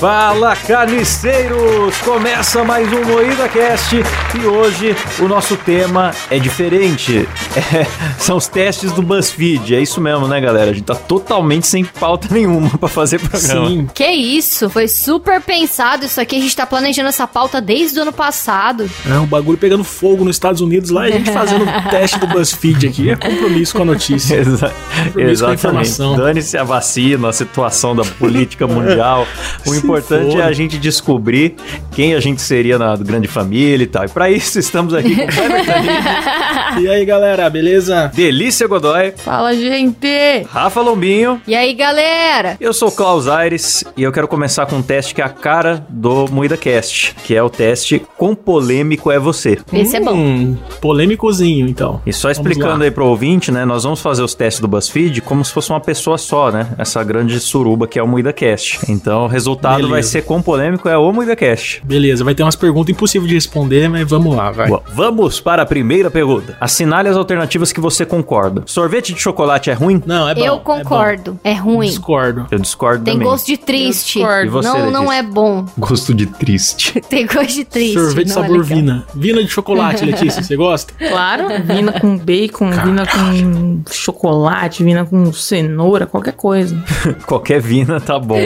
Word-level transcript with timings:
Fala 0.00 0.54
carniceiros! 0.54 1.96
Começa 2.04 2.62
mais 2.62 2.86
um 2.92 3.02
Moída 3.04 3.48
Cast 3.48 3.96
e 3.96 4.46
hoje 4.46 4.94
o 5.18 5.26
nosso 5.26 5.56
tema 5.56 6.12
é 6.30 6.38
diferente. 6.38 7.28
É, 7.56 7.86
são 8.18 8.36
os 8.36 8.46
testes 8.46 8.92
do 8.92 9.02
BuzzFeed. 9.02 9.74
É 9.74 9.80
isso 9.80 10.00
mesmo, 10.00 10.28
né, 10.28 10.40
galera? 10.40 10.70
A 10.70 10.74
gente 10.74 10.84
tá 10.84 10.94
totalmente 10.94 11.66
sem 11.66 11.84
pauta 11.84 12.28
nenhuma 12.32 12.70
pra 12.78 12.88
fazer 12.88 13.18
programa. 13.18 13.68
Sim. 13.68 13.88
Que 13.94 14.06
isso? 14.06 14.68
Foi 14.70 14.88
super 14.88 15.40
pensado 15.40 16.04
isso 16.04 16.20
aqui. 16.20 16.36
A 16.36 16.40
gente 16.40 16.54
tá 16.54 16.66
planejando 16.66 17.08
essa 17.08 17.26
pauta 17.26 17.60
desde 17.60 17.98
o 17.98 18.02
ano 18.02 18.12
passado. 18.12 18.88
É 19.08 19.18
um 19.18 19.26
bagulho 19.26 19.58
pegando 19.58 19.84
fogo 19.84 20.24
nos 20.24 20.36
Estados 20.36 20.60
Unidos 20.60 20.90
lá 20.90 21.08
e 21.08 21.12
a 21.12 21.16
gente 21.16 21.30
fazendo 21.30 21.64
o 21.64 21.68
teste 21.90 22.18
do 22.18 22.26
BuzzFeed 22.26 22.86
aqui. 22.86 23.10
É 23.10 23.16
compromisso 23.16 23.74
com 23.74 23.82
a 23.82 23.86
notícia. 23.86 24.36
Exa 24.38 24.72
exatamente. 25.16 25.98
Dane-se 26.16 26.56
a 26.56 26.64
vacina, 26.64 27.28
a 27.28 27.32
situação 27.32 27.94
da 27.94 28.04
política 28.04 28.66
mundial. 28.66 29.26
O 29.66 29.74
importante 29.74 30.36
é 30.36 30.42
a 30.42 30.52
gente 30.52 30.78
descobrir 30.78 31.56
quem 31.92 32.14
a 32.14 32.20
gente 32.20 32.40
seria 32.42 32.78
na 32.78 32.96
grande 32.96 33.28
família 33.28 33.84
e 33.84 33.86
tal. 33.86 34.04
E 34.04 34.08
pra 34.08 34.30
isso 34.30 34.58
estamos 34.58 34.94
aqui 34.94 35.14
com 35.16 35.22
o 35.22 36.80
E 36.82 36.88
aí, 36.88 37.04
galera, 37.04 37.37
beleza? 37.50 38.10
Delícia 38.14 38.66
Godoy. 38.66 39.12
Fala, 39.16 39.54
gente! 39.54 40.08
Rafa 40.50 40.80
Lombinho. 40.80 41.40
E 41.46 41.54
aí, 41.54 41.74
galera? 41.74 42.56
Eu 42.58 42.72
sou 42.72 42.88
o 42.88 42.92
Klaus 42.92 43.28
Aires 43.28 43.84
e 43.96 44.02
eu 44.02 44.10
quero 44.10 44.26
começar 44.26 44.64
com 44.64 44.76
um 44.76 44.82
teste 44.82 45.14
que 45.14 45.20
é 45.20 45.24
a 45.24 45.28
cara 45.28 45.86
do 45.90 46.26
Moída 46.30 46.56
Cast, 46.56 47.14
que 47.24 47.34
é 47.34 47.42
o 47.42 47.50
teste 47.50 48.02
Quão 48.16 48.34
Polêmico 48.34 49.10
é 49.10 49.18
Você. 49.18 49.58
Esse 49.72 49.96
hum, 49.96 50.00
é 50.00 50.04
bom. 50.04 50.14
Hum, 50.14 50.56
polêmicozinho, 50.80 51.68
então. 51.68 52.00
E 52.06 52.12
só 52.12 52.30
explicando 52.30 52.84
aí 52.84 52.90
pro 52.90 53.06
ouvinte, 53.06 53.52
né, 53.52 53.64
nós 53.64 53.84
vamos 53.84 54.00
fazer 54.00 54.22
os 54.22 54.34
testes 54.34 54.60
do 54.60 54.68
BuzzFeed 54.68 55.20
como 55.20 55.44
se 55.44 55.52
fosse 55.52 55.70
uma 55.70 55.80
pessoa 55.80 56.16
só, 56.16 56.50
né? 56.50 56.68
Essa 56.78 57.04
grande 57.04 57.38
suruba 57.40 57.86
que 57.86 57.98
é 57.98 58.02
o 58.02 58.08
Moída 58.08 58.32
Cast. 58.32 58.80
Então, 58.88 59.24
o 59.24 59.28
resultado 59.28 59.76
Beleza. 59.76 59.92
vai 59.92 60.02
ser 60.02 60.22
quão 60.22 60.40
polêmico 60.40 60.88
é 60.88 60.96
o 60.96 61.12
Moída 61.12 61.36
Cast. 61.36 61.82
Beleza, 61.84 62.24
vai 62.24 62.34
ter 62.34 62.42
umas 62.42 62.56
perguntas 62.56 62.94
impossíveis 62.94 63.28
de 63.28 63.34
responder, 63.34 63.88
mas 63.88 64.08
vamos 64.08 64.34
lá, 64.34 64.50
vai. 64.50 64.68
Bom, 64.68 64.82
vamos 64.94 65.40
para 65.40 65.62
a 65.62 65.66
primeira 65.66 66.10
pergunta. 66.10 66.56
Assinale 66.60 67.08
as 67.08 67.16
alternativas 67.28 67.70
que 67.72 67.80
você 67.80 68.06
concorda. 68.06 68.62
Sorvete 68.64 69.12
de 69.12 69.20
chocolate 69.20 69.68
é 69.68 69.74
ruim? 69.74 70.02
Não, 70.06 70.26
é 70.26 70.34
bom. 70.34 70.40
Eu 70.40 70.58
concordo. 70.60 71.38
É, 71.44 71.50
é 71.50 71.54
ruim. 71.54 71.88
Discordo. 71.88 72.46
Eu 72.50 72.58
discordo 72.58 73.04
Tem 73.04 73.14
também. 73.14 73.28
gosto 73.28 73.46
de 73.46 73.56
triste. 73.58 74.20
E 74.20 74.48
você, 74.48 74.68
não, 74.68 74.90
não 74.90 75.12
é 75.12 75.22
bom. 75.22 75.66
Gosto 75.76 76.14
de 76.14 76.26
triste. 76.26 77.00
Tem 77.08 77.26
gosto 77.26 77.54
de 77.54 77.64
triste. 77.64 77.94
Sorvete 77.94 78.30
sabor 78.30 78.60
é 78.60 78.62
vina. 78.62 79.06
Vina 79.14 79.44
de 79.44 79.48
chocolate, 79.50 80.04
Letícia, 80.04 80.42
você 80.42 80.56
gosta? 80.56 80.94
Claro. 81.18 81.48
Vina 81.64 81.92
com 81.92 82.16
bacon, 82.16 82.70
Caralho. 82.70 82.88
vina 82.90 83.06
com 83.06 83.82
chocolate, 83.90 84.84
vina 84.84 85.04
com 85.04 85.32
cenoura, 85.32 86.06
qualquer 86.06 86.32
coisa. 86.32 86.80
qualquer 87.26 87.60
vina 87.60 88.00
tá 88.00 88.18
bom. 88.18 88.38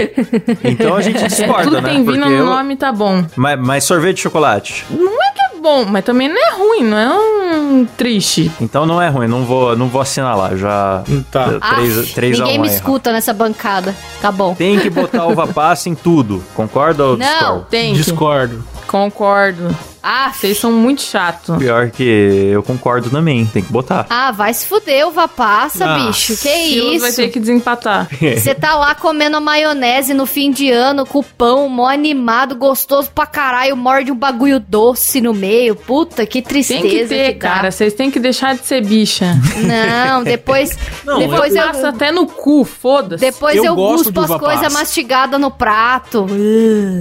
Então 0.64 0.94
a 0.96 1.02
gente 1.02 1.22
discorda, 1.26 1.64
Tudo 1.64 1.82
né? 1.82 1.90
tem 1.90 2.04
vina 2.04 2.26
no 2.26 2.32
eu... 2.32 2.46
nome, 2.46 2.76
tá 2.76 2.92
bom. 2.92 3.24
Mas, 3.36 3.58
mas 3.60 3.84
sorvete 3.84 4.16
de 4.16 4.22
chocolate? 4.22 4.86
Não 4.90 5.22
é 5.22 5.32
que 5.32 5.40
é 5.40 5.41
bom, 5.62 5.84
mas 5.84 6.04
também 6.04 6.28
não 6.28 6.36
é 6.36 6.52
ruim, 6.56 6.84
não 6.84 6.98
é 6.98 7.08
um 7.08 7.86
triste. 7.96 8.50
Então 8.60 8.84
não 8.84 9.00
é 9.00 9.08
ruim, 9.08 9.28
não 9.28 9.44
vou, 9.44 9.76
não 9.76 9.88
vou 9.88 10.00
assinalar. 10.00 10.56
Já. 10.56 11.04
Tá. 11.30 11.44
Três, 11.74 11.98
ah, 11.98 12.14
três 12.14 12.38
ninguém 12.38 12.58
a 12.58 12.60
me 12.60 12.66
escuta 12.66 13.12
nessa 13.12 13.32
bancada. 13.32 13.94
Tá 14.20 14.32
bom. 14.32 14.54
Tem 14.54 14.78
que 14.80 14.90
botar 14.90 15.26
uva 15.26 15.46
passa 15.46 15.88
em 15.88 15.94
tudo. 15.94 16.42
Concorda 16.54 17.04
ou 17.04 17.16
não? 17.16 17.62
Tem. 17.62 17.94
Discordo. 17.94 18.64
Concordo. 18.86 19.74
Ah, 20.02 20.32
vocês 20.32 20.58
são 20.58 20.72
muito 20.72 21.00
chato. 21.02 21.54
Pior 21.58 21.90
que 21.90 22.02
eu 22.02 22.62
concordo 22.62 23.08
também, 23.08 23.46
tem 23.46 23.62
que 23.62 23.72
botar. 23.72 24.06
Ah, 24.10 24.32
vai 24.32 24.52
se 24.52 24.66
fuder, 24.66 25.06
uva 25.06 25.28
passa, 25.28 25.84
ah, 25.84 25.98
bicho. 25.98 26.36
Que 26.36 26.48
isso? 26.48 27.00
vai 27.00 27.12
ter 27.12 27.28
que 27.28 27.38
desempatar. 27.38 28.08
Você 28.20 28.54
tá 28.54 28.74
lá 28.74 28.94
comendo 28.94 29.36
a 29.36 29.40
maionese 29.40 30.12
no 30.12 30.26
fim 30.26 30.50
de 30.50 30.70
ano 30.70 31.06
com 31.06 31.20
o 31.20 31.24
pão, 31.24 31.68
mó 31.68 31.88
animado, 31.88 32.56
gostoso 32.56 33.10
pra 33.14 33.26
caralho, 33.26 33.76
morde 33.76 34.10
um 34.10 34.16
bagulho 34.16 34.58
doce 34.58 35.20
no 35.20 35.32
meio. 35.32 35.76
Puta, 35.76 36.26
que 36.26 36.42
tristeza. 36.42 36.80
Tem 36.80 36.90
que 36.90 37.06
ter, 37.06 37.32
que 37.34 37.38
cara. 37.38 37.70
Vocês 37.70 37.94
têm 37.94 38.10
que 38.10 38.18
deixar 38.18 38.56
de 38.56 38.66
ser 38.66 38.84
bicha. 38.84 39.38
Não, 39.56 40.22
depois. 40.24 40.76
Não, 41.04 41.18
depois 41.18 41.54
eu, 41.54 41.62
eu 41.62 41.86
até 41.86 42.10
no 42.10 42.26
cu, 42.26 42.64
foda-se. 42.64 43.24
Depois 43.24 43.56
eu, 43.56 43.64
eu 43.64 43.76
cuspo 43.76 44.20
as 44.20 44.36
coisas 44.36 44.72
mastigadas 44.72 45.40
no 45.40 45.50
prato. 45.50 46.26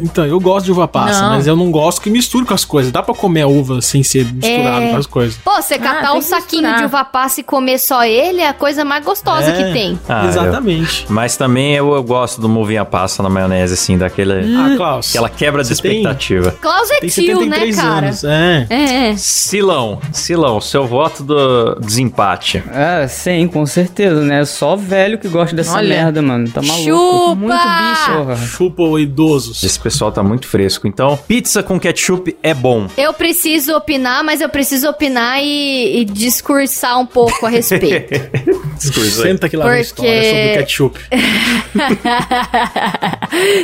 Então, 0.04 0.26
eu 0.26 0.40
gosto 0.40 0.66
de 0.66 0.72
uva 0.72 0.88
passa, 0.88 1.22
não. 1.22 1.30
mas 1.30 1.48
eu 1.48 1.56
não 1.56 1.72
gosto 1.72 2.02
que 2.02 2.10
misture 2.10 2.46
com 2.46 2.54
as 2.54 2.64
coisas 2.64 2.91
dá 2.92 3.02
pra 3.02 3.14
comer 3.14 3.42
a 3.42 3.48
uva 3.48 3.82
sem 3.82 4.04
ser 4.04 4.26
misturado 4.26 4.86
é... 4.86 4.92
com 4.92 4.98
as 4.98 5.06
coisas. 5.06 5.38
Pô, 5.38 5.62
você 5.62 5.76
ah, 5.76 5.80
catar 5.80 6.14
um 6.14 6.22
saquinho 6.22 6.76
de 6.78 6.86
uva 6.86 7.04
passa 7.04 7.42
e 7.42 7.44
comer 7.44 7.78
só 7.78 8.04
ele 8.04 8.42
é 8.42 8.48
a 8.48 8.54
coisa 8.54 8.84
mais 8.86 9.04
gostosa 9.04 9.50
é... 9.50 9.52
que 9.52 9.74
tem. 9.74 10.00
Ah, 10.08 10.26
Exatamente. 10.28 11.06
Eu... 11.08 11.14
Mas 11.14 11.38
também 11.38 11.76
eu, 11.76 11.94
eu 11.94 12.04
gosto 12.04 12.42
do 12.42 12.50
movinha 12.50 12.86
passa 12.86 13.24
na 13.24 13.30
maionese, 13.30 13.74
assim, 13.74 13.98
daquele... 13.98 14.56
Ah, 14.56 14.76
Klaus. 14.76 15.10
Aquela 15.10 15.30
quebra 15.30 15.64
de 15.64 15.74
expectativa. 15.74 16.52
Tem... 16.52 16.60
Klaus 16.60 16.92
é 16.92 17.00
tem 17.00 17.10
tio, 17.10 17.46
né, 17.46 17.72
cara? 17.74 18.08
Anos. 18.08 18.24
É. 18.24 18.68
é. 18.70 19.16
Silão, 19.18 20.00
Silão, 20.12 20.60
seu 20.60 20.86
voto 20.86 21.24
do 21.24 21.76
desempate. 21.76 22.64
Ah, 22.72 23.08
sim, 23.08 23.48
com 23.48 23.66
certeza, 23.66 24.22
né? 24.22 24.44
Só 24.46 24.76
velho 24.76 25.18
que 25.18 25.28
gosta 25.28 25.56
dessa 25.56 25.78
Olha. 25.78 25.90
merda, 25.90 26.22
mano. 26.22 26.50
Tá 26.50 26.62
maluco. 26.62 26.84
Chupa! 26.84 27.36
Muito 27.36 27.54
bicho. 27.54 28.18
Porra. 28.18 28.36
Chupa 28.38 28.84
o 28.84 29.00
idosos. 29.00 29.64
Esse 29.64 29.80
pessoal 29.80 30.12
tá 30.12 30.24
muito 30.24 30.48
fresco. 30.48 30.88
Então, 30.88 31.18
pizza 31.28 31.64
com 31.64 31.80
ketchup 31.80 32.36
é 32.42 32.54
bom 32.54 32.81
bom. 32.88 32.90
Eu 32.98 33.14
preciso 33.14 33.76
opinar, 33.76 34.24
mas 34.24 34.42
eu 34.42 34.50
preciso 34.50 34.90
opinar 34.90 35.42
e, 35.42 36.02
e 36.02 36.06
discursar 36.06 37.00
um 37.00 37.06
pouco 37.06 37.46
a 37.46 37.50
respeito. 37.50 38.14
Senta 38.80 39.46
aqui 39.46 39.56
lá 39.56 39.66
Porque... 39.66 39.76
na 39.76 39.82
história 39.82 40.24
sobre 40.24 40.54
ketchup. 40.58 41.00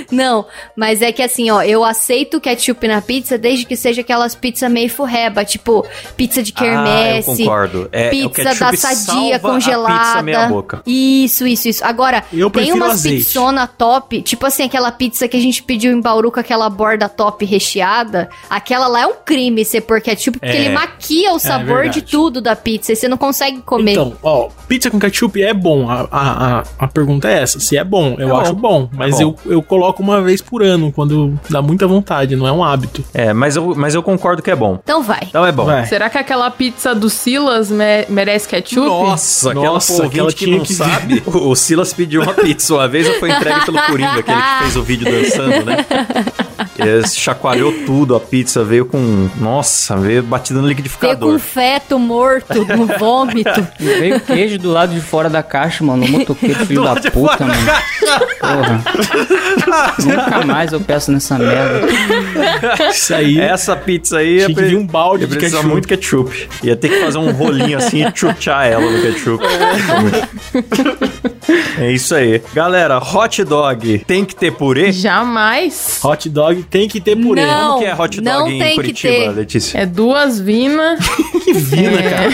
Não, 0.12 0.46
mas 0.76 1.02
é 1.02 1.12
que 1.12 1.24
assim, 1.24 1.50
ó, 1.50 1.62
eu 1.64 1.84
aceito 1.84 2.40
ketchup 2.40 2.88
na 2.88 3.02
pizza 3.02 3.38
desde 3.38 3.66
que 3.66 3.76
seja 3.76 4.02
aquelas 4.02 4.36
pizzas 4.36 4.72
meio 4.72 4.90
furreba, 4.90 5.44
tipo 5.44 5.86
pizza 6.16 6.44
de 6.44 6.52
quermesse. 6.52 7.30
Ah, 7.30 7.32
eu 7.32 7.38
concordo. 7.38 7.90
É, 7.92 8.10
pizza 8.10 8.44
da 8.44 8.74
sadia 8.76 9.40
congelada. 9.40 10.00
pizza 10.00 10.22
meia 10.22 10.48
boca. 10.48 10.82
Isso, 10.86 11.48
isso, 11.48 11.68
isso. 11.68 11.84
Agora, 11.84 12.24
eu 12.32 12.50
tem 12.50 12.74
umas 12.74 13.02
pizzona 13.02 13.68
top, 13.68 14.22
tipo 14.22 14.46
assim, 14.46 14.64
aquela 14.64 14.92
pizza 14.92 15.28
que 15.28 15.38
a 15.38 15.42
gente 15.42 15.64
pediu 15.64 15.92
em 15.92 16.02
Bauru 16.02 16.32
com 16.32 16.40
aquela 16.40 16.70
borda 16.70 17.10
top 17.10 17.46
recheada, 17.46 18.30
aquela 18.50 18.88
lá 18.88 19.02
é 19.02 19.07
um 19.08 19.16
crime 19.26 19.64
ser 19.66 19.82
pôr 19.82 20.02
ketchup, 20.02 20.40
porque 20.40 20.56
é. 20.56 20.66
ele 20.66 20.70
maquia 20.70 21.34
o 21.34 21.38
é 21.38 21.40
sabor 21.40 21.86
é 21.86 21.90
de 21.90 22.02
tudo 22.02 22.42
da 22.42 22.56
pizza 22.56 22.94
e 22.94 22.96
você 22.96 23.08
não 23.08 23.18
consegue 23.18 23.62
comer. 23.62 23.92
Então, 23.94 24.14
ó, 24.22 24.50
pizza 24.68 24.90
com 24.90 25.00
ketchup 25.00 25.42
é 25.42 25.54
bom. 25.54 25.90
A, 25.90 26.08
a, 26.12 26.60
a, 26.60 26.64
a 26.80 26.88
pergunta 26.88 27.30
é 27.30 27.42
essa: 27.42 27.60
se 27.60 27.78
é 27.78 27.84
bom. 27.84 28.16
Eu 28.18 28.36
é 28.36 28.42
acho 28.42 28.54
bom, 28.54 28.84
bom 28.84 28.90
mas 28.92 29.20
é 29.20 29.24
bom. 29.24 29.36
Eu, 29.46 29.54
eu 29.54 29.64
coloco 29.64 30.02
uma 30.02 30.22
vez 30.22 30.42
por 30.42 30.64
ano, 30.64 30.92
quando 30.92 31.40
dá 31.50 31.62
muita 31.62 31.88
vontade, 31.88 32.36
não 32.36 32.48
é 32.48 32.52
um 32.52 32.64
hábito. 32.64 33.04
É, 33.14 33.34
mas 33.34 33.56
eu, 33.56 33.74
mas 33.76 33.96
eu 33.96 34.04
concordo 34.04 34.42
que 34.42 34.52
é 34.52 34.56
bom. 34.56 34.80
Então 34.84 35.02
vai. 35.02 35.22
Então 35.24 35.46
é 35.46 35.52
bom. 35.52 35.66
Vai. 35.66 35.86
Será 35.86 36.10
que 36.10 36.18
aquela 36.18 36.50
pizza 36.52 36.94
do 36.94 37.10
Silas 37.10 37.72
me 37.72 38.06
merece 38.10 38.48
ketchup? 38.48 38.88
Nossa, 38.88 39.52
aquela 39.52 39.74
Nossa, 39.74 40.06
aquela 40.06 40.32
que 40.32 40.48
não 40.48 40.60
que... 40.60 40.74
sabe. 40.74 41.24
o, 41.26 41.50
o 41.52 41.56
Silas 41.56 41.94
pediu 41.94 42.22
uma 42.22 42.34
pizza 42.34 42.74
uma 42.74 42.88
vez, 42.88 43.08
foi 43.18 43.32
entregue 43.32 43.66
pelo 43.66 43.82
Coringa, 43.84 44.20
aquele 44.20 44.42
que 44.42 44.60
fez 44.60 44.76
o 44.76 44.84
vídeo 44.84 45.12
dançando, 45.12 45.66
né? 45.66 45.86
Ele 46.78 47.08
chacoalhou 47.08 47.74
tudo, 47.86 48.16
a 48.16 48.20
pizza 48.20 48.64
veio 48.64 48.86
com. 48.86 48.97
Nossa, 49.38 49.98
veio 49.98 50.24
batida 50.24 50.62
no 50.62 50.68
liquidificador. 50.68 51.30
Veio 51.30 51.40
com 51.40 51.46
feto 51.46 52.00
morto 52.00 52.66
no 52.66 52.86
vômito. 52.98 53.68
veio 53.80 54.20
queijo 54.20 54.58
do 54.58 54.72
lado 54.72 54.94
de 54.94 55.02
fora 55.02 55.30
da 55.30 55.44
caixa, 55.44 55.84
mano. 55.84 56.06
O 56.06 56.10
motoqueiro, 56.10 56.66
filho 56.66 56.84
da 56.84 56.96
puta, 56.96 57.46
mano. 57.46 57.62
Porra. 58.40 58.84
Nunca 60.00 60.46
mais 60.46 60.74
eu 60.74 60.80
peço 60.80 61.12
nessa 61.12 61.38
merda. 61.38 61.88
Isso 62.90 63.14
aí. 63.14 63.40
Essa 63.40 63.76
pizza 63.76 64.18
aí. 64.20 64.46
Tinha 64.46 64.56
pre... 64.56 64.76
um 64.76 64.86
balde 64.86 65.26
de 65.26 65.36
precisa 65.36 65.58
ketchup. 65.58 65.72
muito 65.72 65.88
ketchup. 65.88 66.50
Ia 66.64 66.76
ter 66.76 66.90
que 66.90 67.00
fazer 67.02 67.18
um 67.18 67.32
rolinho 67.32 67.78
assim 67.78 68.06
e 68.06 68.12
chuchar 68.16 68.68
ela 68.68 68.90
no 68.90 69.02
ketchup. 69.02 69.44
É 69.46 71.17
isso 71.94 72.16
aí. 72.16 72.42
Galera, 72.54 72.98
hot 72.98 73.44
dog 73.44 74.00
tem 74.00 74.26
que 74.26 74.36
ter 74.36 74.52
purê? 74.52 74.92
Jamais. 74.92 76.00
Hot 76.04 76.30
dog 76.30 76.64
tem 76.64 76.88
que 76.88 77.00
ter 77.00 77.16
purê. 77.16 77.46
Não, 77.46 77.68
Como 77.68 77.80
que 77.80 77.86
é 77.86 77.96
hot 77.96 78.22
dog 78.22 78.52
em 78.52 78.76
Curitiba, 78.76 79.32
Letícia? 79.32 79.78
É 79.80 79.86
duas 79.86 80.40
vinas. 80.40 81.00
que 81.44 81.54
vina, 81.54 82.00
é... 82.00 82.30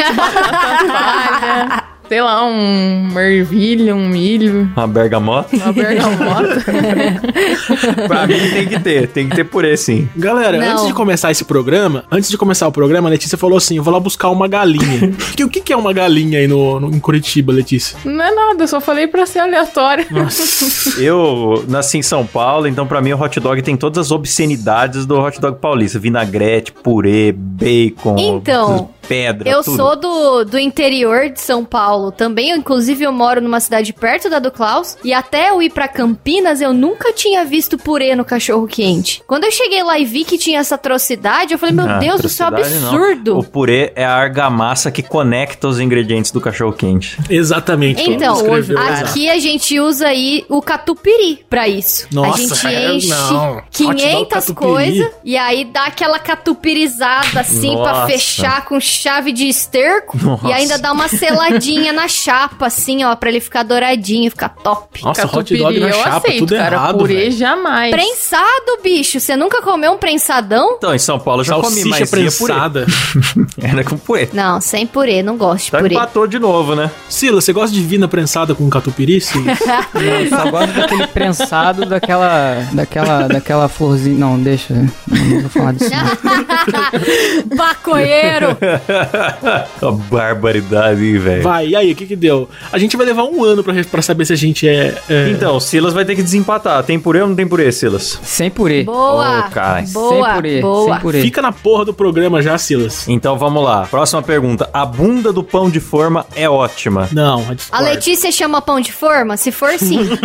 cara? 0.00 1.84
sei 2.08 2.22
lá, 2.22 2.44
um 2.44 3.08
mervilho, 3.12 3.94
um 3.94 4.08
milho. 4.08 4.70
Uma 4.74 4.86
bergamota? 4.86 5.54
Uma 5.54 5.72
bergamota. 5.72 6.64
pra 8.08 8.26
mim 8.26 8.50
tem 8.50 8.66
que 8.66 8.80
ter, 8.80 9.08
tem 9.08 9.28
que 9.28 9.36
ter 9.36 9.44
purê 9.44 9.76
sim. 9.76 10.08
Galera, 10.16 10.56
Não. 10.56 10.72
antes 10.72 10.86
de 10.86 10.94
começar 10.94 11.30
esse 11.30 11.44
programa, 11.44 12.04
antes 12.10 12.30
de 12.30 12.38
começar 12.38 12.66
o 12.66 12.72
programa, 12.72 13.08
a 13.08 13.10
Letícia 13.10 13.36
falou 13.36 13.58
assim: 13.58 13.76
eu 13.76 13.82
vou 13.82 13.92
lá 13.92 14.00
buscar 14.00 14.30
uma 14.30 14.48
galinha. 14.48 15.12
o 15.44 15.48
que, 15.48 15.60
que 15.60 15.72
é 15.72 15.76
uma 15.76 15.92
galinha 15.92 16.38
aí 16.38 16.48
no, 16.48 16.80
no, 16.80 16.94
em 16.94 16.98
Curitiba, 16.98 17.52
Letícia? 17.52 17.98
Não 18.04 18.24
é 18.24 18.34
nada, 18.34 18.64
eu 18.64 18.68
só 18.68 18.80
falei 18.80 19.06
pra 19.06 19.26
ser 19.26 19.40
aleatório. 19.40 20.06
Nossa. 20.10 21.00
eu 21.02 21.64
nasci 21.68 21.98
em 21.98 22.02
São 22.02 22.26
Paulo, 22.26 22.66
então 22.66 22.86
pra 22.86 23.02
mim 23.02 23.12
o 23.12 23.20
hot 23.20 23.38
dog 23.38 23.60
tem 23.60 23.76
todas 23.76 24.06
as 24.06 24.10
obscenidades 24.10 25.04
do 25.04 25.18
hot 25.18 25.38
dog 25.40 25.58
paulista: 25.58 25.98
vinagrete, 25.98 26.72
purê, 26.72 27.32
bacon. 27.32 28.16
Então. 28.18 28.90
Pedra. 29.08 29.48
Eu 29.48 29.62
tudo. 29.62 29.76
sou 29.76 29.96
do, 29.96 30.44
do 30.44 30.58
interior 30.58 31.28
de 31.30 31.40
São 31.40 31.64
Paulo 31.64 32.12
também. 32.12 32.50
Eu, 32.50 32.56
inclusive, 32.56 33.04
eu 33.04 33.12
moro 33.12 33.40
numa 33.40 33.60
cidade 33.60 33.92
perto 33.92 34.28
da 34.30 34.38
do 34.38 34.50
Klaus. 34.50 34.96
E 35.02 35.12
até 35.12 35.50
eu 35.50 35.62
ir 35.62 35.70
pra 35.70 35.88
Campinas, 35.88 36.60
eu 36.60 36.72
nunca 36.72 37.12
tinha 37.12 37.44
visto 37.44 37.78
purê 37.78 38.14
no 38.14 38.24
cachorro 38.24 38.66
quente. 38.66 39.22
Quando 39.26 39.44
eu 39.44 39.52
cheguei 39.52 39.82
lá 39.82 39.98
e 39.98 40.04
vi 40.04 40.24
que 40.24 40.36
tinha 40.38 40.60
essa 40.60 40.74
atrocidade, 40.74 41.52
eu 41.52 41.58
falei, 41.58 41.74
meu 41.74 41.88
Ah, 41.88 41.98
Deus 41.98 42.20
do 42.20 42.28
céu, 42.28 42.48
atrocidade 42.48 42.84
não. 42.84 42.88
absurdo. 42.94 43.38
O 43.38 43.44
purê 43.44 43.92
é 43.96 44.04
a 44.04 44.14
argamassa 44.14 44.90
que 44.90 45.02
conecta 45.02 45.66
os 45.68 45.80
ingredientes 45.80 46.30
do 46.30 46.40
cachorro 46.40 46.72
quente. 46.72 47.18
Exatamente. 47.30 48.02
Então, 48.08 48.34
Escreveu, 48.36 48.78
aqui 48.78 49.24
exato. 49.26 49.36
a 49.36 49.40
gente 49.40 49.80
usa 49.80 50.08
aí 50.08 50.44
o 50.48 50.60
catupiry 50.60 51.44
pra 51.48 51.66
isso. 51.68 52.06
Nossa, 52.12 52.54
a 52.54 52.56
gente 52.56 52.66
é, 52.66 52.92
enche 52.94 53.08
não. 53.08 53.56
Hot 53.58 53.84
dog 53.84 53.96
500 53.96 54.28
catupiry. 54.28 54.54
coisas 54.54 55.10
e 55.24 55.36
aí 55.36 55.64
dá 55.64 55.84
aquela 55.86 56.18
catupirizada 56.18 57.40
assim 57.40 57.72
pra 57.76 57.92
Nossa. 57.92 58.06
fechar 58.08 58.64
com 58.64 58.80
chave 58.98 59.32
de 59.32 59.46
esterco 59.48 60.18
Nossa. 60.22 60.48
e 60.48 60.52
ainda 60.52 60.78
dá 60.78 60.92
uma 60.92 61.08
seladinha 61.08 61.92
na 61.92 62.08
chapa 62.08 62.66
assim, 62.66 63.04
ó, 63.04 63.14
pra 63.14 63.28
ele 63.28 63.40
ficar 63.40 63.62
douradinho, 63.62 64.30
ficar 64.30 64.48
top. 64.50 65.02
Nossa, 65.02 65.22
hot 65.22 65.30
Catupiry 65.32 65.58
dog 65.58 65.80
na 65.80 65.88
eu 65.88 65.94
chapa, 65.94 66.16
aceito, 66.18 66.38
tudo 66.40 66.56
cara. 66.56 66.76
errado, 66.76 66.98
Purê 66.98 67.30
jamais. 67.30 67.90
Prensado, 67.90 68.78
bicho. 68.82 69.20
Você 69.20 69.36
nunca 69.36 69.62
comeu 69.62 69.92
um 69.92 69.96
prensadão? 69.98 70.74
Então, 70.76 70.94
em 70.94 70.98
São 70.98 71.18
Paulo 71.18 71.44
já 71.44 71.54
comi, 71.54 71.82
Salsicha 71.82 72.06
purê. 72.06 72.22
prensada. 72.22 72.86
Era 73.62 73.84
com 73.84 73.96
purê. 73.96 74.28
Não, 74.32 74.60
sem 74.60 74.86
purê, 74.86 75.22
não 75.22 75.36
gosto 75.36 75.66
de 75.66 75.70
purê. 75.70 75.94
empatou 75.94 76.26
de 76.26 76.38
novo, 76.38 76.74
né? 76.74 76.90
Sila, 77.08 77.40
você 77.40 77.52
gosta 77.52 77.74
de 77.74 77.82
vina 77.82 78.08
prensada 78.08 78.54
com 78.54 78.68
catupiry? 78.68 79.20
Silas? 79.20 79.58
Eu 79.94 80.28
só 80.28 80.50
gosto 80.50 80.72
daquele 80.74 81.06
prensado 81.08 81.86
daquela. 81.86 82.66
daquela. 82.72 83.28
daquela 83.28 83.68
florzinha. 83.68 84.18
Não, 84.18 84.38
deixa. 84.38 84.74
Não 84.74 85.40
vou 85.42 85.50
falar 85.50 85.72
disso. 85.74 85.90
não. 85.90 87.56
Bacoeiro! 87.56 88.56
A 89.82 89.90
barbaridade, 90.10 91.04
hein, 91.04 91.18
velho. 91.18 91.42
vai, 91.42 91.68
e 91.68 91.76
aí, 91.76 91.92
o 91.92 91.96
que 91.96 92.06
que 92.06 92.16
deu? 92.16 92.48
A 92.72 92.78
gente 92.78 92.96
vai 92.96 93.04
levar 93.06 93.24
um 93.24 93.44
ano 93.44 93.62
pra, 93.62 93.74
pra 93.84 94.02
saber 94.02 94.24
se 94.24 94.32
a 94.32 94.36
gente 94.36 94.66
é... 94.68 94.94
é- 95.08 95.28
Então, 95.30 95.56
o 95.56 95.60
Silas 95.60 95.92
vai 95.94 96.04
ter 96.04 96.14
que 96.16 96.22
desempatar. 96.22 96.82
Tem 96.82 96.98
purê 96.98 97.20
ou 97.22 97.28
não 97.28 97.36
tem 97.36 97.46
purê, 97.46 97.70
Silas? 97.72 98.18
Sem 98.22 98.50
purê. 98.50 98.84
Boa! 98.84 99.46
Ô, 99.46 99.50
cara, 99.50 99.82
boa, 99.92 100.24
sem 100.26 100.34
purê. 100.34 100.60
boa. 100.60 100.92
Sem 100.92 101.00
purê. 101.00 101.20
Fica 101.22 101.42
na 101.42 101.52
porra 101.52 101.84
do 101.84 101.92
programa 101.94 102.40
já, 102.42 102.56
Silas. 102.58 103.06
Então 103.08 103.36
vamos 103.38 103.62
lá. 103.62 103.86
Próxima 103.90 104.22
pergunta. 104.22 104.68
A 104.72 104.84
bunda 104.86 105.32
do 105.32 105.42
pão 105.42 105.68
de 105.70 105.80
forma 105.80 106.26
é 106.34 106.48
ótima. 106.48 107.08
Não, 107.12 107.44
a 107.72 107.78
A. 107.78 107.80
Letícia 107.80 108.30
chama 108.32 108.60
pão 108.62 108.80
de 108.80 108.92
forma? 108.92 109.36
Se 109.36 109.50
for, 109.52 109.72
sim. 109.78 109.98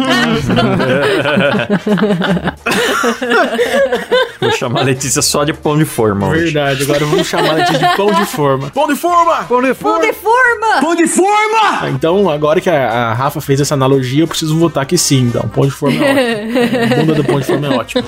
Vou 4.40 4.52
chamar 4.52 4.82
a 4.82 4.84
Letícia 4.84 5.22
só 5.22 5.44
de 5.44 5.54
pão 5.54 5.78
de 5.78 5.86
forma 5.86 6.28
hoje. 6.30 6.46
Verdade, 6.46 6.84
agora 6.84 7.06
vamos 7.06 7.28
chamar 7.28 7.60
ela 7.60 7.64
de 7.64 7.98
pão 7.98 8.12
de 8.14 8.26
forma. 8.26 8.53
Pão 8.74 8.88
de 8.88 8.96
forma! 8.96 9.44
Pão 9.44 9.62
de 9.62 9.74
pão 9.74 10.00
de 10.00 10.14
forma! 10.14 10.82
Pão 10.82 10.96
de 10.96 11.08
forma! 11.08 11.78
Tá, 11.80 11.90
Então, 11.90 12.30
agora 12.30 12.60
que 12.62 12.70
a, 12.70 13.10
a 13.10 13.14
Rafa 13.14 13.42
fez 13.42 13.60
essa 13.62 13.74
analogia, 13.74 14.24
eu 14.24 14.28
preciso 14.28 14.58
votar 14.58 14.86
que 14.86 14.98
sim. 14.98 15.22
Então, 15.24 15.48
pão 15.50 15.66
de 15.66 15.72
forma 15.72 15.98
é 16.04 16.12
ótimo. 16.12 16.94
A 16.94 16.96
bunda 16.96 17.16
do 17.16 17.24
pão 17.24 17.40
de 17.40 17.46
forma 17.46 17.68
é 17.68 17.70
ótimo. 17.70 18.04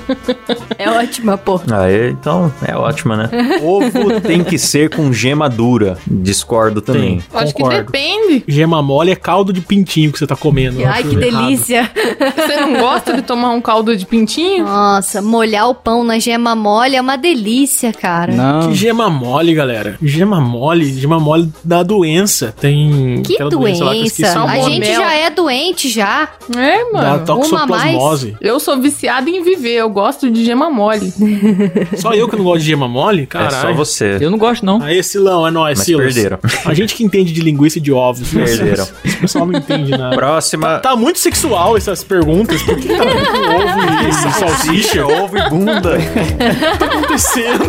É 0.78 0.90
ótima, 0.90 1.38
pô. 1.38 1.60
Aí, 1.72 2.10
então, 2.10 2.52
é 2.66 2.76
ótima, 2.76 3.16
né? 3.16 3.30
Ovo 3.62 4.20
tem 4.20 4.42
que 4.44 4.58
ser 4.58 4.90
com 4.90 5.12
gema 5.12 5.48
dura. 5.48 5.98
Discordo 6.06 6.80
também. 6.80 7.22
Acho 7.34 7.54
que 7.54 7.68
depende. 7.68 8.44
Gema 8.46 8.82
mole 8.82 9.10
é 9.10 9.16
caldo 9.16 9.52
de 9.52 9.60
pintinho 9.60 10.12
que 10.12 10.18
você 10.18 10.26
tá 10.26 10.36
comendo. 10.36 10.80
Eu 10.80 10.88
Ai, 10.88 11.02
que 11.02 11.14
errado. 11.16 11.46
delícia. 11.46 11.90
Você 12.36 12.56
não 12.60 12.74
gosta 12.80 13.14
de 13.14 13.22
tomar 13.22 13.50
um 13.50 13.60
caldo 13.60 13.96
de 13.96 14.04
pintinho? 14.06 14.64
Nossa, 14.64 15.20
molhar 15.22 15.68
o 15.68 15.74
pão 15.74 16.04
na 16.04 16.18
gema 16.18 16.54
mole 16.54 16.96
é 16.96 17.00
uma 17.00 17.16
delícia, 17.16 17.92
cara. 17.92 18.32
Não. 18.32 18.68
Que 18.68 18.74
gema 18.74 19.08
mole, 19.08 19.54
galera. 19.54 19.96
Gema 20.02 20.35
mole, 20.40 20.92
gema 20.98 21.18
mole 21.20 21.50
dá 21.64 21.82
doença. 21.82 22.54
Tem 22.60 23.22
Que 23.24 23.34
aquela 23.34 23.50
doença. 23.50 23.84
lá 23.84 23.92
que 23.92 24.00
eu 24.00 24.04
esqueci 24.04 24.36
o 24.36 24.42
a 24.46 24.60
gente 24.60 24.86
já 24.86 25.14
é 25.14 25.30
doente 25.30 25.88
já. 25.88 26.28
É, 26.56 26.92
mano. 26.92 27.24
toxoplasmose. 27.24 28.36
Eu 28.40 28.58
sou 28.60 28.80
viciada 28.80 29.28
em 29.28 29.42
viver, 29.42 29.74
eu 29.74 29.90
gosto 29.90 30.30
de 30.30 30.44
gema 30.44 30.70
mole. 30.70 31.12
Só 31.96 32.12
eu 32.14 32.28
que 32.28 32.36
não 32.36 32.44
gosto 32.44 32.60
de 32.60 32.66
gema 32.66 32.88
mole? 32.88 33.26
Caralho. 33.26 33.56
É 33.56 33.60
só 33.60 33.72
você. 33.72 34.18
Eu 34.20 34.30
não 34.30 34.38
gosto, 34.38 34.64
não. 34.64 34.80
Aí, 34.82 35.02
Silão, 35.02 35.46
é 35.46 35.50
nóis, 35.50 35.78
Mas 35.78 35.86
Silas. 35.86 36.14
perderam. 36.14 36.38
A 36.64 36.74
gente 36.74 36.94
que 36.94 37.04
entende 37.04 37.32
de 37.32 37.40
linguiça 37.40 37.78
e 37.78 37.80
de 37.80 37.92
ovos. 37.92 38.28
Perderam. 38.30 38.86
Esse 39.04 39.16
pessoal 39.16 39.46
não 39.46 39.58
entende 39.58 39.90
nada. 39.92 40.14
Próxima. 40.16 40.78
Tá 40.78 40.94
muito 40.96 41.18
sexual 41.18 41.76
essas 41.76 42.02
perguntas. 42.04 42.62
Por 42.62 42.76
que 42.76 42.88
tá 42.88 43.04
muito 43.04 43.30
ovo 43.30 44.08
e 44.08 44.12
salsicha? 44.32 45.06
ovo 45.06 45.38
e 45.38 45.48
bunda. 45.50 45.96
tá 46.78 46.84
acontecendo? 46.86 47.64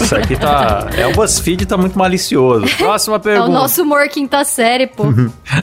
Isso 0.00 0.14
aqui 0.16 0.36
tá. 0.36 0.88
É 0.96 1.06
o 1.06 1.12
BuzzFeed 1.40 1.66
tá 1.66 1.76
muito 1.76 1.98
malicioso. 1.98 2.66
Próxima 2.76 3.16
É 3.16 3.18
o 3.18 3.20
pergunta. 3.20 3.48
nosso 3.50 3.82
humor 3.82 4.06
quinta 4.08 4.44
série, 4.44 4.86
pô. 4.86 5.04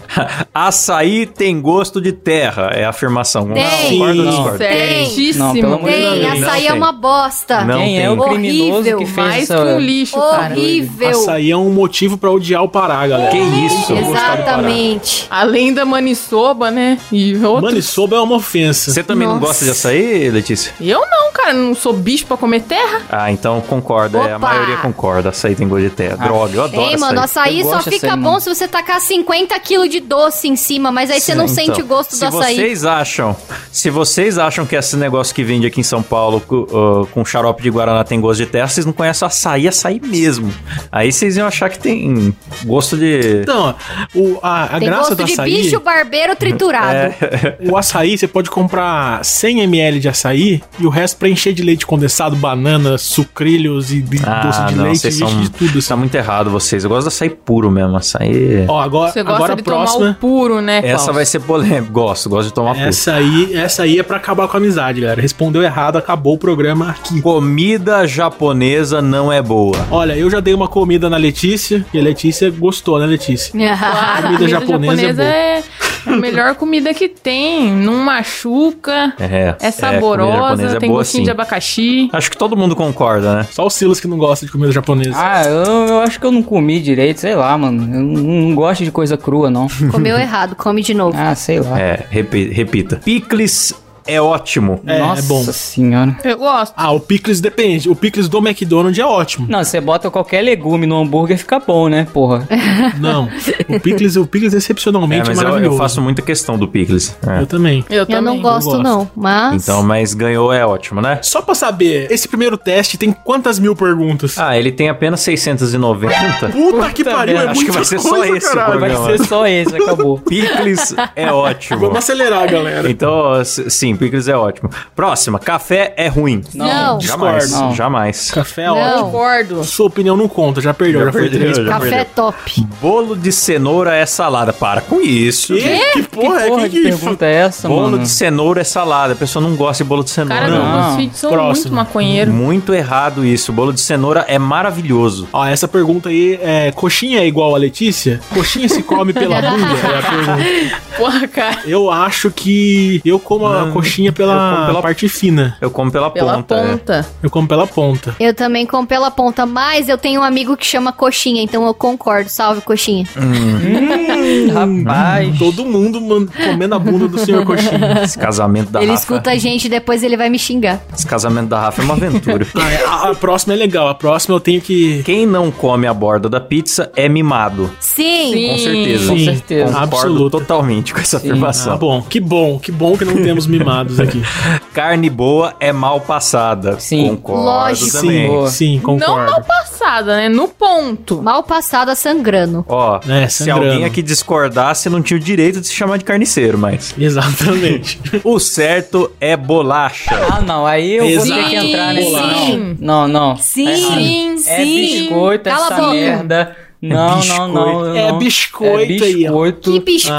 Açaí 0.53 1.25
tem 1.25 1.61
gosto 1.61 2.01
de 2.01 2.11
terra. 2.11 2.71
É 2.73 2.83
a 2.85 2.89
afirmação. 2.89 3.47
Tem. 3.53 3.65
Sim. 3.89 4.23
discorda? 4.25 4.57
Certíssimo. 4.57 5.45
Não, 5.45 5.53
pelo 5.53 5.77
de 5.77 5.85
Tem, 5.85 6.01
Deus. 6.19 6.25
açaí 6.25 6.41
Não 6.41 6.49
é 6.53 6.61
tem. 6.71 6.71
uma 6.77 6.91
bosta. 6.91 7.63
Não 7.63 7.77
Quem 7.79 7.97
é 7.99 8.07
tem. 8.07 8.09
o 8.09 8.23
criminoso 8.23 8.71
Horrível, 8.79 8.97
que 8.99 9.05
fez 9.05 9.15
Mais 9.27 9.43
essa... 9.43 9.55
que 9.55 9.69
um 9.71 9.79
lixo, 9.79 10.19
cara. 10.19 10.53
Horrível. 10.53 11.09
Açaí 11.09 11.51
é 11.51 11.57
um 11.57 11.69
motivo 11.69 12.17
pra 12.17 12.31
odiar 12.31 12.63
o 12.63 12.69
Pará, 12.69 13.07
galera. 13.07 13.31
Que 13.31 13.37
isso? 13.37 13.93
Exatamente. 13.93 15.27
Além 15.29 15.73
da 15.73 15.85
maniçoba, 15.85 16.71
né? 16.71 16.97
E 17.11 17.35
outro. 17.45 17.63
Maniçoba 17.63 18.15
é 18.17 18.19
uma 18.19 18.35
ofensa. 18.35 18.91
Você 18.91 19.03
também 19.03 19.27
não 19.27 19.35
Nossa. 19.35 19.47
gosta 19.47 19.65
de 19.65 19.71
açaí, 19.71 20.29
Letícia? 20.29 20.73
Eu 20.81 20.99
não, 21.01 21.31
cara. 21.33 21.53
Não 21.53 21.73
sou 21.75 21.93
bicho 21.93 22.25
pra 22.25 22.35
comer 22.37 22.61
terra. 22.61 23.01
Ah, 23.09 23.31
então 23.31 23.61
concorda. 23.61 24.17
É, 24.19 24.33
a 24.33 24.39
maioria 24.39 24.77
concorda. 24.77 25.29
Açaí 25.29 25.55
tem 25.55 25.66
gosto 25.67 25.83
de 25.83 25.89
terra. 25.89 26.17
Ah. 26.19 26.23
Droga, 26.27 26.55
eu 26.55 26.63
adoro 26.63 26.89
Ei, 26.91 26.97
mano, 26.97 27.19
açaí 27.21 27.59
Eu 27.59 27.65
só 27.65 27.71
gosto 27.75 27.89
de 27.89 27.95
fica 27.95 28.07
açaí, 28.07 28.19
bom 28.19 28.29
mano. 28.29 28.41
se 28.41 28.49
você 28.49 28.67
tacar 28.67 28.99
50 29.01 29.59
quilos 29.59 29.89
de 29.89 29.99
doce 29.99 30.47
em 30.47 30.55
cima, 30.55 30.91
mas 30.91 31.09
aí 31.09 31.19
você 31.19 31.33
não 31.35 31.45
Então, 31.45 31.55
sente 31.55 31.81
o 31.81 31.85
gosto 31.85 32.15
se 32.15 32.19
do 32.19 32.25
açaí. 32.37 32.55
vocês 32.55 32.85
acham, 32.85 33.35
se 33.71 33.89
vocês 33.89 34.37
acham 34.37 34.65
que 34.65 34.75
esse 34.75 34.95
negócio 34.97 35.33
que 35.33 35.43
vende 35.43 35.67
aqui 35.67 35.79
em 35.79 35.83
São 35.83 36.01
Paulo 36.03 36.41
uh, 36.49 37.07
com 37.07 37.23
xarope 37.25 37.61
de 37.63 37.69
guaraná 37.69 38.03
tem 38.03 38.19
gosto 38.19 38.39
de 38.39 38.45
terra, 38.47 38.67
vocês 38.67 38.85
não 38.85 38.93
conhecem 38.93 39.25
o 39.25 39.27
açaí, 39.27 39.67
açaí 39.67 39.99
mesmo. 40.03 40.53
Aí 40.91 41.11
vocês 41.11 41.37
iam 41.37 41.47
achar 41.47 41.69
que 41.69 41.79
tem 41.79 42.35
gosto 42.65 42.95
de 42.97 43.41
Então, 43.41 43.75
o, 44.15 44.39
a, 44.41 44.63
a 44.63 44.79
Tem 44.79 44.87
graça 44.87 45.09
gosto 45.09 45.15
do 45.15 45.23
de 45.25 45.33
açaí... 45.33 45.61
bicho 45.63 45.79
barbeiro 45.79 46.35
triturado. 46.35 47.13
O 47.69 47.75
açaí, 47.77 48.17
você 48.17 48.27
pode 48.27 48.49
comprar 48.49 49.21
100ml 49.21 49.99
de 49.99 50.07
açaí 50.09 50.61
e 50.79 50.85
o 50.85 50.89
resto 50.89 51.17
pra 51.17 51.27
encher 51.29 51.53
de 51.53 51.61
leite 51.63 51.85
condensado, 51.85 52.35
banana, 52.35 52.97
sucrilhos 52.97 53.91
e 53.91 54.01
de- 54.01 54.21
Ah, 54.25 54.41
doce 54.45 54.65
de 54.65 54.75
não, 54.75 54.83
leite, 54.85 54.99
vocês 54.99 55.17
são 55.17 55.41
de 55.41 55.49
tudo. 55.57 55.79
assim. 55.79 55.87
Tá 55.87 55.95
muito 55.95 56.15
errado 56.15 56.49
vocês. 56.49 56.83
Eu 56.83 56.89
gosto 56.89 57.03
do 57.03 57.07
açaí 57.07 57.29
puro 57.29 57.71
mesmo, 57.71 57.95
açaí. 57.95 58.65
Ó, 58.67 58.79
agora, 58.79 59.11
Você 59.11 59.23
gosta 59.23 59.35
agora 59.37 59.53
a 59.53 59.55
de 59.55 59.63
tomar 59.63 59.77
próxima... 59.77 60.09
o 60.11 60.15
puro, 60.15 60.61
né, 60.61 60.81
Essa 60.83 61.11
vai 61.11 61.25
ser 61.25 61.39
polêmica. 61.39 61.91
Gosto, 61.91 62.29
gosto 62.29 62.47
de 62.49 62.53
tomar 62.53 62.73
puro. 62.75 62.87
Essa 62.87 63.13
aí, 63.15 63.55
essa 63.55 63.83
aí 63.83 63.99
é 63.99 64.03
pra 64.03 64.17
acabar 64.17 64.47
com 64.47 64.57
a 64.57 64.59
amizade, 64.59 65.01
galera. 65.01 65.21
Respondeu 65.21 65.63
errado, 65.63 65.97
acabou 65.97 66.35
o 66.35 66.37
programa 66.37 66.89
aqui. 66.91 67.21
Comida 67.21 68.05
japonesa 68.07 69.01
não 69.01 69.31
é 69.31 69.41
boa. 69.41 69.77
Olha, 69.89 70.15
eu 70.17 70.29
já 70.29 70.39
dei 70.39 70.53
uma 70.53 70.67
comida 70.67 71.09
na 71.09 71.17
Letícia 71.17 71.85
e 71.93 71.99
a 71.99 72.01
Letícia 72.01 72.49
gostou, 72.51 72.99
né, 72.99 73.05
Letícia? 73.05 73.51
Claro, 73.87 74.23
Comida 74.23 74.47
japonesa 74.47 75.23
é 75.23 75.27
é 75.27 75.57
a 75.59 75.86
melhor 76.15 76.55
comida 76.55 76.93
que 76.93 77.09
tem. 77.09 77.71
Não 77.71 77.95
machuca. 77.97 79.13
É, 79.19 79.25
É 79.25 79.53
comida 79.53 79.71
saborosa, 79.71 80.63
é 80.63 80.79
tem 80.79 80.89
boa, 80.89 80.99
gostinho 81.01 81.21
sim. 81.21 81.25
de 81.25 81.31
abacaxi. 81.31 82.09
Acho 82.13 82.31
que 82.31 82.37
todo 82.37 82.55
mundo 82.55 82.75
concorda, 82.75 83.35
né? 83.39 83.47
Só 83.51 83.65
o 83.65 83.69
Silas 83.69 83.99
que 83.99 84.07
não 84.07 84.17
gosta 84.17 84.45
de 84.45 84.51
comida 84.51 84.71
japonesa. 84.71 85.13
Ah, 85.15 85.43
eu, 85.45 85.87
eu 85.87 85.99
acho 86.01 86.19
que 86.19 86.25
eu 86.25 86.31
não 86.31 86.41
comi 86.43 86.79
direito, 86.79 87.19
sei 87.19 87.35
lá, 87.35 87.57
mano. 87.57 87.83
Eu 87.83 88.01
não, 88.01 88.21
não 88.21 88.55
gosto 88.55 88.83
de 88.83 88.91
coisa 88.91 89.17
crua, 89.17 89.49
não. 89.49 89.67
Comeu 89.91 90.17
errado, 90.17 90.55
come 90.55 90.81
de 90.81 90.93
novo. 90.93 91.17
Ah, 91.19 91.35
sei 91.35 91.59
lá. 91.59 91.79
É, 91.79 92.05
repi- 92.09 92.49
repita. 92.51 92.97
Picles 93.03 93.73
é 94.07 94.21
ótimo. 94.21 94.81
É, 94.85 94.99
Nossa 94.99 95.21
é 95.21 95.23
bom. 95.25 95.43
senhora. 95.43 96.17
Eu 96.23 96.37
gosto. 96.37 96.73
Ah, 96.75 96.91
o 96.91 96.99
picles 96.99 97.39
depende. 97.41 97.89
O 97.89 97.95
picles 97.95 98.27
do 98.27 98.37
McDonald's 98.39 98.97
é 98.99 99.05
ótimo. 99.05 99.45
Não, 99.49 99.63
você 99.63 99.79
bota 99.81 100.09
qualquer 100.09 100.41
legume 100.41 100.85
no 100.87 100.97
hambúrguer 100.99 101.37
fica 101.37 101.59
bom, 101.59 101.87
né, 101.87 102.07
porra? 102.13 102.47
Não. 102.99 103.29
O 103.69 103.79
picles, 103.79 104.15
o 104.15 104.25
picles 104.25 104.53
É, 104.53 104.57
excepcionalmente 104.57 105.23
é, 105.23 105.29
mas 105.29 105.37
eu, 105.37 105.43
maravilhoso. 105.43 105.75
eu 105.75 105.77
faço 105.77 106.01
muita 106.01 106.21
questão 106.21 106.57
do 106.57 106.67
picles. 106.67 107.15
É. 107.27 107.41
Eu 107.41 107.47
também. 107.47 107.83
Eu, 107.89 107.97
Eu 107.99 108.05
também. 108.05 108.21
não 108.23 108.41
gosto, 108.41 108.65
gosto. 108.71 108.83
não, 108.83 109.09
mas... 109.15 109.63
Então, 109.63 109.83
mas 109.83 110.13
ganhou 110.13 110.51
é 110.53 110.65
ótimo, 110.65 111.01
né? 111.01 111.19
Só 111.21 111.41
pra 111.41 111.53
saber, 111.55 112.11
esse 112.11 112.27
primeiro 112.27 112.57
teste 112.57 112.97
tem 112.97 113.11
quantas 113.11 113.59
mil 113.59 113.75
perguntas? 113.75 114.37
Ah, 114.37 114.57
ele 114.57 114.71
tem 114.71 114.89
apenas 114.89 115.19
690. 115.21 116.49
Puta 116.49 116.89
que 116.91 117.03
pariu, 117.03 117.37
é 117.37 117.47
Acho 117.47 117.65
que 117.65 117.71
vai 117.71 117.85
ser 117.85 117.99
só 117.99 118.09
coisa, 118.09 118.37
esse 118.37 118.47
o 118.47 118.53
caralho. 118.53 118.79
Vai 118.79 119.17
ser 119.17 119.25
só 119.25 119.47
esse, 119.47 119.75
acabou. 119.75 120.19
Picles 120.19 120.95
é 121.15 121.31
ótimo. 121.31 121.79
Vamos 121.79 121.97
acelerar, 121.97 122.49
galera. 122.49 122.89
Então, 122.89 123.43
sim, 123.43 123.95
picles 123.97 124.27
é 124.27 124.35
ótimo. 124.35 124.69
Próxima, 124.95 125.39
café 125.39 125.93
é 125.97 126.07
ruim. 126.07 126.41
Não. 126.53 126.99
Jamais, 127.01 127.43
Discordo. 127.49 127.75
jamais. 127.75 128.31
Café 128.31 128.63
é 128.63 128.67
Não. 128.67 128.77
ótimo. 128.77 129.03
Concordo. 129.11 129.63
Sua 129.63 129.85
opinião 129.87 130.15
não 130.17 130.27
conta, 130.27 130.61
já 130.61 130.73
perdeu, 130.73 130.99
já, 131.01 131.05
Já 131.07 131.11
foi 131.11 131.21
perdeu, 131.23 131.39
três. 131.39 131.57
já. 131.57 131.63
Café 131.65 131.79
perdeu. 131.81 131.99
é 131.99 132.03
top. 132.05 132.67
Bolo 132.81 133.15
de 133.15 133.31
cenoura 133.31 133.95
é 133.95 134.05
salada. 134.05 134.53
Para 134.53 134.81
com 134.81 135.01
isso. 135.01 135.53
Que? 135.55 135.91
Que 135.93 136.03
porra, 136.03 136.41
que 136.43 136.47
porra 136.49 136.61
que 136.63 136.69
de 136.69 136.81
que 136.81 136.89
isso? 136.89 136.99
pergunta 136.99 137.25
é 137.25 137.33
essa, 137.33 137.67
Bolo 137.67 137.81
mano? 137.91 137.99
de 137.99 138.09
cenoura 138.09 138.61
é 138.61 138.63
salada. 138.63 139.13
A 139.13 139.15
pessoa 139.15 139.41
não 139.43 139.55
gosta 139.55 139.83
de 139.83 139.87
bolo 139.87 140.03
de 140.03 140.09
cenoura. 140.09 140.41
Cara, 140.41 140.51
Não. 140.51 140.65
não, 140.65 140.97
Não. 141.01 141.11
são 141.13 141.31
Próximo. 141.31 141.75
muito 141.75 141.75
maconheiro. 141.75 142.31
Muito 142.31 142.73
errado 142.73 143.25
isso. 143.25 143.51
Bolo 143.51 143.73
de 143.73 143.79
cenoura 143.81 144.25
é 144.27 144.37
maravilhoso. 144.37 145.27
Ó, 145.33 145.45
essa 145.45 145.67
pergunta 145.67 146.09
aí 146.09 146.39
é: 146.41 146.71
coxinha 146.71 147.19
é 147.21 147.27
igual 147.27 147.55
a 147.55 147.57
Letícia? 147.57 148.19
Coxinha 148.33 148.67
se 148.69 148.83
come 148.83 149.13
pela 149.13 149.41
bunda? 149.41 149.65
É 149.65 149.97
a 149.97 150.01
pergunta. 150.01 150.81
Porra, 150.97 151.27
cara. 151.27 151.59
Eu 151.65 151.89
acho 151.91 152.29
que 152.31 153.01
eu 153.05 153.19
como 153.19 153.45
a 153.47 153.65
Não, 153.65 153.71
coxinha 153.87 154.11
pela, 154.11 154.65
pela- 154.67 154.81
parte 154.81 155.07
fina. 155.09 155.57
Eu 155.61 155.69
como 155.71 155.91
pela, 155.91 156.09
Pela 156.09 156.35
ponta. 156.35 156.55
é. 156.55 156.67
ponta. 156.71 157.07
Eu 157.23 157.29
como 157.29 157.47
pela 157.47 157.67
ponta. 157.67 158.15
Eu 158.19 158.33
também 158.33 158.65
como 158.65 158.87
pela 158.87 159.09
ponta, 159.11 159.45
mas 159.45 159.89
eu 159.89 159.97
tenho 159.97 160.21
um 160.21 160.23
amigo 160.23 160.55
que 160.57 160.65
chama 160.65 160.91
Coxinha, 160.91 161.41
então 161.41 161.65
eu 161.65 161.73
concordo. 161.73 162.29
Salve, 162.29 162.61
Coxinha. 162.61 163.05
Rapaz. 164.53 165.37
Todo 165.37 165.65
mundo 165.65 165.99
man- 166.01 166.27
comendo 166.45 166.75
a 166.75 166.79
bunda 166.79 167.07
do 167.07 167.17
senhor 167.19 167.45
coxinha. 167.45 168.01
Esse 168.03 168.17
casamento 168.17 168.71
da 168.71 168.81
ele 168.81 168.91
Rafa. 168.91 169.01
escuta 169.03 169.31
a 169.31 169.37
gente 169.37 169.65
e 169.65 169.69
depois 169.69 170.03
ele 170.03 170.17
vai 170.17 170.29
me 170.29 170.39
xingar. 170.39 170.81
Esse 170.93 171.05
casamento 171.05 171.47
da 171.49 171.59
Rafa 171.59 171.81
é 171.81 171.85
uma 171.85 171.93
aventura. 171.93 172.45
Ah, 172.57 172.71
é, 172.71 172.83
a, 172.85 173.11
a 173.11 173.15
próxima 173.15 173.53
é 173.53 173.57
legal. 173.57 173.87
A 173.87 173.93
próxima 173.95 174.35
eu 174.35 174.39
tenho 174.39 174.59
que. 174.61 175.01
Quem 175.03 175.25
não 175.25 175.51
come 175.51 175.85
a 175.87 175.93
borda 175.93 176.27
da 176.27 176.39
pizza 176.39 176.91
é 176.95 177.07
mimado. 177.07 177.69
Sim. 177.79 178.31
Sim. 178.33 178.47
Com 178.49 178.57
certeza. 178.57 179.09
Com 179.11 179.17
Sim, 179.17 179.25
certeza. 179.25 179.65
Concordo 179.65 179.83
absoluto. 179.95 180.39
totalmente 180.39 180.93
com 180.93 180.99
essa 180.99 181.19
Sim. 181.19 181.27
afirmação. 181.29 181.73
Ah, 181.73 181.77
bom. 181.77 182.01
Que 182.01 182.19
bom. 182.19 182.59
Que 182.59 182.71
bom 182.71 182.97
que 182.97 183.05
não 183.05 183.15
temos 183.15 183.45
mimados 183.67 183.99
aqui. 183.99 184.21
Carne 184.73 185.09
boa 185.09 185.53
é 185.59 185.71
mal 185.71 185.99
passada. 186.01 186.79
Sim. 186.79 187.07
Concordo 187.07 187.43
Lógico. 187.43 187.91
também. 188.01 188.47
Sim, 188.47 188.75
Não 188.75 188.83
concordo. 188.83 189.31
mal 189.31 189.41
passada, 189.43 190.15
né? 190.17 190.29
No 190.29 190.47
ponto. 190.47 191.21
Mal 191.21 191.43
passada 191.43 191.95
sangrando. 191.95 192.65
Ó, 192.67 192.99
É, 193.07 193.27
se 193.27 193.43
sangrando. 193.45 193.65
alguém 193.71 193.85
aqui 193.85 194.01
discordasse, 194.01 194.89
não 194.89 195.01
tinha 195.01 195.17
o 195.17 195.19
direito 195.19 195.59
de 195.61 195.67
se 195.67 195.73
chamar 195.73 195.97
de 195.97 196.05
carniceiro, 196.05 196.57
mas... 196.57 196.93
Exatamente. 196.97 197.99
O 198.23 198.39
certo 198.39 199.11
é 199.19 199.35
bolacha. 199.35 200.15
Ah, 200.31 200.41
não. 200.41 200.65
Aí 200.65 200.95
eu 200.95 201.03
vou 201.17 201.25
ter 201.25 201.33
que 201.49 201.55
Exato. 201.55 201.65
entrar 201.67 201.93
nesse. 201.93 202.45
Sim. 202.45 202.77
Não, 202.79 203.07
não. 203.07 203.35
Sim, 203.37 203.67
É, 203.69 203.75
sim, 203.75 204.35
é 204.47 204.65
biscoito 204.65 205.49
Cala 205.49 205.65
essa 205.73 205.87
merda. 205.91 206.55
Não, 206.79 207.19
não, 207.25 207.47
não, 207.47 207.79
não. 207.85 207.95
É 207.95 208.11
biscoito 208.13 209.03
é 209.03 209.07
aí, 209.07 209.13
ó. 209.27 209.31
biscoito. 209.31 209.71
Que 209.71 209.79
biscoito, 209.79 210.13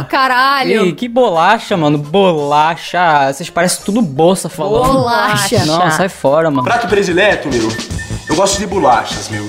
Ah. 0.00 0.06
caralho. 0.08 0.86
Ih, 0.86 0.92
que 0.92 1.08
bolacha, 1.08 1.76
mano. 1.76 1.98
Bolacha. 1.98 3.32
Vocês 3.32 3.50
parecem 3.50 3.84
tudo 3.84 4.00
bolsa 4.00 4.48
falando. 4.48 4.92
Bolacha. 4.92 5.64
Não, 5.64 5.90
sai 5.90 6.08
fora, 6.08 6.50
mano. 6.50 6.62
Prato 6.62 6.86
predileto, 6.86 7.48
meu. 7.48 7.68
Eu 8.28 8.36
gosto 8.36 8.58
de 8.58 8.66
bolachas, 8.66 9.28
meu. 9.28 9.44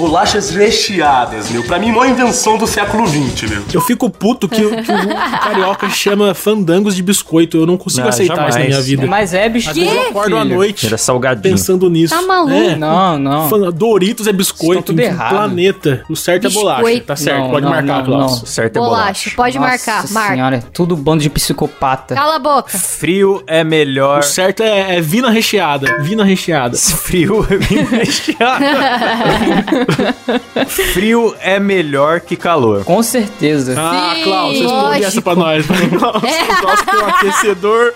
Bolachas 0.00 0.50
recheadas, 0.50 1.50
meu. 1.50 1.62
Pra 1.62 1.78
mim, 1.78 1.90
maior 1.92 2.08
invenção 2.08 2.56
do 2.56 2.66
século 2.66 3.06
XX, 3.06 3.50
meu. 3.50 3.62
Eu 3.74 3.80
fico 3.82 4.08
puto 4.08 4.48
que, 4.48 4.64
o- 4.64 4.70
que 4.70 4.90
o 4.90 5.40
carioca 5.42 5.90
chama 5.90 6.32
fandangos 6.32 6.96
de 6.96 7.02
biscoito. 7.02 7.58
Eu 7.58 7.66
não 7.66 7.76
consigo 7.76 8.02
Não, 8.04 8.08
aceitar 8.08 8.32
isso 8.34 8.42
na 8.42 8.48
jamais. 8.50 8.66
minha 8.68 8.80
vida. 8.80 9.06
Mas 9.06 9.34
é 9.34 9.44
Às 9.46 9.52
biscoito. 9.52 9.80
vezes 9.80 9.94
eu 9.94 10.08
acordo 10.08 10.36
à 10.38 10.44
noite 10.44 10.86
Era 10.86 10.96
salgadinho. 10.96 11.54
pensando 11.54 11.90
nisso. 11.90 12.14
Tá 12.14 12.22
maluco? 12.22 12.50
É. 12.52 12.76
Não, 12.76 13.18
não. 13.18 13.48
Fan- 13.50 13.70
Doritos 13.70 14.26
é 14.26 14.32
biscoito, 14.32 14.82
tudo 14.84 15.00
errado. 15.00 15.30
planeta. 15.30 16.02
O 16.08 16.16
certo 16.16 16.46
é 16.46 16.50
bolacha. 16.50 16.76
Biscoito. 16.82 17.06
Tá 17.06 17.16
certo, 17.16 17.40
Não, 17.42 17.50
pode 17.50 17.64
não, 17.66 17.70
marcar, 17.72 18.04
Klaus. 18.04 18.40
não. 18.40 18.46
Certo 18.46 18.76
é 18.76 18.80
Bolacha, 18.80 19.02
bolacha. 19.02 19.30
pode 19.36 19.58
Nossa 19.58 19.68
marcar. 19.70 20.08
Marca. 20.12 20.32
senhora, 20.34 20.56
é 20.56 20.62
tudo 20.72 20.96
bando 20.96 21.22
de 21.22 21.28
psicopata. 21.30 22.14
Cala 22.14 22.36
a 22.36 22.38
boca. 22.38 22.70
Frio 22.78 23.42
é 23.46 23.62
melhor... 23.62 24.20
O 24.20 24.22
certo 24.22 24.62
é, 24.62 24.96
é 24.96 25.00
vina 25.02 25.28
recheada. 25.30 25.98
Vina 26.00 26.24
recheada. 26.24 26.76
Frio 26.78 27.46
é 27.50 27.56
bem 27.58 27.84
recheado. 27.84 28.64
Frio 30.92 31.34
é 31.40 31.58
melhor 31.58 32.20
que 32.20 32.36
calor. 32.36 32.84
Com 32.84 33.02
certeza. 33.02 33.74
Ah, 33.78 34.12
Sim, 34.16 34.22
Klaus, 34.24 34.58
responde 34.58 35.04
essa 35.04 35.22
pra 35.22 35.34
nós. 35.34 35.66
vai, 35.66 35.88
Klaus. 35.88 36.22
Klaus 36.60 36.82
tem 36.82 37.00
um 37.00 37.06
aquecedor. 37.06 37.92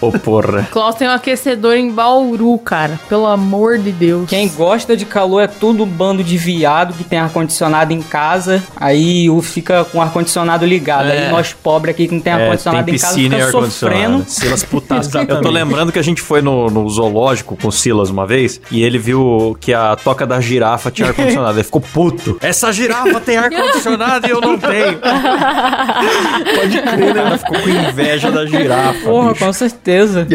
Ô, 0.00 0.12
porra. 0.12 0.68
Klaus 0.70 0.94
tem 0.94 1.08
um 1.08 1.12
aquecedor 1.12 1.74
em 1.74 1.90
Bauru, 1.90 2.58
cara. 2.58 2.98
Pelo 3.08 3.26
amor 3.26 3.78
de 3.78 3.92
Deus. 3.92 4.28
Quem 4.28 4.48
gosta 4.48 4.96
de 4.96 5.04
calor 5.04 5.40
é 5.42 5.46
tudo 5.46 5.84
um 5.84 5.86
bando 5.86 6.22
de 6.22 6.36
viado 6.36 6.94
que 6.94 7.04
tem 7.04 7.18
ar-condicionado 7.18 7.92
em 7.92 8.02
casa, 8.02 8.62
aí 8.76 9.28
o 9.30 9.40
fica 9.42 9.84
com 9.84 9.98
o 9.98 10.00
ar-condicionado 10.02 10.64
ligado. 10.66 11.08
É. 11.08 11.26
Aí 11.26 11.30
nós 11.30 11.52
pobres 11.52 11.94
aqui 11.94 12.08
que 12.08 12.14
não 12.14 12.20
tem 12.20 12.32
É, 12.32 12.36
ar-condicionado 12.44 12.84
tem 12.86 12.94
em 12.94 12.98
casa 12.98 13.20
e 13.20 13.24
fica 13.30 13.50
sofrendo. 13.50 14.24
Silas. 14.26 14.66
Exatamente. 14.90 15.30
Eu 15.30 15.40
tô 15.40 15.50
lembrando 15.50 15.92
que 15.92 15.98
a 15.98 16.02
gente 16.02 16.20
foi 16.22 16.42
no, 16.42 16.68
no 16.68 16.88
zoológico 16.88 17.56
com 17.56 17.68
o 17.68 17.72
Silas 17.72 18.10
uma 18.10 18.26
vez 18.26 18.60
e 18.70 18.82
ele 18.82 18.98
viu 18.98 19.56
que 19.60 19.72
a 19.72 19.96
toca 19.96 20.26
da 20.26 20.40
girafa 20.40 20.90
tinha 20.90 21.08
ar-condicionado. 21.08 21.29
Ele 21.32 21.62
ficou 21.64 21.80
puto. 21.80 22.36
Essa 22.40 22.72
girafa 22.72 23.20
tem 23.20 23.36
ar-condicionado 23.36 24.26
e 24.26 24.30
eu 24.30 24.40
não 24.40 24.58
tenho. 24.58 24.98
Pode 26.56 26.82
crer, 26.82 27.14
né? 27.14 27.20
Ela 27.20 27.38
ficou 27.38 27.60
com 27.60 27.68
inveja 27.68 28.30
da 28.30 28.46
girafa. 28.46 29.00
Porra, 29.04 29.32
bicho. 29.32 29.44
com 29.44 29.52
certeza. 29.52 30.26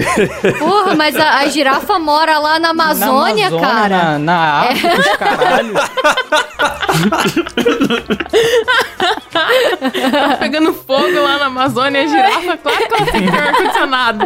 Porra, 0.59 0.95
mas 0.95 1.15
a, 1.15 1.39
a 1.39 1.47
girafa 1.47 1.99
mora 1.99 2.37
lá 2.39 2.59
na 2.59 2.69
Amazônia, 2.69 3.49
na 3.49 3.57
Amazônia, 3.57 3.59
cara. 3.59 3.97
Na, 3.97 4.19
na 4.19 4.61
África, 4.61 4.99
os 4.99 5.17
caralho. 5.17 5.73
Tá 9.31 10.37
pegando 10.39 10.73
fogo 10.73 11.13
lá 11.21 11.37
na 11.37 11.45
Amazônia, 11.47 12.03
a 12.03 12.07
girafa, 12.07 12.57
claro 12.57 12.87
que 12.87 12.93
ela 12.93 13.05
tem 13.11 13.29
ar-condicionado. 13.29 14.25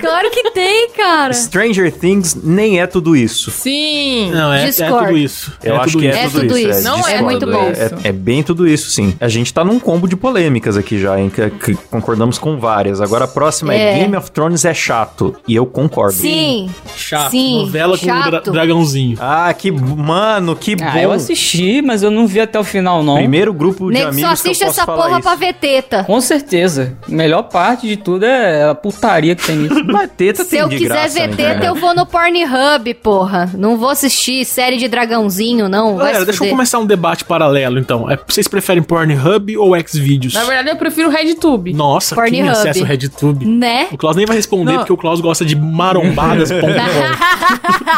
Claro 0.00 0.30
que 0.30 0.50
tem, 0.50 0.90
cara. 0.90 1.32
Stranger 1.32 1.92
Things 1.92 2.34
nem 2.34 2.80
é 2.80 2.86
tudo 2.86 3.16
isso. 3.16 3.50
Sim. 3.50 4.30
Não, 4.32 4.52
é, 4.52 4.68
é 4.68 4.72
tudo 4.72 5.16
isso. 5.16 5.52
Eu 5.62 5.74
É 5.74 5.78
acho 5.78 5.93
tudo 5.94 6.02
que 6.02 6.08
é, 6.08 6.26
isso. 6.26 6.36
É 6.36 6.40
tudo, 6.40 6.58
isso. 6.58 6.68
isso. 6.70 6.82
Não 6.84 6.96
é 6.98 7.02
discordo. 7.02 7.24
muito 7.24 7.46
bom. 7.46 7.72
É, 8.04 8.08
é 8.08 8.12
bem 8.12 8.42
tudo 8.42 8.66
isso, 8.68 8.90
sim. 8.90 9.14
A 9.20 9.28
gente 9.28 9.52
tá 9.52 9.64
num 9.64 9.78
combo 9.78 10.08
de 10.08 10.16
polêmicas 10.16 10.76
aqui 10.76 10.98
já, 11.00 11.18
hein? 11.18 11.30
Que, 11.34 11.50
que 11.50 11.74
concordamos 11.90 12.38
com 12.38 12.58
várias. 12.58 13.00
Agora 13.00 13.24
a 13.24 13.28
próxima 13.28 13.74
é. 13.74 13.94
É. 13.94 13.98
Game 13.98 14.16
of 14.16 14.30
Thrones 14.30 14.64
é 14.64 14.72
chato. 14.74 15.34
E 15.46 15.54
eu 15.54 15.66
concordo. 15.66 16.14
Sim. 16.14 16.70
Chato. 16.96 17.30
Sim, 17.30 17.62
Novela 17.62 17.98
com 17.98 18.06
chato. 18.06 18.30
dra 18.30 18.40
dragãozinho. 18.40 19.16
Ah, 19.20 19.52
que. 19.52 19.70
Mano, 19.70 20.56
que 20.56 20.76
Ah, 20.80 20.90
bom. 20.92 20.98
eu 20.98 21.12
assisti, 21.12 21.82
mas 21.82 22.02
eu 22.02 22.10
não 22.10 22.26
vi 22.26 22.40
até 22.40 22.58
o 22.58 22.64
final, 22.64 23.02
não. 23.02 23.16
Primeiro 23.16 23.52
grupo 23.52 23.88
de 23.88 23.94
Nego 23.98 24.08
amigos 24.08 24.26
só 24.28 24.32
assiste 24.32 24.58
que 24.58 24.64
eu 24.64 24.68
posso 24.68 24.80
essa 24.80 24.92
porra 24.92 25.10
isso. 25.12 25.20
pra 25.22 25.34
ver 25.34 25.54
teta. 25.54 26.04
Com 26.04 26.20
certeza. 26.20 26.96
Melhor 27.08 27.42
parte 27.44 27.86
de 27.86 27.96
tudo 27.96 28.24
é 28.24 28.68
a 28.70 28.74
putaria 28.74 29.34
que 29.34 29.46
tem 29.46 29.56
nisso. 29.56 29.74
Mas 29.86 30.10
teta 30.16 30.44
Se 30.44 30.50
tem 30.50 30.60
eu 30.60 30.68
de 30.68 30.76
quiser 30.76 30.88
graça 30.94 31.14
ver 31.20 31.36
teta, 31.36 31.66
eu 31.66 31.74
vou 31.74 31.94
no 31.94 32.06
Pornhub, 32.06 32.94
porra. 33.02 33.50
Não 33.54 33.76
vou 33.76 33.88
assistir 33.90 34.44
série 34.44 34.76
de 34.76 34.88
dragãozinho, 34.88 35.68
não. 35.68 35.83
Vai 35.96 36.06
Galera, 36.06 36.24
deixa 36.24 36.44
eu 36.44 36.50
começar 36.50 36.78
um 36.78 36.86
debate 36.86 37.24
paralelo, 37.24 37.78
então. 37.78 38.10
É, 38.10 38.18
vocês 38.26 38.48
preferem 38.48 38.82
Pornhub 38.82 39.56
ou 39.58 39.72
Xvideos? 39.86 40.34
Na 40.34 40.44
verdade, 40.44 40.70
eu 40.70 40.76
prefiro 40.76 41.08
RedTube. 41.10 41.72
Nossa, 41.72 42.14
quem 42.14 42.24
Pornhub. 42.24 42.48
acessa 42.50 42.80
o 42.80 42.84
RedTube? 42.84 43.44
Né? 43.46 43.88
O 43.92 43.96
Klaus 43.98 44.16
nem 44.16 44.26
vai 44.26 44.36
responder, 44.36 44.72
Não. 44.72 44.78
porque 44.78 44.92
o 44.92 44.96
Klaus 44.96 45.20
gosta 45.20 45.44
de 45.44 45.54
marombadas. 45.56 46.50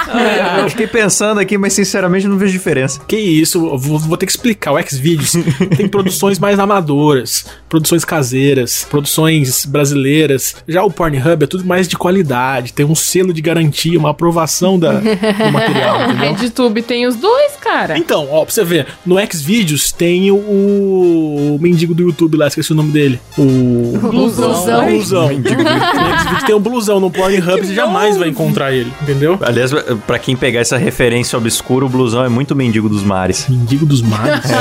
É, 0.09 0.61
eu 0.63 0.71
fiquei 0.71 0.87
pensando 0.87 1.39
aqui, 1.41 1.57
mas 1.59 1.73
sinceramente 1.73 2.27
não 2.27 2.37
vejo 2.37 2.53
diferença. 2.53 3.01
que 3.07 3.17
isso, 3.17 3.59
eu 3.67 3.79
vou, 3.79 3.99
vou 3.99 4.17
ter 4.17 4.27
que 4.27 4.33
explicar. 4.33 4.73
O 4.73 4.83
Xvideos 4.83 5.33
tem 5.77 5.89
produções 5.89 6.39
mais 6.39 6.59
amadoras, 6.59 7.47
produções 7.69 8.05
caseiras, 8.05 8.85
produções 8.89 9.65
brasileiras. 9.67 10.57
Já 10.67 10.83
o 10.83 10.91
Pornhub 10.91 11.45
é 11.45 11.47
tudo 11.47 11.65
mais 11.65 11.87
de 11.89 11.97
qualidade, 11.97 12.73
tem 12.73 12.85
um 12.87 12.95
selo 12.95 13.33
de 13.33 13.41
garantia, 13.41 13.99
uma 13.99 14.11
aprovação 14.11 14.79
da, 14.79 14.93
do 14.93 15.05
material, 15.53 15.99
O 15.99 16.03
entendeu? 16.13 16.35
RedTube 16.35 16.83
tem 16.83 17.07
os 17.07 17.17
dois, 17.17 17.53
cara. 17.61 17.76
Então, 17.97 18.29
ó, 18.31 18.45
pra 18.45 18.53
você 18.53 18.65
ver, 18.65 18.87
no 19.05 19.17
Xvideos 19.33 19.93
tem 19.93 20.31
o, 20.31 20.37
o 20.37 21.59
mendigo 21.61 21.95
do 21.95 22.03
YouTube 22.03 22.37
lá, 22.37 22.47
esqueci 22.47 22.73
o 22.73 22.75
nome 22.75 22.93
dele. 22.93 23.21
O. 23.39 23.99
Blusão. 24.01 24.47
O 24.87 24.91
blusão. 24.91 25.29
No 25.29 26.19
Xvideos 26.19 26.43
tem 26.45 26.55
um 26.55 26.61
blusão, 26.61 27.01
no 27.01 27.11
Pornhub 27.11 27.67
você 27.67 27.75
jamais 27.75 28.17
vai 28.17 28.29
encontrar 28.29 28.73
ele, 28.73 28.93
entendeu? 29.03 29.39
Aliás, 29.43 29.73
pra 30.07 30.19
quem 30.19 30.37
pegar 30.37 30.61
essa 30.61 30.77
referência 30.77 31.37
obscura, 31.37 31.85
o 31.85 31.89
blusão 31.89 32.25
é 32.25 32.29
muito 32.29 32.55
mendigo 32.55 32.89
dos 32.89 33.03
mares. 33.03 33.47
Mendigo 33.49 33.87
dos 33.87 34.03
mares. 34.03 34.45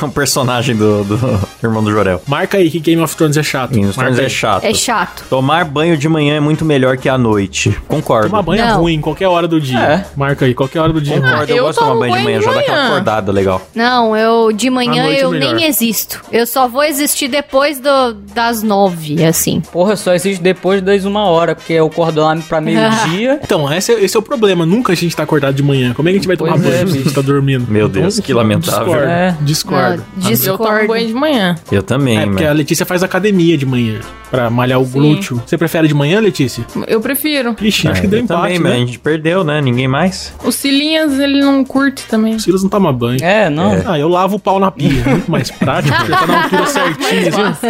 É 0.00 0.04
um 0.04 0.10
personagem 0.10 0.76
do, 0.76 1.04
do 1.04 1.48
irmão 1.62 1.82
do 1.82 1.90
Jorel. 1.90 2.20
Marca 2.26 2.58
aí 2.58 2.70
que 2.70 2.78
Game 2.80 3.00
of 3.00 3.14
Thrones 3.16 3.36
é 3.36 3.42
chato. 3.42 3.70
Game 3.72 3.86
of 3.88 3.98
Thrones 3.98 4.18
é 4.18 4.28
chato. 4.28 4.64
É 4.64 4.74
chato. 4.74 5.24
Tomar 5.30 5.64
banho 5.64 5.96
de 5.96 6.08
manhã 6.08 6.36
é 6.36 6.40
muito 6.40 6.64
melhor 6.64 6.96
que 6.96 7.08
à 7.08 7.16
noite. 7.16 7.76
Concordo. 7.88 8.28
Tomar 8.28 8.42
banho 8.42 8.62
é 8.62 8.72
ruim, 8.72 9.00
qualquer 9.00 9.28
hora 9.28 9.46
do 9.48 9.60
dia. 9.60 9.78
É. 9.78 10.04
Marca 10.16 10.44
aí, 10.44 10.54
qualquer 10.54 10.80
hora 10.80 10.92
do 10.92 11.00
dia. 11.00 11.20
Concordo, 11.20 11.50
eu, 11.50 11.56
eu 11.56 11.64
gosto 11.64 11.78
de 11.78 11.86
tomar 11.86 11.98
banho 12.00 12.16
de 12.16 12.22
manhã, 12.24 12.40
já 12.42 12.50
de 12.54 12.58
dá 12.58 12.60
aquela 12.62 12.76
manhã. 12.78 12.88
acordada 12.92 13.32
legal. 13.32 13.68
Não, 13.74 14.16
eu 14.16 14.52
de 14.52 14.70
manhã 14.70 15.02
noite 15.04 15.20
é 15.20 15.24
eu 15.24 15.30
melhor. 15.30 15.54
nem 15.54 15.66
existo. 15.66 16.20
Eu 16.32 16.46
só 16.46 16.66
vou 16.68 16.82
existir 16.84 17.28
depois 17.28 17.78
do, 17.80 18.14
das 18.34 18.62
nove, 18.62 19.24
assim. 19.24 19.60
Porra, 19.72 19.96
só 19.96 20.14
existe 20.14 20.42
depois 20.42 20.80
das 20.82 21.04
uma 21.04 21.24
hora, 21.24 21.54
porque 21.54 21.72
eu 21.74 21.86
acordo 21.86 22.20
lá 22.20 22.36
pra 22.48 22.60
meio-dia. 22.60 23.40
Então, 23.44 23.72
esse 23.72 23.92
é, 23.92 24.02
esse 24.02 24.16
é 24.16 24.18
o 24.18 24.22
problema. 24.22 24.64
Nunca 24.66 24.92
a 24.92 24.96
gente 24.96 25.14
tá 25.14 25.22
acordado 25.22 25.54
de 25.54 25.62
manhã. 25.62 25.92
Como 25.94 26.08
é 26.08 26.12
que 26.12 26.16
a 26.16 26.18
gente 26.20 26.26
vai 26.26 26.36
tomar 26.36 26.52
Pois 26.54 26.66
é, 26.66 26.84
banho 26.84 27.04
se 27.04 27.14
tá 27.14 27.20
dormindo? 27.20 27.70
Meu 27.70 27.88
Deus, 27.88 28.18
que 28.20 28.32
lamentável. 28.32 28.84
Discordo. 28.86 29.08
É. 29.08 29.36
Discordo. 29.42 30.04
Não, 30.16 30.30
Eu 30.30 30.58
tomo 30.58 30.86
banho 30.88 31.06
de 31.06 31.14
manhã. 31.14 31.54
Eu 31.70 31.82
também, 31.82 32.18
É, 32.18 32.26
porque 32.26 32.44
a 32.44 32.52
Letícia 32.52 32.86
faz 32.86 33.02
academia 33.02 33.56
de 33.58 33.66
manhã 33.66 34.00
pra 34.30 34.48
malhar 34.50 34.80
o 34.80 34.84
Sim. 34.84 34.92
glúteo. 34.92 35.42
Você 35.46 35.56
prefere 35.58 35.86
de 35.88 35.94
manhã, 35.94 36.20
Letícia? 36.20 36.64
Eu 36.88 37.00
prefiro. 37.00 37.54
Ixi, 37.60 37.88
acho 37.88 38.00
que 38.00 38.06
deu 38.06 38.18
É, 38.18 38.20
eu 38.20 38.24
empate, 38.24 38.40
também, 38.42 38.58
né? 38.58 38.70
mas 38.70 38.72
a 38.72 38.86
gente 38.86 38.98
perdeu, 38.98 39.44
né? 39.44 39.60
Ninguém 39.60 39.86
mais. 39.88 40.32
O 40.42 40.50
Cilinhas, 40.50 41.18
ele 41.18 41.40
não 41.40 41.64
curte 41.64 42.04
também. 42.08 42.36
Silas 42.44 42.62
não 42.62 42.68
toma 42.70 42.92
banho. 42.92 43.18
É, 43.22 43.48
não. 43.48 43.82
Ah, 43.86 43.98
eu 43.98 44.08
lavo 44.08 44.36
o 44.36 44.38
pau 44.38 44.58
na 44.60 44.70
pia. 44.70 45.02
Muito 45.04 45.30
mais 45.30 45.50
prático, 45.50 45.96
já 46.06 46.16
tá 46.18 46.26
na 46.26 46.42
altura 46.44 46.66
certinha, 46.66 47.28
assim. 47.28 47.66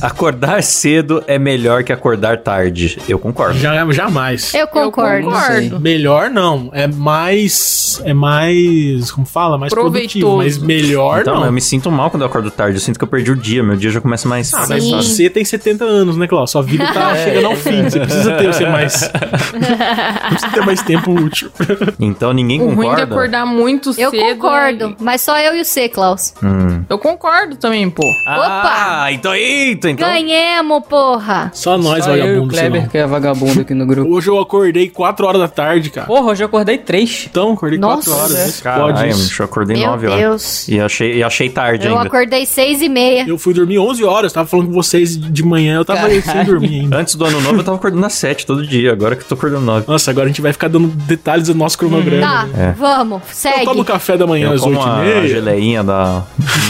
Acordar 0.00 0.62
cedo 0.62 1.22
é 1.26 1.38
melhor 1.38 1.82
que 1.84 1.92
acordar 1.92 2.38
tarde. 2.38 2.98
Eu 3.08 3.18
concordo. 3.18 3.58
Já, 3.58 3.84
jamais. 3.92 4.52
Eu 4.54 4.66
concordo. 4.68 5.26
Eu 5.28 5.32
concordo. 5.32 5.80
Melhor 5.80 6.30
não. 6.30 6.70
É 6.72 6.86
mais. 6.86 8.00
É 8.04 8.14
mais. 8.14 9.10
Como 9.10 9.26
fala? 9.26 9.58
Mais 9.58 9.72
produtivo. 9.72 10.26
Proveitoso. 10.26 10.36
Mas 10.36 10.58
melhor 10.58 11.20
Então, 11.22 11.36
não. 11.36 11.46
eu 11.46 11.52
me 11.52 11.60
sinto 11.60 11.90
mal 11.90 12.10
quando 12.10 12.22
eu 12.22 12.28
acordo 12.28 12.50
tarde. 12.50 12.76
Eu 12.76 12.80
sinto 12.80 12.98
que 12.98 13.04
eu 13.04 13.08
perdi 13.08 13.30
o 13.30 13.36
dia. 13.36 13.62
Meu 13.62 13.76
dia 13.76 13.90
já 13.90 14.00
começa 14.00 14.28
mais 14.28 14.52
Ah, 14.54 14.66
mas 14.68 14.84
Sim. 14.84 14.90
você 14.96 15.28
tem 15.30 15.44
70 15.44 15.84
anos, 15.84 16.16
né, 16.16 16.26
Cláudio? 16.26 16.50
Sua 16.52 16.62
vida 16.62 16.86
tá 16.92 17.14
chegando 17.22 17.46
ao 17.46 17.56
fim. 17.56 17.82
Você 17.84 18.00
precisa 18.00 18.32
ter 18.36 18.46
você 18.46 18.66
mais. 18.68 19.10
precisa 20.28 20.52
ter 20.52 20.60
mais 20.64 20.82
tempo 20.82 21.12
útil. 21.12 21.50
Então 21.98 22.32
ninguém 22.32 22.60
O 22.60 22.66
ruim 22.66 22.74
de 22.76 22.82
concorda. 22.82 23.06
Acordar 23.24 23.46
muito 23.46 23.90
Eu 23.98 24.10
cedo. 24.10 24.20
concordo, 24.22 24.96
mas 25.00 25.20
só 25.20 25.38
eu 25.38 25.56
e 25.56 25.60
o 25.60 25.64
C, 25.64 25.88
Klaus. 25.88 26.34
Hum. 26.42 26.84
é- 26.88 26.92
Eu 26.92 26.98
concordo 26.98 27.56
também, 27.56 27.88
pô. 27.88 28.02
Ah, 28.26 29.06
então, 29.10 29.34
eita, 29.34 29.90
então. 29.90 30.06
Ganhamos, 30.08 30.82
porra! 30.86 31.50
Só 31.54 31.78
nós, 31.78 32.04
Só 32.04 32.10
eu 32.10 32.16
e 32.16 32.20
o 32.20 32.24
vagabundo, 32.26 32.52
Kleber 32.52 32.72
senão. 32.80 32.88
que 32.90 32.98
é 32.98 33.06
vagabundo 33.06 33.60
aqui 33.62 33.74
no 33.74 33.86
grupo. 33.86 34.12
Hoje 34.14 34.28
eu 34.28 34.38
acordei 34.38 34.88
4 34.90 35.26
horas 35.26 35.40
da 35.40 35.48
tarde, 35.48 35.90
cara. 35.90 36.06
Porra, 36.06 36.32
hoje 36.32 36.42
eu 36.42 36.46
acordei 36.46 36.78
três. 36.78 37.26
Então, 37.30 37.52
acordei 37.52 37.78
Nossa. 37.78 38.10
4 38.10 38.22
horas. 38.22 38.50
Se 38.54 38.62
Caralho, 38.62 38.94
pode 38.94 39.08
isso. 39.08 39.40
eu 39.42 39.46
acordei 39.46 39.76
Meu 39.78 39.86
9 39.90 40.06
horas. 40.06 40.18
Deus. 40.20 40.68
E 40.68 40.80
achei, 40.80 41.16
e 41.16 41.22
achei 41.22 41.48
tarde 41.48 41.86
Eu 41.86 41.94
ainda. 41.96 42.06
acordei 42.06 42.44
seis 42.46 42.82
e 42.82 42.88
meia. 42.88 43.24
Eu 43.26 43.38
fui 43.38 43.54
dormir 43.54 43.78
11 43.78 44.04
horas, 44.04 44.32
tava 44.32 44.46
falando 44.46 44.66
com 44.66 44.72
vocês 44.72 45.16
de 45.18 45.42
manhã, 45.42 45.76
eu 45.76 45.84
tava 45.84 46.00
Caralho. 46.00 46.22
sem 46.22 46.44
dormir 46.44 46.80
ainda. 46.80 46.96
Antes 46.98 47.14
do 47.14 47.24
ano 47.24 47.40
novo 47.40 47.60
eu 47.60 47.64
tava 47.64 47.76
acordando 47.76 48.04
às 48.04 48.12
7 48.14 48.44
todo 48.46 48.66
dia. 48.66 48.92
Agora 48.92 49.16
que 49.16 49.22
eu 49.22 49.28
tô 49.28 49.34
acordando 49.34 49.64
9. 49.64 49.84
Nossa, 49.88 50.10
agora 50.10 50.26
a 50.26 50.28
gente 50.28 50.42
vai 50.42 50.52
ficar 50.52 50.68
dando 50.68 50.88
detalhes 50.88 51.46
do 51.48 51.54
nosso 51.54 51.78
cronograma. 51.78 52.24
Tá, 52.24 52.44
né? 52.46 52.74
vamos, 52.76 53.13
Eu 53.16 53.22
segue. 53.32 53.64
tomo 53.64 53.84
café 53.84 54.16
da 54.16 54.26
manhã 54.26 54.48
Eu 54.48 54.54
às 54.54 54.60
como 54.60 54.78
8 54.78 54.88
a 54.88 55.02
e 55.02 55.06
meia. 55.06 55.28
geleinha 55.28 55.82
da... 55.84 56.22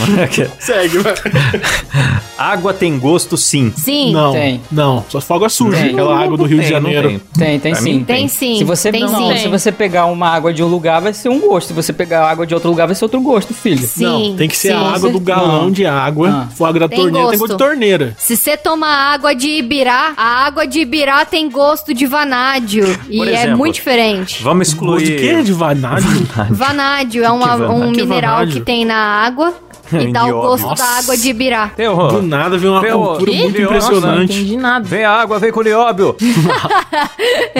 Segue, 0.59 0.97
vai. 0.99 1.13
Água 2.37 2.73
tem 2.73 2.99
gosto 2.99 3.37
sim. 3.37 3.71
Sim, 3.77 4.11
Não, 4.11 4.33
Tem. 4.33 4.61
não. 4.69 5.05
Só 5.09 5.21
fogo 5.21 5.47
suja, 5.49 5.77
Tem. 5.77 5.91
aquela 5.91 6.19
água 6.19 6.37
do 6.37 6.43
Rio 6.43 6.57
de 6.59 6.65
tem, 6.67 6.73
não 6.73 6.81
Janeiro. 6.91 7.09
tem. 7.09 7.19
Tem, 7.37 7.59
tem 7.59 7.75
sim. 7.75 8.03
tem 8.03 8.27
sim. 8.27 8.57
Se 8.57 8.63
você, 8.65 8.91
tem 8.91 9.01
não, 9.01 9.31
sim. 9.31 9.37
se 9.37 9.47
você 9.47 9.71
pegar 9.71 10.05
uma 10.07 10.27
água 10.27 10.53
de 10.53 10.61
um 10.61 10.67
lugar, 10.67 11.01
vai 11.01 11.13
ser 11.13 11.29
um 11.29 11.39
gosto. 11.39 11.67
Se 11.69 11.73
você 11.73 11.93
pegar 11.93 12.27
água 12.29 12.45
de 12.45 12.53
outro 12.53 12.69
lugar, 12.69 12.87
vai 12.87 12.95
ser 12.95 13.05
outro 13.05 13.21
gosto, 13.21 13.53
filho. 13.53 13.87
Sim, 13.87 14.03
não, 14.31 14.35
tem 14.35 14.49
que 14.49 14.57
ser 14.57 14.69
sim. 14.69 14.73
a 14.73 14.93
água 14.95 15.09
do 15.09 15.19
galão 15.19 15.63
Não. 15.63 15.71
de 15.71 15.85
água. 15.85 16.29
Ah. 16.29 16.47
For 16.53 16.65
água 16.65 16.81
da 16.81 16.89
Tem 16.89 16.99
torneira, 16.99 17.29
tem 17.29 17.39
gosto 17.39 17.51
gosto. 17.51 17.57
de 17.57 17.65
torneira. 17.69 18.15
Se 18.17 18.35
você 18.35 18.57
tomar 18.57 19.13
água 19.13 19.33
de 19.33 19.49
Ibirá, 19.49 20.13
a 20.17 20.45
água 20.45 20.67
de 20.67 20.79
Ibirá 20.81 21.23
tem 21.23 21.49
gosto 21.49 21.93
de 21.93 22.05
vanádio. 22.05 22.85
E 23.09 23.17
Por 23.17 23.27
é 23.29 23.33
exemplo, 23.33 23.57
muito 23.59 23.75
diferente. 23.75 24.43
Vamos 24.43 24.73
Gosto 24.73 25.05
de 25.05 25.11
quê? 25.15 25.25
excluir... 25.25 25.43
De 25.45 25.53
vanádio? 25.53 26.27
Vanádio 26.49 27.23
é 27.23 27.31
uma- 27.31 27.55
Que 27.57 27.63
um 27.63 27.91
Que 27.93 28.01
mineral 28.01 28.33
vanádio? 28.35 28.53
que 28.53 28.59
tem 28.61 28.85
na 28.85 28.95
água 28.95 29.53
e 29.99 30.11
dá 30.11 30.25
o 30.25 30.31
gosto 30.41 30.63
Nossa. 30.67 30.83
da 30.83 30.89
água 30.99 31.17
de 31.17 31.29
Ibirá. 31.29 31.71
Do 32.09 32.21
nada 32.21 32.57
veio 32.57 32.73
uma 32.73 32.81
Ferrou. 32.81 33.07
cultura 33.07 33.31
Quê? 33.31 33.37
muito. 33.37 33.61
Nossa, 33.61 33.71
não 33.71 33.77
impressionante. 33.87 34.33
entendi 34.35 34.57
nada. 34.57 34.85
Vem 34.87 35.03
a 35.03 35.11
água, 35.11 35.39
vem 35.39 35.51
com 35.51 35.59
o 35.59 35.63
nióbio. 35.63 36.15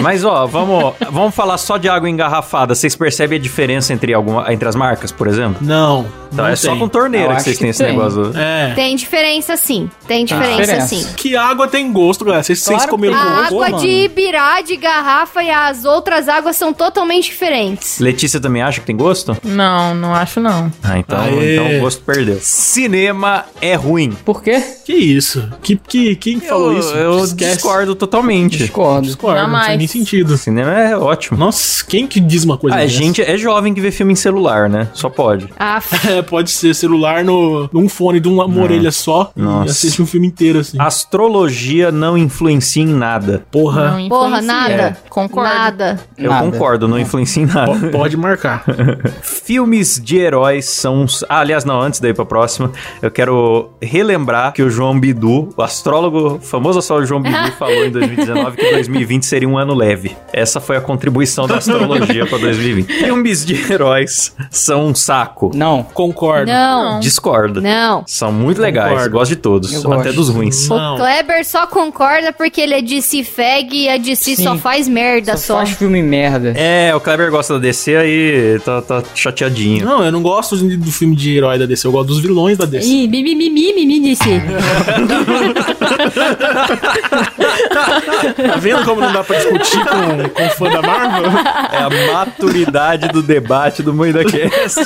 Mas 0.02 0.24
ó, 0.24 0.46
vamos, 0.46 0.94
vamos 1.10 1.34
falar 1.34 1.58
só 1.58 1.76
de 1.76 1.88
água 1.88 2.08
engarrafada. 2.08 2.74
Vocês 2.74 2.94
percebem 2.94 3.38
a 3.38 3.42
diferença 3.42 3.92
entre, 3.92 4.12
alguma, 4.14 4.52
entre 4.52 4.68
as 4.68 4.74
marcas, 4.76 5.10
por 5.12 5.26
exemplo? 5.26 5.56
Não. 5.60 6.06
Então 6.32 6.44
não 6.44 6.52
é 6.52 6.56
só 6.56 6.70
tem. 6.70 6.78
com 6.80 6.88
torneira 6.88 7.32
Eu 7.32 7.36
que 7.36 7.42
vocês 7.42 7.56
que 7.56 7.62
têm 7.62 7.70
esse 7.70 7.82
negócio. 7.82 8.32
É. 8.36 8.72
Tem 8.74 8.94
diferença 8.96 9.56
sim. 9.56 9.88
Tem 10.06 10.24
diferença, 10.24 10.60
diferença. 10.60 10.86
sim. 10.88 11.06
Que 11.16 11.36
água 11.36 11.68
tem 11.68 11.90
gosto, 11.92 12.24
galera? 12.24 12.42
Vocês, 12.42 12.58
vocês 12.58 12.76
Claro 12.76 12.84
que 12.90 12.90
comeram 12.90 13.14
tem. 13.16 13.22
A 13.22 13.30
cocô? 13.44 13.44
água 13.62 13.68
mano. 13.70 13.78
de 13.78 13.88
Ibirá 14.04 14.60
de 14.60 14.76
garrafa 14.76 15.42
e 15.42 15.50
as 15.50 15.84
outras 15.84 16.28
águas 16.28 16.56
são 16.56 16.72
totalmente 16.72 17.26
diferentes. 17.26 17.98
Letícia 18.00 18.40
também 18.40 18.60
acha 18.60 18.80
que 18.80 18.86
tem 18.86 18.96
gosto? 18.96 19.36
Não, 19.44 19.94
não 19.94 20.14
acho 20.14 20.40
não. 20.40 20.70
Ah, 20.82 20.98
então, 20.98 21.18
Aê. 21.20 21.54
então 21.56 21.78
o 21.78 21.80
gosto 21.80 22.02
perdeu. 22.16 22.38
Cinema 22.40 23.44
é 23.60 23.74
ruim. 23.74 24.10
Por 24.24 24.42
quê? 24.42 24.62
Que 24.84 24.92
isso? 24.94 25.48
Que, 25.62 25.76
que, 25.76 26.16
quem 26.16 26.38
que 26.40 26.46
falou 26.48 26.72
eu, 26.72 26.78
isso? 26.78 26.90
Eu 26.94 27.24
Esquece. 27.24 27.54
discordo 27.54 27.94
totalmente. 27.94 28.56
Discordo. 28.58 29.06
Discordo, 29.06 29.38
não 29.38 29.46
Jamais. 29.46 29.66
faz 29.66 29.78
nem 29.78 29.86
sentido. 29.86 30.36
Cinema 30.36 30.72
é 30.72 30.96
ótimo. 30.96 31.38
Nossa, 31.38 31.84
quem 31.86 32.06
que 32.06 32.20
diz 32.20 32.44
uma 32.44 32.56
coisa 32.58 32.76
a 32.76 32.80
dessa? 32.80 32.92
gente 32.94 33.22
é 33.22 33.36
jovem 33.36 33.74
que 33.74 33.80
vê 33.80 33.90
filme 33.90 34.12
em 34.12 34.16
celular, 34.16 34.68
né? 34.68 34.88
Só 34.94 35.08
pode. 35.08 35.48
Ah, 35.58 35.80
É, 36.08 36.22
pode 36.22 36.50
ser 36.50 36.74
celular 36.74 37.24
no, 37.24 37.68
num 37.72 37.88
fone 37.88 38.20
de 38.20 38.28
uma, 38.28 38.44
uma 38.44 38.62
orelha 38.62 38.92
só 38.92 39.32
Nossa. 39.34 39.66
e 39.66 39.70
assiste 39.70 40.00
um 40.00 40.06
filme 40.06 40.26
inteiro, 40.26 40.60
assim. 40.60 40.76
Astrologia 40.80 41.90
não 41.90 42.16
influencia 42.16 42.82
em 42.82 42.86
nada. 42.86 43.44
Porra, 43.50 43.90
Não 43.92 44.08
porra, 44.08 44.40
nada. 44.40 44.96
Concordo. 45.08 45.48
Nada. 45.52 46.00
Eu 46.16 46.30
Nada. 46.30 46.50
concordo, 46.50 46.86
não 46.88 46.98
influencia 46.98 47.42
em 47.42 47.46
nada. 47.46 47.72
po- 47.74 47.88
pode 47.90 48.16
marcar. 48.16 48.64
Filmes 49.22 50.00
de 50.02 50.16
heróis 50.18 50.66
são. 50.66 51.04
os- 51.04 51.24
Ah, 51.28 51.40
aliás, 51.40 51.64
não, 51.64 51.80
antes 51.80 51.98
daí 52.06 52.14
pra 52.14 52.24
próxima, 52.24 52.70
eu 53.02 53.10
quero 53.10 53.70
relembrar 53.80 54.52
que 54.52 54.62
o 54.62 54.70
João 54.70 54.98
Bidu, 54.98 55.48
o 55.56 55.62
astrólogo, 55.62 56.36
o 56.36 56.40
famoso 56.40 56.78
astrólogo 56.78 57.06
João 57.06 57.20
Bidu, 57.22 57.36
falou 57.58 57.84
em 57.84 57.90
2019 57.90 58.56
que 58.56 58.70
2020 58.72 59.24
seria 59.26 59.48
um 59.48 59.58
ano 59.58 59.74
leve. 59.74 60.16
Essa 60.32 60.60
foi 60.60 60.76
a 60.76 60.80
contribuição 60.80 61.46
da 61.46 61.56
astrologia 61.56 62.26
pra 62.26 62.38
2020. 62.38 62.86
Filmes 63.06 63.44
de 63.44 63.72
heróis 63.72 64.34
são 64.50 64.86
um 64.86 64.94
saco. 64.94 65.50
Não. 65.54 65.82
Concordo. 65.82 66.50
Não. 66.50 67.00
Discordo. 67.00 67.60
Não. 67.60 68.04
São 68.06 68.32
muito 68.32 68.60
legais, 68.60 68.90
Concordo. 68.90 69.10
gosto 69.10 69.30
de 69.30 69.36
todos, 69.36 69.72
Eu 69.72 69.80
até 69.92 70.04
gosto. 70.04 70.16
dos 70.16 70.28
ruins. 70.28 70.68
Não. 70.68 70.94
O 70.94 70.98
Kleber 70.98 71.44
só 71.44 71.66
concorda 71.66 72.32
porque 72.32 72.60
ele 72.60 72.74
é 72.74 72.82
DC 72.82 73.24
Fag 73.24 73.68
e 73.76 73.88
a 73.88 73.96
DC 73.98 74.36
só 74.36 74.52
Sim. 74.54 74.58
faz 74.58 74.88
merda 74.88 75.36
Só 75.36 75.46
só. 75.46 75.56
faz 75.58 75.70
filme 75.70 76.02
merda. 76.02 76.52
É, 76.56 76.94
o 76.94 77.00
Kleber 77.00 77.30
gosta 77.30 77.54
da 77.54 77.60
DC 77.60 77.96
aí, 77.96 78.60
tá, 78.64 78.82
tá 78.82 79.02
chateadinho. 79.14 79.84
Não, 79.84 80.04
eu 80.04 80.12
não 80.12 80.22
gosto 80.22 80.56
do 80.56 80.90
filme 80.92 81.16
de 81.16 81.36
herói 81.36 81.58
da 81.58 81.66
DC, 81.66 81.86
eu 81.86 81.92
gosto 81.96 82.12
dos 82.12 82.20
vilões 82.20 82.58
da 82.58 82.66
DC. 82.66 82.86
Ih, 82.86 83.08
mimimi, 83.08 83.48
mimimi, 83.48 84.00
DC. 84.00 84.24
Tá 88.00 88.56
vendo 88.58 88.84
como 88.84 89.00
não 89.00 89.12
dá 89.12 89.22
pra 89.24 89.36
discutir 89.38 89.84
com, 89.84 90.28
com 90.30 90.48
fã 90.50 90.68
da 90.70 90.82
Marvel? 90.82 91.30
É 91.72 91.78
a 91.78 92.12
maturidade 92.12 93.08
do 93.08 93.22
debate 93.22 93.82
do 93.82 93.92
MoidaCast. 93.94 94.80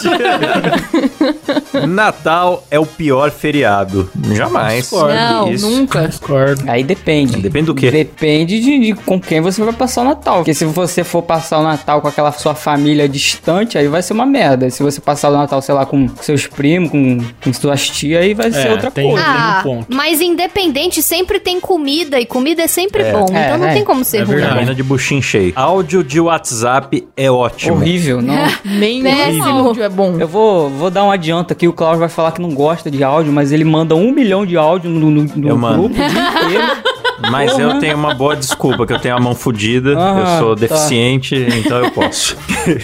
Natal 1.86 2.64
é 2.70 2.78
o 2.78 2.86
pior 2.86 3.30
feriado. 3.30 4.10
Jamais. 4.34 4.82
Discordo. 4.82 5.14
Não, 5.14 5.52
Isso. 5.52 5.68
Nunca. 5.68 6.06
Discordo. 6.08 6.64
Aí 6.68 6.82
depende. 6.82 7.38
Depende 7.38 7.66
do 7.66 7.74
quê? 7.74 7.90
Depende 7.90 8.60
de, 8.60 8.78
de 8.78 8.94
com 8.94 9.20
quem 9.20 9.40
você 9.40 9.62
vai 9.62 9.72
passar 9.72 10.02
o 10.02 10.04
Natal. 10.04 10.36
Porque 10.36 10.54
se 10.54 10.64
você 10.64 11.04
for 11.04 11.22
passar 11.22 11.58
o 11.58 11.62
Natal 11.62 12.00
com 12.00 12.08
aquela 12.08 12.32
sua 12.32 12.54
família 12.54 13.08
distante, 13.08 13.76
aí 13.78 13.88
vai 13.88 14.02
ser 14.02 14.12
uma 14.12 14.26
merda. 14.26 14.68
Se 14.70 14.82
você 14.82 15.00
passar 15.00 15.30
o 15.30 15.32
Natal, 15.36 15.60
sei 15.62 15.74
lá, 15.74 15.86
com 15.86 16.08
seus 16.20 16.46
primos, 16.46 16.90
com, 16.90 17.18
com 17.42 17.52
suas 17.52 17.88
tias, 17.88 18.22
aí 18.22 18.34
vai 18.34 18.50
ser 18.52 18.68
É, 18.68 18.72
outra 18.72 18.90
tem- 18.90 19.10
coisa. 19.10 19.26
Ah, 19.26 19.58
um 19.60 19.62
ponto. 19.62 19.86
mas 19.94 20.20
independente 20.20 21.02
sempre 21.02 21.38
tem 21.40 21.60
comida 21.60 22.18
e 22.20 22.26
comida 22.26 22.62
é 22.62 22.66
sempre 22.66 22.99
É. 23.02 23.12
bom. 23.12 23.26
É, 23.32 23.46
então 23.46 23.58
não 23.58 23.66
é. 23.66 23.72
tem 23.74 23.84
como 23.84 24.04
ser 24.04 24.18
É 24.18 24.22
ruim. 24.22 24.36
verdade. 24.36 24.74
De 24.74 24.82
buchinho 24.82 25.22
cheio. 25.22 25.52
Áudio 25.56 26.02
de 26.04 26.20
WhatsApp 26.20 27.06
é 27.16 27.30
ótimo. 27.30 27.76
Horrível, 27.76 28.20
não. 28.22 28.34
Nem 28.64 29.06
esse 29.06 29.40
áudio 29.40 29.82
é 29.82 29.88
bom. 29.88 30.16
Eu 30.18 30.28
vou, 30.28 30.68
vou 30.70 30.90
dar 30.90 31.04
um 31.04 31.10
adianto 31.10 31.52
aqui. 31.52 31.66
O 31.66 31.72
Klaus 31.72 31.98
vai 31.98 32.08
falar 32.08 32.32
que 32.32 32.40
não 32.40 32.50
gosta 32.50 32.90
de 32.90 33.02
áudio, 33.02 33.32
mas 33.32 33.52
ele 33.52 33.64
manda 33.64 33.94
um 33.94 34.12
milhão 34.12 34.44
de 34.46 34.56
áudio 34.56 34.90
no, 34.90 35.10
no, 35.10 35.22
no 35.24 35.48
Eu 35.48 35.56
grupo 35.58 35.86
inteiro. 35.94 36.89
Mas 37.30 37.58
eu 37.58 37.78
tenho 37.78 37.96
uma 37.96 38.14
boa 38.14 38.36
desculpa, 38.36 38.86
que 38.86 38.92
eu 38.92 38.98
tenho 38.98 39.16
a 39.16 39.20
mão 39.20 39.34
fodida, 39.34 39.94
Ah, 39.98 40.20
eu 40.38 40.38
sou 40.44 40.54
tá. 40.56 40.60
deficiente, 40.66 41.34
então 41.58 41.78
eu 41.84 41.90
posso. 41.90 42.36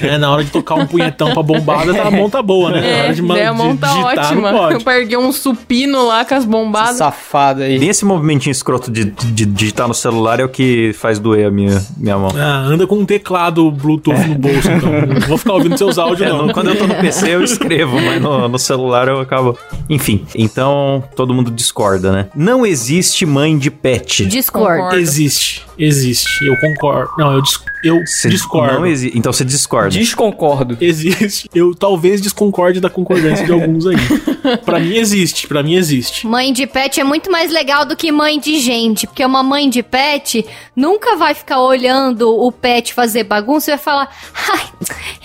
É, 0.02 0.18
na 0.18 0.30
hora 0.30 0.42
de 0.44 0.50
tocar 0.50 0.74
um 0.74 0.86
punhetão 0.86 1.32
pra 1.32 1.42
bombada, 1.42 1.92
tá, 1.94 2.04
a 2.08 2.10
mão 2.10 2.28
tá 2.30 2.42
boa, 2.42 2.70
né? 2.70 2.80
na 2.80 2.86
É, 2.86 3.02
hora 3.04 3.14
de, 3.14 3.22
daí 3.22 3.42
a 3.44 3.52
mão 3.52 3.72
de 3.74 3.78
tá 3.80 3.88
digitar, 3.88 4.26
ótima. 4.32 4.52
não 4.52 4.62
Eu 4.64 4.68
pode. 4.80 4.84
peguei 4.84 5.16
um 5.18 5.32
supino 5.32 6.06
lá 6.06 6.24
com 6.24 6.34
as 6.34 6.44
bombadas. 6.44 6.96
Safado 6.96 7.62
aí. 7.62 7.78
Nem 7.78 7.88
esse 7.88 8.04
movimentinho 8.04 8.50
escroto 8.52 8.90
de, 8.90 9.04
de 9.04 9.44
digitar 9.46 9.86
no 9.88 9.94
celular 9.94 10.40
é 10.40 10.44
o 10.44 10.48
que 10.48 10.92
faz 10.94 11.18
doer 11.18 11.46
a 11.46 11.50
minha, 11.50 11.82
minha 11.96 12.16
mão. 12.18 12.30
Ah, 12.36 12.58
anda 12.66 12.86
com 12.86 12.96
um 12.96 13.04
teclado 13.06 13.70
Bluetooth 13.70 14.18
no 14.28 14.34
bolso, 14.34 14.70
então. 14.70 14.90
Não 15.16 15.20
vou 15.28 15.38
ficar 15.38 15.52
ouvindo 15.54 15.76
seus 15.78 15.98
áudios, 15.98 16.28
É, 16.28 16.32
não. 16.32 16.46
no- 16.46 16.52
quando 16.52 16.68
eu 16.70 16.76
tô 16.76 16.86
no 16.86 16.94
PC 16.94 17.34
eu 17.34 17.42
escrevo, 17.44 18.00
mas 18.00 18.20
no, 18.20 18.48
no 18.48 18.58
celular 18.58 19.08
eu 19.08 19.20
acabo. 19.20 19.56
Enfim, 19.88 20.24
então 20.34 21.02
todo 21.14 21.32
mundo 21.34 21.50
discorda, 21.50 22.12
né? 22.12 22.26
Não 22.34 22.64
existe 22.66 23.24
mãe 23.26 23.56
de 23.58 23.70
pet. 23.70 24.25
Discord. 24.28 24.96
Existe, 24.96 25.64
existe. 25.78 26.44
Eu 26.44 26.56
concordo. 26.56 27.12
Não, 27.18 27.32
eu 27.32 27.40
dis- 27.42 27.60
Eu 27.82 28.06
Cê 28.06 28.28
discordo. 28.28 28.86
Então 29.14 29.32
você 29.32 29.44
discorda. 29.44 29.90
Desconcordo. 29.90 30.76
Existe. 30.80 31.48
Eu 31.54 31.74
talvez 31.74 32.20
disconcorde 32.20 32.80
da 32.80 32.90
concordância 32.90 33.44
de 33.44 33.52
alguns 33.52 33.86
aí. 33.86 33.96
pra 34.64 34.78
mim 34.80 34.96
existe, 34.96 35.46
pra 35.46 35.62
mim 35.62 35.74
existe. 35.74 36.26
Mãe 36.26 36.52
de 36.52 36.66
pet 36.66 37.00
é 37.00 37.04
muito 37.04 37.30
mais 37.30 37.50
legal 37.50 37.84
do 37.84 37.96
que 37.96 38.10
mãe 38.10 38.38
de 38.38 38.58
gente, 38.60 39.06
porque 39.06 39.24
uma 39.24 39.42
mãe 39.42 39.68
de 39.68 39.82
pet 39.82 40.44
nunca 40.74 41.16
vai 41.16 41.34
ficar 41.34 41.60
olhando 41.60 42.28
o 42.28 42.50
pet 42.50 42.92
fazer 42.94 43.24
bagunça 43.24 43.70
e 43.70 43.74
vai 43.74 43.78
falar, 43.78 44.08
ai, 44.48 44.66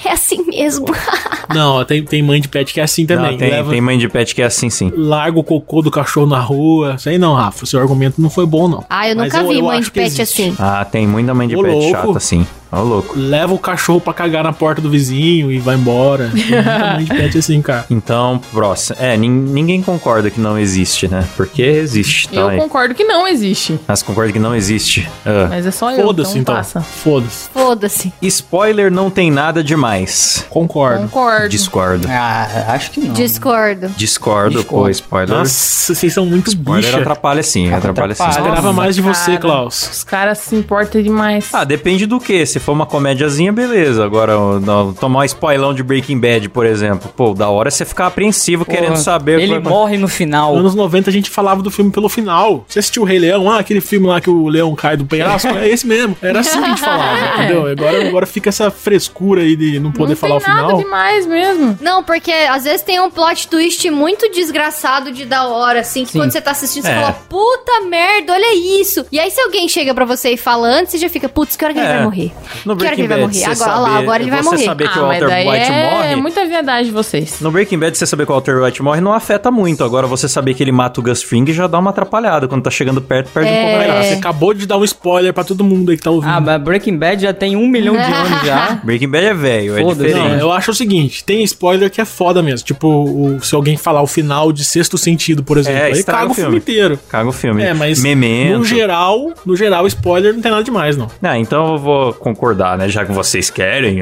é 0.06 0.12
assim 0.12 0.44
mesmo. 0.46 0.86
Não, 1.54 1.84
tem, 1.84 2.04
tem 2.04 2.24
mãe 2.24 2.40
de 2.40 2.48
pet 2.48 2.74
que 2.74 2.80
é 2.80 2.84
assim 2.84 3.06
também. 3.06 3.32
Não, 3.32 3.38
tem, 3.38 3.50
Leva, 3.50 3.72
tem 3.72 3.82
mãe 3.82 3.98
de 3.98 4.08
pet 4.08 4.34
que 4.34 4.42
é 4.42 4.46
assim 4.46 4.70
sim. 4.70 4.92
Larga 4.96 5.38
o 5.40 5.44
cocô 5.44 5.82
do 5.82 5.92
cachorro 5.92 6.28
na 6.28 6.40
rua. 6.40 6.96
Isso 6.98 7.10
aí 7.10 7.18
não, 7.18 7.34
Rafa. 7.34 7.66
Seu 7.66 7.80
argumento 7.80 8.22
não 8.22 8.30
foi 8.30 8.46
bom, 8.46 8.68
não. 8.68 8.86
Ah, 8.90 9.10
eu 9.10 9.16
nunca 9.16 9.38
Mas 9.38 9.48
vi 9.48 9.54
eu, 9.56 9.60
eu 9.60 9.66
mãe 9.66 9.82
de 9.82 9.92
pet 9.92 10.22
assim. 10.22 10.56
Ah, 10.58 10.86
tem 10.86 11.06
muita 11.06 11.34
mãe 11.34 11.48
de 11.48 11.56
Ô, 11.56 11.62
pet 11.62 11.74
louco. 11.74 11.92
chata 11.92 12.18
assim. 12.18 12.41
listening. 12.42 12.61
Ó, 12.72 12.82
louco. 12.82 13.18
Leva 13.18 13.54
o 13.54 13.60
cachorro 13.60 14.00
pra 14.00 14.14
cagar 14.14 14.44
na 14.44 14.54
porta 14.54 14.82
do 14.82 14.90
vizinho 14.90 15.52
e 15.52 15.60
vai 15.60 15.76
embora. 15.76 16.32
Tem 16.98 17.06
pet 17.06 17.38
assim, 17.38 17.62
cara. 17.62 17.86
Então, 17.90 18.40
próximo. 18.52 18.98
É, 19.00 19.18
ninguém 19.18 19.82
concorda 19.82 20.30
que 20.30 20.40
não 20.40 20.58
existe, 20.58 21.08
né? 21.08 21.28
Porque 21.36 21.62
existe. 21.62 22.30
Tá 22.30 22.36
eu 22.36 22.48
aí. 22.50 22.58
concordo 22.58 22.96
que 22.96 23.04
não 23.04 23.28
existe. 23.28 23.80
Mas 23.88 24.02
concorda 24.02 24.32
que 24.32 24.40
não 24.40 24.56
existe. 24.56 25.10
Ah. 25.26 25.48
Mas 25.50 25.66
é 25.66 25.72
só 25.72 25.92
eu. 25.92 26.06
Foda-se, 26.06 26.40
então. 26.40 26.58
então. 26.60 26.82
Foda-se. 26.82 27.50
Foda-se. 27.50 28.14
Spoiler 28.22 28.90
não 28.92 29.10
tem 29.10 29.30
nada 29.30 29.64
demais. 29.64 30.46
Concordo. 30.50 31.02
Concordo. 31.04 31.50
Discordo. 31.50 32.08
Ah, 32.10 32.68
acho 32.70 32.92
que 32.92 33.00
não. 33.02 33.14
Discordo. 33.14 33.90
Discordo, 33.98 34.60
Discordo. 34.60 34.64
pô, 34.64 34.90
spoiler. 34.90 35.30
Nossa, 35.38 35.94
vocês 35.94 36.14
são 36.14 36.26
muito 36.26 36.48
spoiler 36.48 36.86
bicha. 36.86 36.98
atrapalha 37.00 37.44
sim, 37.44 37.72
atrapalha, 37.74 38.14
atrapalha 38.14 38.34
sim. 38.34 38.40
Esperava 38.40 38.74
mais 38.74 38.96
de 38.96 39.02
você, 39.02 39.38
Klaus. 39.38 39.90
Os 39.92 40.04
caras 40.04 40.38
se 40.38 40.56
importam 40.56 41.02
demais. 41.02 41.50
Ah, 41.52 41.64
depende 41.64 42.06
do 42.06 42.20
que. 42.20 42.46
Se 42.46 42.61
for 42.62 42.72
uma 42.72 42.86
comédiazinha, 42.86 43.52
beleza. 43.52 44.04
Agora, 44.04 44.60
não, 44.60 44.94
tomar 44.94 45.20
um 45.20 45.24
spoilão 45.26 45.74
de 45.74 45.84
Breaking 45.84 46.20
Bad, 46.20 46.50
por 46.50 46.66
exemplo. 46.66 47.12
Pô, 47.16 47.34
da 47.34 47.50
hora 47.50 47.70
você 47.70 47.86
ficar 47.86 48.08
apreensivo 48.08 48.66
Porra, 48.66 48.78
querendo 48.78 48.98
saber... 48.98 49.40
Ele 49.40 49.60
morre 49.60 49.98
no 49.98 50.08
final. 50.08 50.54
Nos 50.54 50.62
anos 50.62 50.76
90 50.76 51.10
a 51.10 51.14
gente 51.14 51.30
falava 51.30 51.62
do 51.62 51.72
filme 51.72 51.92
pelo 51.92 52.10
final. 52.10 52.66
Você 52.68 52.80
assistiu 52.80 53.04
o 53.04 53.06
Rei 53.06 53.20
Leão? 53.20 53.50
Ah, 53.50 53.60
aquele 53.60 53.82
filme 53.82 54.08
lá 54.08 54.22
que 54.22 54.30
o 54.30 54.48
leão 54.48 54.74
cai 54.76 54.96
do 54.96 55.06
penhasco? 55.06 55.48
é 55.50 55.68
esse 55.68 55.86
mesmo. 55.86 56.16
Era 56.22 56.40
assim 56.40 56.60
que 56.60 56.66
a 56.66 56.70
gente 56.70 56.82
falava, 56.82 57.18
é. 57.18 57.36
entendeu? 57.46 57.66
Agora, 57.68 58.08
agora 58.08 58.26
fica 58.26 58.50
essa 58.50 58.70
frescura 58.70 59.42
aí 59.42 59.56
de 59.56 59.80
não 59.80 59.92
poder 59.92 60.10
não 60.10 60.16
falar 60.16 60.36
o 60.38 60.40
final. 60.40 60.72
Não 60.72 60.78
demais 60.78 61.26
mesmo. 61.26 61.78
Não, 61.82 62.04
porque 62.04 62.32
às 62.32 62.64
vezes 62.64 62.82
tem 62.82 63.00
um 63.00 63.10
plot 63.10 63.48
twist 63.48 63.90
muito 63.90 64.30
desgraçado 64.32 65.12
de 65.12 65.26
da 65.26 65.48
hora, 65.48 65.82
assim, 65.82 66.06
que 66.06 66.12
Sim. 66.12 66.20
quando 66.20 66.32
você 66.32 66.42
tá 66.42 66.52
assistindo, 66.52 66.84
você 66.84 66.92
é. 66.92 66.96
fala, 66.96 67.14
puta 67.14 67.82
merda, 67.90 68.34
olha 68.34 68.54
isso. 68.82 69.06
E 69.12 69.20
aí 69.20 69.30
se 69.32 69.40
alguém 69.42 69.68
chega 69.68 69.94
pra 69.94 70.06
você 70.06 70.32
e 70.32 70.38
fala 70.38 70.68
antes, 70.68 70.92
você 70.92 70.98
já 70.98 71.10
fica, 71.10 71.30
putz, 71.30 71.56
que 71.56 71.64
hora 71.64 71.74
que 71.74 71.80
é. 71.80 71.84
ele 71.84 71.94
vai 71.94 72.04
morrer? 72.04 72.32
No 72.66 72.78
ele 72.82 73.08
vai 73.08 73.20
morrer? 73.22 73.44
Agora, 73.44 73.56
saber, 73.56 73.80
lá, 73.80 73.98
agora 73.98 74.24
ele 74.24 74.32
vai 74.32 74.42
morrer. 74.42 74.66
saber 74.66 74.90
que 74.90 75.00
ah, 75.00 75.02
o 75.02 75.08
Walter 75.08 75.26
White 75.26 75.72
é 75.72 75.92
morre... 75.92 76.08
É 76.08 76.16
muita 76.16 76.46
verdade 76.46 76.88
de 76.88 76.92
vocês. 76.94 77.40
No 77.40 77.52
Breaking 77.52 77.80
Bad, 77.80 77.98
você 77.98 78.06
saber 78.06 78.26
que 78.26 78.32
o 78.32 78.36
Walter 78.36 78.62
White 78.62 78.82
morre 78.82 79.02
não 79.02 79.14
afeta 79.14 79.52
muito. 79.52 79.84
Agora, 79.84 80.08
você 80.08 80.28
saber 80.28 80.54
que 80.54 80.64
ele 80.64 80.72
mata 80.72 81.00
o 81.00 81.04
Gus 81.04 81.24
Fring 81.24 81.46
já 81.52 81.68
dá 81.68 81.80
uma 81.80 81.90
atrapalhada. 81.90 82.48
Quando 82.48 82.64
tá 82.64 82.70
chegando 82.70 83.02
perto, 83.02 83.32
perde 83.32 83.50
é... 83.50 83.52
um 83.52 83.62
pouco 83.64 83.78
da 83.78 83.84
graça. 83.86 84.10
Você 84.10 84.14
acabou 84.16 84.54
de 84.54 84.66
dar 84.66 84.78
um 84.78 84.84
spoiler 84.84 85.34
pra 85.34 85.44
todo 85.44 85.64
mundo 85.64 85.92
aí 85.92 85.98
que 85.98 86.04
tá 86.04 86.12
ouvindo. 86.12 86.32
Ah, 86.32 86.40
mas 86.40 86.62
Breaking 86.62 86.98
Bad 86.98 87.22
já 87.22 87.34
tem 87.34 87.56
um 87.56 87.68
milhão 87.68 87.96
de 87.96 88.02
anos 88.02 88.46
já. 88.46 88.82
Breaking 88.84 89.10
Bad 89.10 89.26
é 89.26 89.34
velho, 89.34 89.78
é 89.78 89.84
diferente. 89.84 90.16
Não, 90.16 90.40
eu 90.40 90.52
acho 90.52 90.72
o 90.72 90.74
seguinte, 90.74 91.24
tem 91.24 91.44
spoiler 91.44 91.90
que 91.90 92.02
é 92.02 92.06
foda 92.06 92.42
mesmo. 92.42 92.66
Tipo, 92.66 92.88
o, 92.88 93.40
se 93.42 93.56
alguém 93.56 93.78
falar 93.78 94.02
o 94.02 94.08
final 94.08 94.52
de 94.52 94.64
Sexto 94.64 94.98
Sentido, 94.98 95.44
por 95.44 95.58
exemplo, 95.58 95.80
é, 95.80 95.86
aí 95.86 96.04
caga 96.04 96.32
o 96.32 96.34
filme. 96.34 96.36
filme 96.36 96.58
inteiro. 96.58 97.00
Caga 97.10 97.30
o 97.30 97.32
filme. 97.32 97.64
É, 97.64 97.74
mas 97.74 98.02
Memento. 98.02 98.60
no 98.60 98.66
geral, 98.66 99.32
no 99.46 99.56
geral, 99.56 99.88
spoiler 99.88 100.34
não 100.34 100.42
tem 100.42 100.52
nada 100.52 100.64
demais, 100.64 100.98
não. 100.98 101.10
Ah, 101.22 101.38
então 101.38 101.74
eu 101.74 101.78
vou 101.78 102.14
concordar, 102.14 102.41
né? 102.78 102.90
Já 102.90 103.06
que 103.06 103.12
vocês 103.12 103.50
querem. 103.50 104.00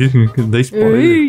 Dá 0.48 0.60
spoiler. 0.60 1.28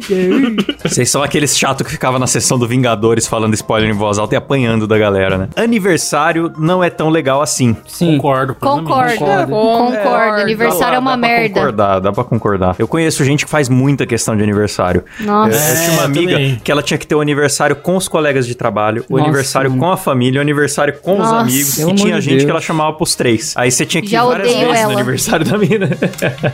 vocês 0.84 1.10
são 1.10 1.22
aqueles 1.22 1.58
chato 1.58 1.84
que 1.84 1.92
ficava 1.92 2.18
na 2.18 2.28
sessão 2.28 2.58
do 2.58 2.68
Vingadores 2.68 3.28
falando 3.28 3.54
spoiler 3.54 3.90
em 3.90 3.94
voz 3.94 4.18
alta 4.18 4.36
e 4.36 4.38
apanhando 4.38 4.88
da 4.88 4.98
galera, 4.98 5.38
né? 5.38 5.50
Aniversário 5.56 6.52
não 6.58 6.84
é 6.84 6.90
tão 6.90 7.10
legal 7.10 7.42
assim. 7.42 7.76
Sim. 7.88 8.18
Concordo. 8.18 8.56
Concordo. 8.56 9.18
Concordo. 9.18 9.52
Concordo. 9.52 10.42
Aniversário 10.42 10.96
é 10.96 11.00
uma 11.00 11.18
merda. 11.18 11.44
Dá 11.44 11.54
pra 11.54 11.62
concordar, 11.62 12.00
dá 12.00 12.12
pra 12.12 12.24
concordar. 12.24 12.76
Eu 12.80 12.88
conheço 12.88 13.24
gente 13.24 13.46
que 13.46 13.52
faz 13.52 13.68
muita 13.70 14.06
questão 14.06 14.36
de 14.36 14.44
aniversário. 14.44 15.04
Nossa. 15.20 15.58
Eu, 15.58 15.76
eu 15.76 15.82
tinha 15.84 15.92
uma 15.94 16.04
amiga 16.04 16.32
também. 16.34 16.62
que 16.64 16.72
ela 16.72 16.82
tinha 16.82 16.98
que 16.98 17.06
ter 17.08 17.16
o 17.16 17.22
aniversário 17.22 17.76
com 17.76 17.96
os 17.96 18.08
colegas 18.08 18.48
de 18.48 18.56
trabalho, 18.56 19.04
o 19.10 19.14
Nossa, 19.18 19.26
aniversário 19.30 19.70
mano. 19.70 19.82
com 19.82 19.92
a 19.92 19.98
família, 19.98 20.40
o 20.40 20.42
aniversário 20.42 20.94
com 21.02 21.18
Nossa, 21.18 21.36
os 21.36 21.42
amigos. 21.42 21.80
E 21.80 21.96
tinha 21.96 22.22
gente 22.22 22.32
Deus. 22.32 22.44
que 22.46 22.52
ela 22.52 22.62
chamava 22.62 22.94
pros 22.94 23.16
três. 23.16 23.54
Aí 23.58 23.72
você 23.72 23.86
tinha 23.86 24.02
que 24.02 24.10
Já 24.10 24.24
ir 24.24 24.28
várias 24.28 24.54
vezes 24.54 24.80
ela. 24.80 24.92
no 24.94 24.98
aniversário 25.00 25.46
da 25.46 25.58
mina. 25.58 25.90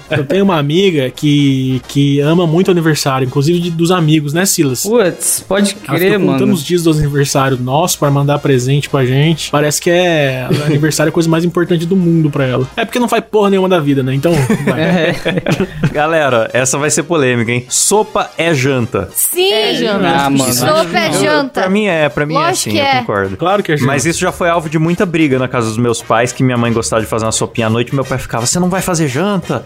Eu 0.10 0.26
tenho 0.26 0.44
uma 0.44 0.58
amiga 0.58 1.10
que, 1.10 1.82
que 1.88 2.20
ama 2.20 2.46
muito 2.46 2.70
o 2.70 2.72
aniversário, 2.72 3.26
inclusive 3.26 3.60
de, 3.60 3.72
dos 3.72 3.92
amigos, 3.92 4.34
né, 4.34 4.46
Silas? 4.46 4.84
Putz, 4.84 5.44
pode 5.48 5.76
crer, 5.76 6.14
ela 6.14 6.20
mano. 6.20 6.34
contando 6.34 6.54
os 6.54 6.64
dias 6.64 6.84
do 6.84 6.92
aniversário 6.92 7.58
nosso 7.58 7.98
para 8.00 8.10
mandar 8.12 8.40
presente 8.40 8.90
pra 8.90 9.06
gente. 9.06 9.52
Parece 9.52 9.82
que 9.82 9.90
é 9.90 10.48
aniversário 10.66 11.10
é 11.10 11.12
a 11.12 11.14
coisa 11.14 11.30
mais 11.30 11.44
importante 11.44 11.86
do 11.86 11.96
mundo 11.96 12.30
pra 12.30 12.46
ela. 12.46 12.68
É 12.76 12.86
porque 12.86 13.00
não 13.00 13.08
faz 13.08 13.24
porra 13.30 13.50
nenhuma 13.50 13.70
da 13.70 13.80
vida, 13.80 14.04
né? 14.04 14.14
Então, 14.14 14.32
é. 14.78 15.16
Galera, 15.92 16.50
essa 16.54 16.78
vai 16.78 16.90
ser 16.90 17.04
polêmica, 17.04 17.52
hein? 17.52 17.66
Sopa 17.70 18.30
é 18.38 18.54
janta. 18.54 19.10
Sim! 19.14 19.52
É 19.52 19.74
janta. 19.74 20.08
Ah, 20.08 20.30
mano. 20.30 20.54
Sopa 20.54 20.98
é 20.98 21.12
janta. 21.14 21.62
Pra 21.62 21.70
mim 21.70 21.86
é, 21.86 22.10
pra 22.10 22.26
mim 22.26 22.36
é 22.36 22.38
Lógico 22.38 22.78
é 22.78 22.82
assim, 22.82 22.98
eu 22.98 23.00
concordo. 23.02 23.38
Claro 23.38 23.64
que 23.64 23.72
é 23.72 23.78
janta. 23.78 23.88
Mas 23.88 24.06
isso 24.06 24.20
já 24.20 24.32
foi 24.32 24.50
alvo 24.50 24.70
de 24.70 24.78
muita 24.78 25.06
briga 25.06 25.40
na 25.40 25.48
casa 25.48 25.68
dos 25.68 25.78
meus 25.78 26.02
pais, 26.02 26.32
que 26.32 26.44
minha 26.44 26.58
mãe 26.58 26.72
gostava 26.72 27.02
de 27.02 27.08
fazer 27.08 27.26
uma 27.26 27.32
sopinha 27.32 27.68
à 27.68 27.70
noite 27.70 27.90
e 27.92 27.96
meu 27.96 28.06
pai 28.06 28.18
ficava, 28.18 28.46
você 28.46 28.60
não 28.60 28.70
vai 28.70 28.82
fazer 28.82 29.08
janta? 29.08 29.64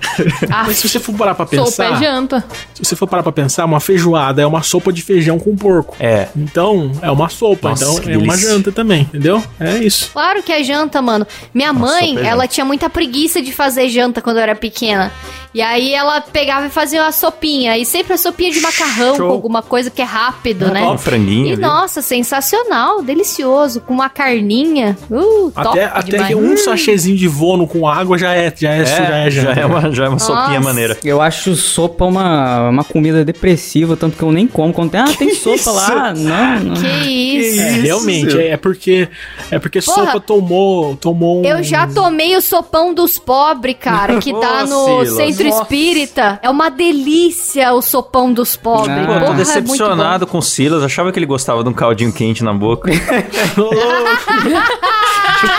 Ah, 0.49 0.63
Mas 0.67 0.77
se 0.77 0.89
você 0.89 0.99
for 0.99 1.15
parar 1.15 1.35
pra 1.35 1.45
pensar... 1.45 1.65
Sopa 1.65 1.83
é 1.83 1.99
janta. 1.99 2.43
Se 2.73 2.83
você 2.83 2.95
for 2.95 3.07
parar 3.07 3.23
pra 3.23 3.31
pensar, 3.31 3.65
uma 3.65 3.79
feijoada 3.79 4.41
é 4.41 4.45
uma 4.45 4.63
sopa 4.63 4.91
de 4.91 5.01
feijão 5.01 5.39
com 5.39 5.55
porco. 5.55 5.95
É. 5.99 6.27
Então, 6.35 6.91
é 7.01 7.11
uma 7.11 7.29
sopa. 7.29 7.69
Nossa, 7.69 7.83
então, 7.83 7.97
é 7.97 8.01
delícia. 8.01 8.23
uma 8.23 8.37
janta 8.37 8.71
também, 8.71 9.01
entendeu? 9.01 9.43
É 9.59 9.77
isso. 9.77 10.11
Claro 10.11 10.43
que 10.43 10.51
é 10.51 10.63
janta, 10.63 11.01
mano. 11.01 11.25
Minha 11.53 11.73
mãe, 11.73 12.17
é 12.17 12.25
ela 12.25 12.47
tinha 12.47 12.65
muita 12.65 12.89
preguiça 12.89 13.41
de 13.41 13.51
fazer 13.51 13.89
janta 13.89 14.21
quando 14.21 14.37
eu 14.37 14.43
era 14.43 14.55
pequena. 14.55 15.11
E 15.53 15.61
aí 15.61 15.93
ela 15.93 16.19
pegava 16.19 16.65
e 16.65 16.69
fazia 16.69 17.03
uma 17.03 17.11
sopinha. 17.11 17.77
E 17.77 17.85
sempre 17.85 18.13
a 18.13 18.17
sopinha 18.17 18.51
de 18.51 18.59
macarrão 18.59 19.15
Show. 19.15 19.27
com 19.27 19.33
alguma 19.33 19.61
coisa 19.61 19.91
que 19.91 20.01
é 20.01 20.05
rápido, 20.05 20.67
né? 20.67 20.83
Um 20.83 20.97
franguinho. 20.97 21.47
E 21.47 21.53
ali. 21.53 21.61
nossa, 21.61 22.01
sensacional, 22.01 23.03
delicioso. 23.03 23.79
Com 23.81 23.93
uma 23.93 24.09
carninha. 24.09 24.97
Uh, 25.11 25.51
até 25.55 25.85
até 25.85 26.23
que 26.25 26.35
um 26.35 26.57
sachêzinho 26.57 27.15
de 27.15 27.27
vono 27.27 27.67
com 27.67 27.87
água 27.87 28.17
já 28.17 28.33
é, 28.33 28.51
já 28.55 28.71
é, 28.71 28.81
é 28.81 28.85
já 28.85 29.17
é, 29.17 29.29
já 29.29 29.53
é 29.53 29.65
uma, 29.65 29.91
já 29.91 30.02
é 30.05 30.09
uma 30.09 30.19
sopinha 30.19 30.61
maneira. 30.61 30.97
Eu 31.03 31.21
acho 31.21 31.55
sopa 31.55 32.05
uma, 32.05 32.69
uma 32.69 32.83
comida 32.83 33.25
depressiva, 33.25 33.97
tanto 33.97 34.17
que 34.17 34.23
eu 34.23 34.31
nem 34.31 34.47
como. 34.47 34.73
Quando 34.73 34.91
tem, 34.91 34.99
ah, 35.01 35.13
tem 35.17 35.33
sopa 35.35 35.71
lá. 35.71 36.13
Não, 36.13 36.59
não. 36.59 36.73
Que 36.75 37.09
isso. 37.09 37.61
É, 37.61 37.71
realmente, 37.81 38.37
é, 38.37 38.49
é, 38.49 38.57
porque 38.57 39.09
é 39.51 39.59
porque 39.59 39.81
Porra, 39.81 40.05
sopa 40.05 40.19
tomou, 40.19 40.95
tomou 40.95 41.41
um... 41.41 41.45
Eu 41.45 41.63
já 41.63 41.87
tomei 41.87 42.35
o 42.35 42.41
sopão 42.41 42.93
dos 42.93 43.17
pobres, 43.19 43.75
cara, 43.79 44.19
que 44.19 44.31
tá 44.39 44.65
no 44.65 45.05
centro 45.05 45.33
centro 45.33 45.49
Nossa. 45.49 45.63
espírita. 45.63 46.39
É 46.41 46.49
uma 46.49 46.69
delícia 46.69 47.73
o 47.73 47.81
sopão 47.81 48.31
dos 48.31 48.55
pobres. 48.55 48.97
Ah, 48.97 49.19
Pô, 49.19 49.25
tô 49.25 49.33
é 49.33 49.35
decepcionado 49.35 50.25
é 50.25 50.27
com 50.27 50.37
o 50.37 50.41
Silas. 50.41 50.83
Achava 50.83 51.11
que 51.11 51.19
ele 51.19 51.25
gostava 51.25 51.63
de 51.63 51.69
um 51.69 51.73
caldinho 51.73 52.11
quente 52.11 52.43
na 52.43 52.53
boca. 52.53 52.91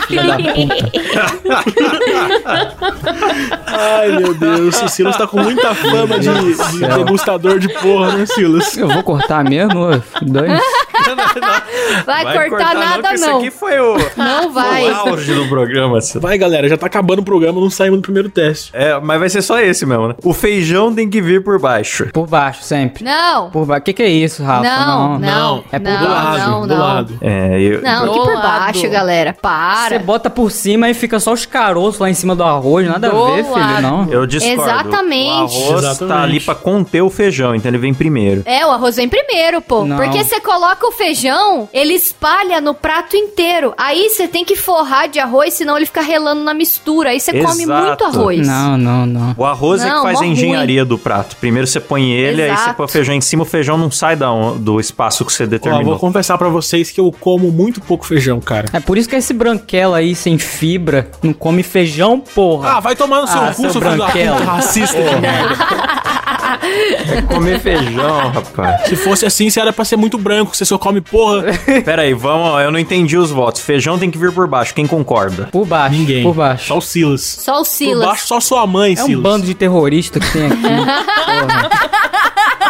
Filha 0.07 0.23
da 0.25 0.37
puta. 0.37 0.93
Ai, 3.67 4.09
meu 4.19 4.35
Deus. 4.35 4.83
O 4.83 4.89
Silas 4.89 5.17
tá 5.17 5.27
com 5.27 5.41
muita 5.41 5.75
fama 5.75 6.19
de, 6.19 6.31
de 6.73 6.87
degustador 6.87 7.59
de 7.59 7.69
porra, 7.69 8.13
né, 8.13 8.27
Silas? 8.27 8.77
Eu 8.77 8.89
vou 8.89 9.03
cortar 9.03 9.45
mesmo? 9.45 10.03
Dane. 10.23 10.61
Vai, 12.05 12.25
vai 12.25 12.49
cortar, 12.49 12.75
cortar, 12.75 12.75
nada, 12.75 13.09
não. 13.09 13.15
Isso 13.15 13.31
aqui 13.31 13.51
foi 13.51 13.81
o, 13.81 13.97
não 14.17 14.51
vai. 14.53 14.91
o 14.91 14.95
auge 14.95 15.35
do 15.35 15.49
programa. 15.49 16.01
Silas. 16.01 16.23
Vai, 16.23 16.39
galera. 16.39 16.69
Já 16.69 16.77
tá 16.77 16.87
acabando 16.87 17.21
o 17.21 17.25
programa, 17.25 17.61
não 17.61 17.71
saímos 17.71 17.99
no 17.99 18.03
primeiro 18.03 18.29
teste. 18.29 18.71
É, 18.73 18.99
mas 19.01 19.19
vai 19.19 19.29
ser 19.29 19.43
só 19.43 19.59
esse 19.61 19.87
mesmo, 19.87 20.09
né? 20.09 20.15
O 20.23 20.33
feijão 20.33 20.95
tem 20.95 21.09
que 21.09 21.21
vir 21.21 21.43
por 21.43 21.59
baixo. 21.59 22.09
Por 22.13 22.27
baixo, 22.27 22.63
sempre. 22.63 23.05
Não. 23.05 23.51
Por 23.51 23.67
baixo. 23.67 23.83
O 23.83 23.85
que, 23.85 23.93
que 23.93 24.03
é 24.03 24.09
isso, 24.09 24.43
Rafa? 24.43 24.63
Não, 24.63 25.19
não. 25.19 25.19
não. 25.19 25.65
É 25.71 25.79
por 25.79 25.91
não, 25.91 26.09
lado. 26.09 26.39
Não, 26.39 26.67
do 26.67 26.75
lado. 26.77 27.19
É, 27.21 27.61
eu... 27.61 27.83
Não, 27.83 28.13
que 28.13 28.19
por 28.19 28.43
baixo, 28.43 28.89
galera. 28.89 29.33
Para. 29.41 29.89
Você 29.89 29.99
bota 29.99 30.31
por 30.31 30.51
cima 30.51 30.89
e 30.89 30.95
fica 30.95 31.21
só 31.21 31.33
os 31.33 31.47
caroços 31.47 32.01
lá 32.01 32.11
em 32.11 32.15
cima 32.15 32.35
do 32.35 32.43
arroz. 32.43 32.87
Nada 32.87 33.11
do 33.11 33.25
a 33.25 33.35
ver, 33.35 33.43
lado. 33.45 33.55
filho, 33.55 33.83
não. 33.83 34.09
Eu 34.11 34.27
discordo. 34.27 34.63
Exatamente. 34.63 35.31
O 35.31 35.35
arroz 35.35 35.85
Exatamente. 35.85 36.15
tá 36.15 36.23
ali 36.23 36.41
pra 36.41 36.55
conter 36.55 37.03
o 37.03 37.11
feijão, 37.11 37.55
então 37.55 37.71
ele 37.71 37.79
vem 37.79 37.95
primeiro. 37.95 38.43
É, 38.45 38.67
o 38.67 38.71
arroz 38.71 38.97
vem 38.97 39.09
primeiro, 39.09 39.61
pô. 39.61 39.85
Não. 39.85 39.97
Porque 39.97 40.23
você 40.23 40.41
coloca 40.41 40.87
o 40.87 40.93
feijão, 40.93 41.69
ele 41.75 41.93
espalha 41.95 42.61
no 42.61 42.73
prato 42.73 43.17
inteiro. 43.17 43.75
Aí 43.77 44.09
você 44.09 44.29
tem 44.29 44.45
que 44.45 44.55
forrar 44.55 45.09
de 45.09 45.19
arroz, 45.19 45.55
senão 45.55 45.77
ele 45.77 45.87
fica 45.87 46.01
relando 46.03 46.45
na 46.45 46.55
mistura. 46.55 47.11
Aí 47.11 47.19
você 47.19 47.33
come 47.43 47.67
muito 47.67 48.05
arroz. 48.05 48.47
Não, 48.47 48.79
não, 48.79 49.05
não. 49.05 49.35
O 49.37 49.45
arroz 49.45 49.83
Não, 49.83 49.89
é 49.89 49.95
que 49.97 50.03
faz 50.03 50.21
a 50.23 50.27
engenharia 50.27 50.85
do 50.85 50.97
prato. 50.97 51.35
Primeiro 51.37 51.67
você 51.67 51.81
põe 51.81 52.13
ele, 52.13 52.43
aí 52.43 52.49
você 52.51 52.55
Exato. 52.63 52.75
põe 52.77 52.87
o 52.87 52.89
feijão 52.89 53.15
em 53.17 53.21
cima, 53.21 53.43
o 53.43 53.47
feijão 53.47 53.77
não 53.77 53.91
sai 53.91 54.15
da, 54.15 54.29
do 54.57 54.79
espaço 54.79 55.25
que 55.25 55.33
você 55.33 55.43
Ó, 55.43 55.47
determinou. 55.49 55.85
vou 55.85 55.99
confessar 55.99 56.39
pra 56.39 56.49
vocês 56.49 56.93
que 56.93 57.01
eu 57.01 57.11
como 57.19 57.51
muito 57.51 57.81
pouco 57.81 58.07
feijão, 58.07 58.41
cara. 58.41 58.69
É 58.73 58.79
por 58.79 58.97
isso 58.97 59.09
que 59.09 59.17
esse 59.17 59.35
branquela 59.35 59.97
aí 59.97 60.15
sem 60.15 60.39
fibra 60.39 61.11
não 61.25 61.33
come 61.33 61.65
feijão, 61.65 62.21
porra. 62.21 62.75
Ah, 62.77 62.81
vai 62.81 62.95
tomar 62.95 63.23
no 63.23 63.27
seu 63.27 63.41
Ah, 63.41 63.53
cu, 63.53 63.71
seu 63.73 63.81
da 63.81 64.07
racista 64.07 65.03
de 65.03 65.17
merda. 65.21 65.57
É 67.17 67.23
comer 67.23 67.59
feijão, 67.61 68.31
rapaz. 68.31 68.89
Se 68.89 68.97
fosse 68.97 69.27
assim, 69.27 69.51
você 69.51 69.61
era 69.61 69.73
pra 69.73 69.85
ser 69.85 69.97
muito 69.97 70.17
branco, 70.17 70.55
você 70.57 70.65
só 70.65 70.79
come 70.79 71.01
porra. 71.01 71.45
Pera 71.85 72.03
aí, 72.03 72.13
vamos. 72.15 72.61
Eu 72.63 72.71
não 72.71 72.79
entendi 72.79 73.17
os 73.17 73.31
votos. 73.31 73.61
Feijão 73.63 73.99
tem 73.99 74.11
que 74.11 74.19
vir 74.19 74.33
por 74.33 74.47
baixo. 74.47 74.75
Quem 74.75 74.87
concorda? 74.87 75.49
Por 75.51 75.67
baixo, 75.67 75.97
Ninguém. 75.97 76.23
por 76.23 76.35
baixo. 76.35 76.67
Só 76.69 76.79
o 76.79 76.81
Silas. 76.81 77.23
Só 77.23 77.55
o 77.55 77.57
Por 77.59 77.67
Silas. 77.67 78.07
baixo, 78.07 78.27
só 78.27 78.41
sua 78.41 78.67
mãe, 78.67 78.95
É 78.97 79.03
um 79.03 79.07
Silas. 79.07 79.23
bando 79.23 79.47
de 79.47 79.55
terrorista 79.55 80.19
que 80.21 80.31
tem 80.33 80.47
aqui. 80.47 80.63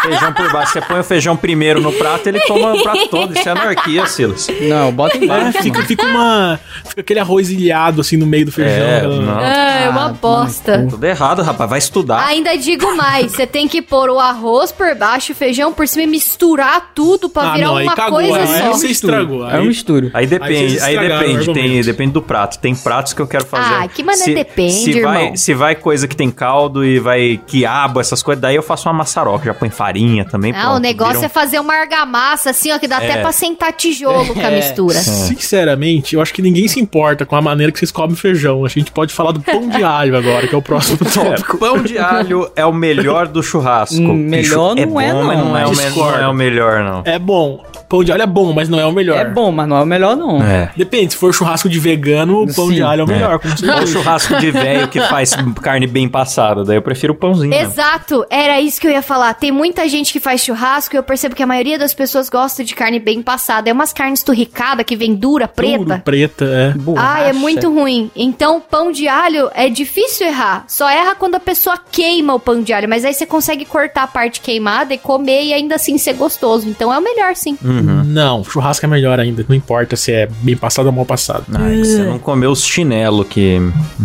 Feijão 0.02 0.32
por 0.34 0.52
baixo. 0.52 0.72
Você 0.74 0.80
põe 0.82 1.00
o 1.00 1.04
feijão 1.04 1.34
primeiro 1.34 1.80
no 1.80 1.90
prato, 1.90 2.26
ele 2.28 2.38
toma 2.40 2.74
o 2.74 2.82
prato 2.82 3.08
todo. 3.08 3.32
Isso 3.38 3.48
é 3.48 3.52
anarquia, 3.52 4.06
Silas. 4.06 4.46
Não, 4.60 4.92
bota 4.92 5.16
É, 5.16 5.24
embaixo. 5.24 5.62
fica, 5.62 5.82
fica 5.82 6.04
uma. 6.04 6.60
Fica 6.84 7.00
aquele 7.00 7.20
arroz 7.20 7.48
ilhado 7.48 8.02
assim 8.02 8.18
no 8.18 8.26
meio 8.26 8.44
do 8.44 8.52
feijão. 8.52 8.84
É, 8.86 8.96
aquela- 8.98 9.16
não. 9.22 9.38
Ah, 9.38 9.80
é 9.84 9.88
uma 9.88 10.06
Ah, 10.06 10.12
bosta. 10.12 10.86
Tudo 10.90 11.04
errado, 11.04 11.40
rapaz. 11.42 11.70
Vai 11.70 11.78
estudar. 11.78 12.26
Ainda 12.26 12.54
digo 12.58 12.94
mais, 12.94 13.32
você 13.32 13.46
tem 13.46 13.66
que 13.66 13.80
pôr 13.80 14.10
o 14.10 14.18
arroz 14.20 14.70
por 14.70 14.94
baixo, 14.94 15.32
o 15.32 15.34
feijão 15.34 15.72
por 15.72 15.88
cima 15.88 16.02
e 16.02 16.06
misturar 16.06 16.90
tudo 16.94 17.30
pra 17.30 17.52
Ah, 17.52 17.54
virar 17.54 17.66
não, 17.68 17.82
uma 17.82 17.94
cagou, 17.94 18.18
coisa 18.20 18.38
aí 18.38 18.46
só. 18.46 18.83
Você 18.86 18.92
estragou. 18.92 19.48
É 19.48 19.54
um 19.56 19.60
Aí, 19.62 19.66
misturo. 19.68 20.10
Aí 20.14 20.24
Aí 20.24 20.26
depende, 20.26 20.80
aí, 20.80 20.96
o 20.96 21.00
depende, 21.00 21.52
tem, 21.52 21.82
depende 21.82 22.12
do 22.12 22.22
prato. 22.22 22.58
Tem 22.58 22.74
pratos 22.74 23.12
que 23.12 23.20
eu 23.20 23.26
quero 23.26 23.44
fazer. 23.44 23.74
Ah, 23.74 23.88
que 23.88 24.02
mané 24.02 24.24
depende, 24.26 24.72
se 24.72 25.00
vai, 25.02 25.22
irmão. 25.24 25.36
se 25.36 25.54
vai 25.54 25.74
coisa 25.74 26.08
que 26.08 26.16
tem 26.16 26.30
caldo 26.30 26.84
e 26.84 26.98
vai 26.98 27.40
quiabo, 27.46 28.00
essas 28.00 28.22
coisas, 28.22 28.40
daí 28.40 28.56
eu 28.56 28.62
faço 28.62 28.88
uma 28.88 28.94
maçaroca, 28.94 29.44
já 29.44 29.54
põe 29.54 29.68
farinha 29.70 30.24
também. 30.24 30.52
Ah, 30.54 30.60
pronto, 30.62 30.76
o 30.76 30.80
negócio 30.80 31.12
vira 31.14 31.22
um- 31.22 31.26
é 31.26 31.28
fazer 31.28 31.58
uma 31.60 31.74
argamassa, 31.74 32.50
assim, 32.50 32.72
ó, 32.72 32.78
que 32.78 32.88
dá 32.88 33.02
É. 33.02 33.10
até 33.10 33.20
pra 33.20 33.32
sentar 33.32 33.72
tijolo 33.72 34.32
com 34.34 34.40
a 34.40 34.42
É. 34.50 34.56
mistura. 34.56 34.98
Sinceramente, 34.98 36.14
eu 36.14 36.22
acho 36.22 36.32
que 36.32 36.40
ninguém 36.42 36.66
se 36.68 36.80
importa 36.80 37.26
com 37.26 37.36
a 37.36 37.42
maneira 37.42 37.70
que 37.72 37.78
vocês 37.78 37.90
comem 37.90 38.16
feijão. 38.16 38.64
A 38.64 38.68
gente 38.68 38.90
pode 38.90 39.12
falar 39.12 39.32
do 39.32 39.40
pão 39.40 39.68
de 39.68 39.82
alho 39.82 40.16
agora, 40.16 40.46
que 40.46 40.54
é 40.54 40.58
o 40.58 40.62
próximo 40.62 40.98
É, 41.04 41.10
tópico. 41.10 41.58
pão 41.58 41.82
de 41.82 41.98
alho 41.98 42.50
é 42.56 42.64
o 42.64 42.72
melhor 42.72 43.28
do 43.28 43.42
churrasco. 43.42 43.96
Hum, 43.96 44.14
melhor 44.14 44.74
Bicho, 44.74 44.86
não 44.86 45.00
é, 45.00 45.12
bom, 45.12 45.24
mas 45.24 45.38
não, 45.38 45.44
não 45.50 45.58
é, 45.58 45.66
o 45.66 45.70
me- 45.70 45.76
discordo. 45.76 46.18
não 46.18 46.24
é 46.24 46.28
o 46.28 46.34
melhor, 46.34 46.82
não. 46.84 47.02
É 47.04 47.18
bom. 47.18 47.64
Pão 47.88 48.02
de 48.02 48.12
alho 48.12 48.22
é 48.22 48.26
bom, 48.26 48.52
mas 48.52 48.68
não 48.68 48.78
é 48.78 48.86
o 48.86 48.92
melhor. 48.92 49.18
É 49.18 49.24
bom, 49.24 49.50
mas 49.52 49.68
não 49.68 49.76
é 49.76 49.82
o 49.82 49.86
melhor, 49.86 50.16
não. 50.16 50.42
É. 50.42 50.70
Depende, 50.76 51.12
se 51.12 51.18
for 51.18 51.32
churrasco 51.32 51.68
de 51.68 51.78
vegano, 51.78 52.42
o 52.42 52.54
pão 52.54 52.68
Sim, 52.68 52.74
de 52.74 52.82
alho 52.82 53.02
é 53.02 53.04
o 53.04 53.10
é. 53.10 53.14
melhor, 53.14 53.38
com 53.38 53.48
Ou 53.48 53.86
churrasco 53.86 54.36
de 54.36 54.50
velho 54.50 54.88
que 54.88 55.00
faz 55.00 55.34
carne 55.60 55.86
bem 55.86 56.08
passada, 56.08 56.64
daí 56.64 56.76
eu 56.76 56.82
prefiro 56.82 57.12
o 57.12 57.16
pãozinho. 57.16 57.50
mesmo. 57.50 57.72
Exato, 57.72 58.24
era 58.30 58.60
isso 58.60 58.80
que 58.80 58.86
eu 58.86 58.90
ia 58.90 59.02
falar. 59.02 59.34
Tem 59.34 59.50
muita 59.50 59.88
gente 59.88 60.12
que 60.12 60.20
faz 60.20 60.42
churrasco 60.42 60.94
e 60.94 60.98
eu 60.98 61.02
percebo 61.02 61.34
que 61.34 61.42
a 61.42 61.46
maioria 61.46 61.78
das 61.78 61.94
pessoas 61.94 62.28
gosta 62.28 62.64
de 62.64 62.74
carne 62.74 62.98
bem 62.98 63.22
passada. 63.22 63.68
É 63.68 63.72
umas 63.72 63.92
carnes 63.92 64.22
turricadas 64.22 64.84
que 64.84 64.96
vem 64.96 65.14
dura, 65.14 65.46
preta. 65.46 65.84
Duro, 65.84 66.00
preta, 66.00 66.44
é. 66.44 66.70
Borracha. 66.72 67.24
Ah, 67.24 67.28
é 67.28 67.32
muito 67.32 67.72
ruim. 67.72 68.10
Então, 68.16 68.60
pão 68.60 68.90
de 68.90 69.08
alho 69.08 69.50
é 69.54 69.68
difícil 69.68 70.26
errar. 70.26 70.64
Só 70.68 70.88
erra 70.88 71.14
quando 71.14 71.34
a 71.34 71.40
pessoa 71.40 71.78
queima 71.90 72.34
o 72.34 72.40
pão 72.40 72.62
de 72.62 72.72
alho. 72.72 72.88
Mas 72.88 73.04
aí 73.04 73.14
você 73.14 73.26
consegue 73.26 73.64
cortar 73.64 74.04
a 74.04 74.06
parte 74.06 74.40
queimada 74.40 74.94
e 74.94 74.98
comer 74.98 75.44
e 75.44 75.52
ainda 75.52 75.74
assim 75.74 75.98
ser 75.98 76.14
gostoso. 76.14 76.68
Então 76.68 76.92
é 76.92 76.98
o 76.98 77.02
melhor, 77.02 77.34
sim. 77.36 77.56
Não, 77.82 78.44
churrasco 78.44 78.84
é 78.84 78.88
melhor 78.88 79.18
ainda. 79.18 79.44
Não 79.48 79.54
importa 79.54 79.96
se 79.96 80.12
é 80.12 80.28
bem 80.42 80.56
passado 80.56 80.86
ou 80.86 80.92
mal 80.92 81.04
passado. 81.04 81.44
Ai, 81.54 81.76
que 81.76 81.84
você 81.84 82.02
não 82.02 82.18
comeu 82.18 82.50
os 82.50 82.64
chinelos 82.64 83.26
que... 83.28 83.60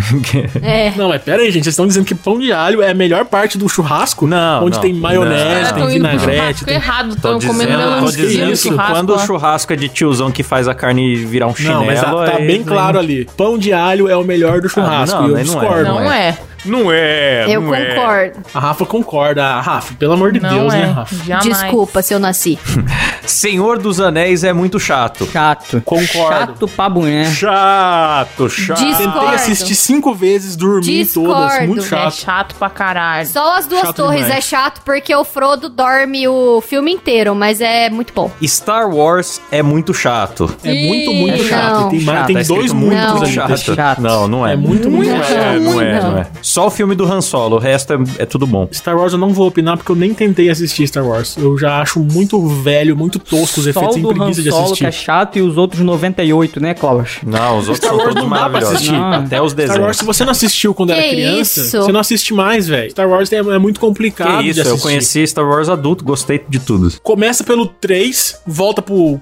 É. 0.62 0.92
Não, 0.96 1.10
mas 1.10 1.22
pera 1.22 1.42
aí, 1.42 1.52
gente. 1.52 1.64
Vocês 1.64 1.74
estão 1.74 1.88
dizendo 1.88 2.06
que 2.06 2.16
pão 2.16 2.40
de 2.40 2.52
alho 2.52 2.82
é 2.82 2.92
a 2.92 2.94
melhor 2.94 3.26
parte 3.26 3.58
do 3.58 3.68
churrasco? 3.68 4.28
Não, 4.28 4.66
Onde 4.66 4.76
não. 4.76 4.82
tem 4.82 4.94
maionese, 4.94 5.72
Não. 5.72 5.74
Tem 5.74 5.84
tão 5.84 5.92
indo 5.92 6.08
pro 6.08 6.20
vinagrete. 6.20 6.38
churrasco 6.38 6.66
Tem... 6.66 6.76
errado, 6.76 7.10
Tô 7.10 7.16
estão 7.16 7.40
comendo 7.40 7.72
dizendo, 7.72 7.84
tô 7.84 7.96
melancia 7.96 8.26
dizendo 8.26 8.58
que 8.58 8.92
quando 8.92 9.16
o 9.16 9.20
churrasco 9.20 9.74
é 9.74 9.76
de 9.76 9.90
tiozão 9.90 10.32
que 10.32 10.44
faz 10.44 10.68
a 10.68 10.74
carne 10.74 11.16
virar 11.16 11.48
um 11.48 11.56
chinelo... 11.56 11.80
Não, 11.80 11.86
mas 11.86 12.02
tá, 12.02 12.12
tá 12.12 12.38
bem 12.38 12.64
claro 12.64 13.00
ali. 13.00 13.28
Pão 13.38 13.58
de 13.58 13.74
alho 13.74 14.08
é 14.08 14.16
o 14.16 14.24
melhor 14.24 14.62
do 14.62 14.70
churrasco. 14.70 15.18
não, 15.18 15.28
e 15.28 15.30
eu 15.30 15.34
não 15.34 15.40
é, 15.40 15.44
discordo. 15.44 15.84
Não 15.84 16.12
é. 16.12 16.38
Não 16.66 16.92
é, 16.92 17.46
Eu 17.48 17.62
não 17.62 17.74
é. 17.74 17.96
concordo. 17.96 18.40
A 18.54 18.60
Rafa 18.60 18.86
concorda. 18.86 19.46
A 19.46 19.62
Rafa, 19.62 19.94
pelo 19.96 20.14
amor 20.14 20.32
de 20.32 20.40
Não 20.40 20.50
Deus, 20.50 20.74
é. 20.74 20.78
né, 20.78 20.86
Rafa? 20.92 21.16
Jamais. 21.26 21.46
Desculpa 21.46 22.02
se 22.02 22.14
eu 22.14 22.20
nasci. 22.20 22.60
Senhor 23.26 23.78
dos 23.78 24.00
Anéis 24.00 24.44
é 24.44 24.52
muito 24.54 24.80
chato. 24.80 25.28
Chato. 25.32 25.82
Concordo. 25.86 26.40
Chato 26.40 26.68
pra 26.68 26.90
boné. 26.90 27.26
Chato, 27.26 28.50
chato. 28.50 28.78
Dis- 28.80 28.98
Tentei 28.98 29.06
Discordo. 29.08 29.36
assistir 29.36 29.76
cinco 29.76 30.14
vezes, 30.14 30.56
dormi 30.56 31.02
em 31.02 31.06
todas. 31.06 31.34
Discordo. 31.54 31.68
Muito 31.68 31.84
É 31.86 31.88
chato. 31.88 32.14
chato 32.16 32.56
pra 32.56 32.70
caralho. 32.70 33.28
Só 33.28 33.56
as 33.58 33.66
duas 33.68 33.82
Chato 33.82 33.96
torres 33.96 34.22
demais. 34.24 34.38
é 34.38 34.42
chato 34.42 34.82
porque 34.84 35.14
o 35.16 35.24
Frodo 35.24 35.70
dorme 35.70 36.28
o 36.28 36.62
filme 36.62 36.92
inteiro, 36.92 37.36
mas 37.36 37.62
é 37.62 37.90
muito 37.90 38.14
bom. 38.14 38.32
Star 38.44 38.90
Wars 38.90 39.40
é 39.52 39.62
muito 39.62 39.94
chato. 39.94 40.54
É 40.64 40.74
muito, 40.74 41.14
muito 41.14 41.44
Ih, 41.44 41.48
chato. 41.48 41.74
não. 41.74 41.88
E 41.88 41.92
tem, 41.92 42.02
mais, 42.02 42.18
Chato, 42.20 42.28
tem 42.28 42.36
Tá 42.38 42.44
dois 42.44 42.74
muitos 42.74 43.30
chato. 43.30 43.76
Chato. 43.76 44.02
Não, 44.02 44.28
não 44.28 44.48
é. 44.48 44.54
É 44.54 44.56
muito, 44.56 44.90
muito 44.90 45.10
Não. 45.12 45.20
chato. 45.24 45.32
É, 45.34 45.60
não 45.60 45.82
é, 45.82 46.02
Não. 46.02 46.12
não 46.12 46.18
é. 46.20 46.28
Só 46.50 46.66
o 46.66 46.72
filme 46.72 46.96
do 46.96 47.06
Han 47.06 47.22
Solo, 47.22 47.58
o 47.58 47.60
resto 47.60 47.94
é, 47.94 47.98
é 48.24 48.26
tudo 48.26 48.48
bom. 48.48 48.68
Star 48.74 48.98
Wars 48.98 49.14
eu 49.14 49.20
não 49.20 49.32
vou 49.34 49.48
opinar 49.48 49.78
porque 49.78 49.92
eu 49.92 49.96
nem 49.96 50.16
tentei 50.16 50.50
assistir 50.50 50.88
Star 50.88 51.06
Wars. 51.06 51.38
Eu 51.38 51.56
já 51.60 51.80
acho 51.80 52.00
muito 52.00 52.44
velho, 52.48 52.98
muito 52.98 53.20
tosco 53.20 53.60
os 53.60 53.68
efeitos 53.68 53.94
sem 53.94 54.02
do 54.02 54.10
Han 54.10 54.14
preguiça 54.16 54.42
de 54.42 54.50
Solo 54.50 54.64
assistir. 54.66 54.84
que 54.84 54.88
é 54.88 54.92
chato 54.92 55.38
e 55.38 55.42
os 55.44 55.58
outros 55.58 55.82
98, 55.82 56.60
né, 56.60 56.74
Klaus? 56.74 57.20
Não, 57.24 57.60
os 57.60 57.70
outros 57.70 57.78
Star 57.78 57.90
são 57.92 57.98
Wars 58.00 58.10
todos 58.16 58.24
não 58.24 58.30
dá 58.32 58.36
pra 58.36 58.50
maravilhosos. 58.50 58.76
assistir. 58.78 58.92
Não. 58.94 59.14
Até 59.14 59.42
os 59.42 59.52
Star 59.52 59.66
Wars, 59.68 59.76
desenhos. 59.78 59.98
se 59.98 60.06
você 60.06 60.24
não 60.26 60.32
assistiu 60.32 60.74
quando 60.74 60.90
Que 60.94 61.00
era 61.00 61.10
criança, 61.10 61.62
isso? 61.62 61.78
você 61.84 61.92
não 61.92 62.00
assiste 62.00 62.34
mais, 62.34 62.68
velho. 62.68 62.90
Star 62.90 63.08
Wars 63.08 63.32
é, 63.32 63.36
é 63.38 63.60
muito 63.60 63.80
complicado 63.80 64.40
Que 64.42 64.46
isso, 64.50 64.54
de 64.56 64.62
assistir. 64.62 64.78
eu 64.80 64.82
conheci 64.82 65.28
Star 65.28 65.46
Wars 65.48 65.70
adulto, 65.70 66.04
gostei 66.04 66.44
de 66.50 66.58
tudo. 66.60 66.92
Começa 67.04 67.44
pelo 67.44 67.68
3, 67.68 68.40
volta 68.48 68.82
pro. 68.82 69.22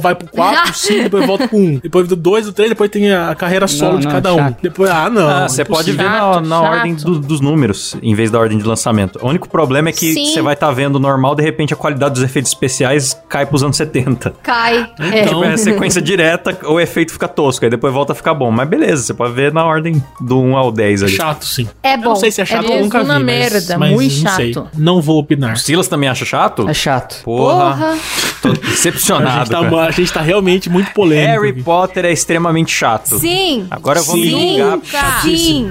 Vai 0.00 0.16
pro 0.16 0.28
4, 0.28 0.62
pro 0.64 0.74
5, 0.74 1.02
depois 1.04 1.24
volta 1.26 1.46
pro 1.48 1.56
1. 1.56 1.78
Depois 1.82 2.08
do 2.08 2.16
2, 2.16 2.46
do 2.46 2.52
3, 2.52 2.70
depois 2.70 2.90
tem 2.90 3.12
a 3.12 3.32
carreira 3.36 3.68
solo 3.68 3.92
Não, 3.92 3.98
de 4.00 4.06
não, 4.06 4.12
cada 4.12 4.34
um. 4.34 4.38
chato. 4.38 4.58
Depois, 4.60 4.90
ah, 4.90 5.08
não. 5.08 5.28
Ah, 5.28 5.48
você 5.48 5.64
pode 5.64 5.92
ver 5.92 6.02
na, 6.02 6.40
na. 6.40 6.63
Ordem 6.70 6.94
do- 6.94 7.18
dos 7.18 7.40
números, 7.40 7.96
em 8.02 8.14
vez 8.14 8.30
da 8.30 8.38
ordem 8.38 8.58
de 8.58 8.64
lançamento. 8.64 9.18
O 9.22 9.28
único 9.28 9.48
problema 9.48 9.88
é 9.88 9.92
que 9.92 10.12
Sim. 10.12 10.24
você 10.26 10.42
vai 10.42 10.54
estar 10.54 10.70
vendo 10.70 10.98
normal, 10.98 11.34
de 11.34 11.42
repente 11.42 11.72
a 11.72 11.76
qualidade 11.76 12.14
dos 12.14 12.22
efeitos 12.22 12.50
especiais 12.52 13.18
cai 13.28 13.46
pros 13.46 13.62
anos 13.62 13.76
70. 13.76 14.34
Cai. 14.42 14.90
É. 14.98 15.22
Então- 15.24 15.40
Tipo, 15.40 15.44
é 15.44 15.56
sequência 15.56 16.00
direta, 16.02 16.56
o 16.66 16.78
efeito 16.80 17.12
fica 17.12 17.26
tosco, 17.28 17.64
aí 17.64 17.70
depois 17.70 17.92
volta 17.92 18.12
a 18.12 18.14
ficar 18.16 18.34
bom. 18.34 18.50
Mas 18.50 18.68
beleza, 18.68 19.02
você 19.02 19.14
pode 19.14 19.32
ver 19.34 19.52
na 19.52 19.64
ordem 19.64 20.02
do 20.20 20.38
1 20.40 20.56
ao 20.56 20.70
10 20.72 21.02
ali. 21.02 21.12
Chato, 21.12 21.44
sim. 21.44 21.68
É 21.82 21.94
Eu 21.94 21.98
bom. 21.98 22.04
não 22.10 22.16
sei 22.16 22.30
se 22.30 22.40
é 22.40 22.44
chato, 22.44 22.64
É 22.70 22.78
eu 22.78 22.82
nunca 22.82 22.98
vi. 22.98 23.04
uma 23.04 23.14
mas, 23.14 23.24
merda, 23.24 23.78
mas 23.78 23.92
muito 23.92 24.22
não 24.24 24.34
sei. 24.36 24.52
chato. 24.52 24.68
Não 24.76 25.00
vou 25.02 25.18
opinar. 25.18 25.54
O 25.54 25.58
Silas 25.58 25.88
também 25.88 26.08
acha 26.08 26.24
chato? 26.24 26.68
É 26.68 26.74
chato. 26.74 27.22
Porra. 27.24 27.74
Porra. 27.76 27.98
Tô 28.42 28.48
A 28.50 28.52
decepcionado. 28.52 29.38
gente, 29.46 29.50
tá, 29.70 29.80
a 29.86 29.90
gente 29.90 30.12
tá 30.12 30.20
realmente 30.20 30.68
muito 30.70 30.90
polêmico. 30.92 31.30
Harry. 31.42 31.62
Potter 31.62 32.04
é 32.04 32.12
extremamente 32.12 32.70
chato. 32.72 33.18
Sim. 33.18 33.66
Agora 33.70 33.98
eu 34.00 34.04
vou 34.04 34.16
me 34.16 34.22
Sim. 34.30 34.52
ligar. 34.52 34.78
Sim. 35.22 35.70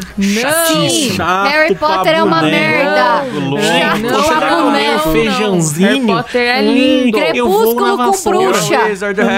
Chato 0.89 1.50
Harry 1.50 1.76
pra 1.76 1.88
Potter 1.98 2.13
é 2.13 2.24
uma 2.24 2.41
merda. 2.41 3.24
Não, 3.34 3.52
você 3.52 4.36
não, 4.36 4.72
não. 4.72 5.12
feijãozinho. 5.12 5.88
Harry 5.88 6.06
Potter 6.06 6.41
é 6.41 6.62
lindo. 6.62 7.17
eu 7.17 7.50
vou 7.50 7.76
Crepúsculo 7.76 7.98
com 7.98 8.30
bruxa. 8.30 8.80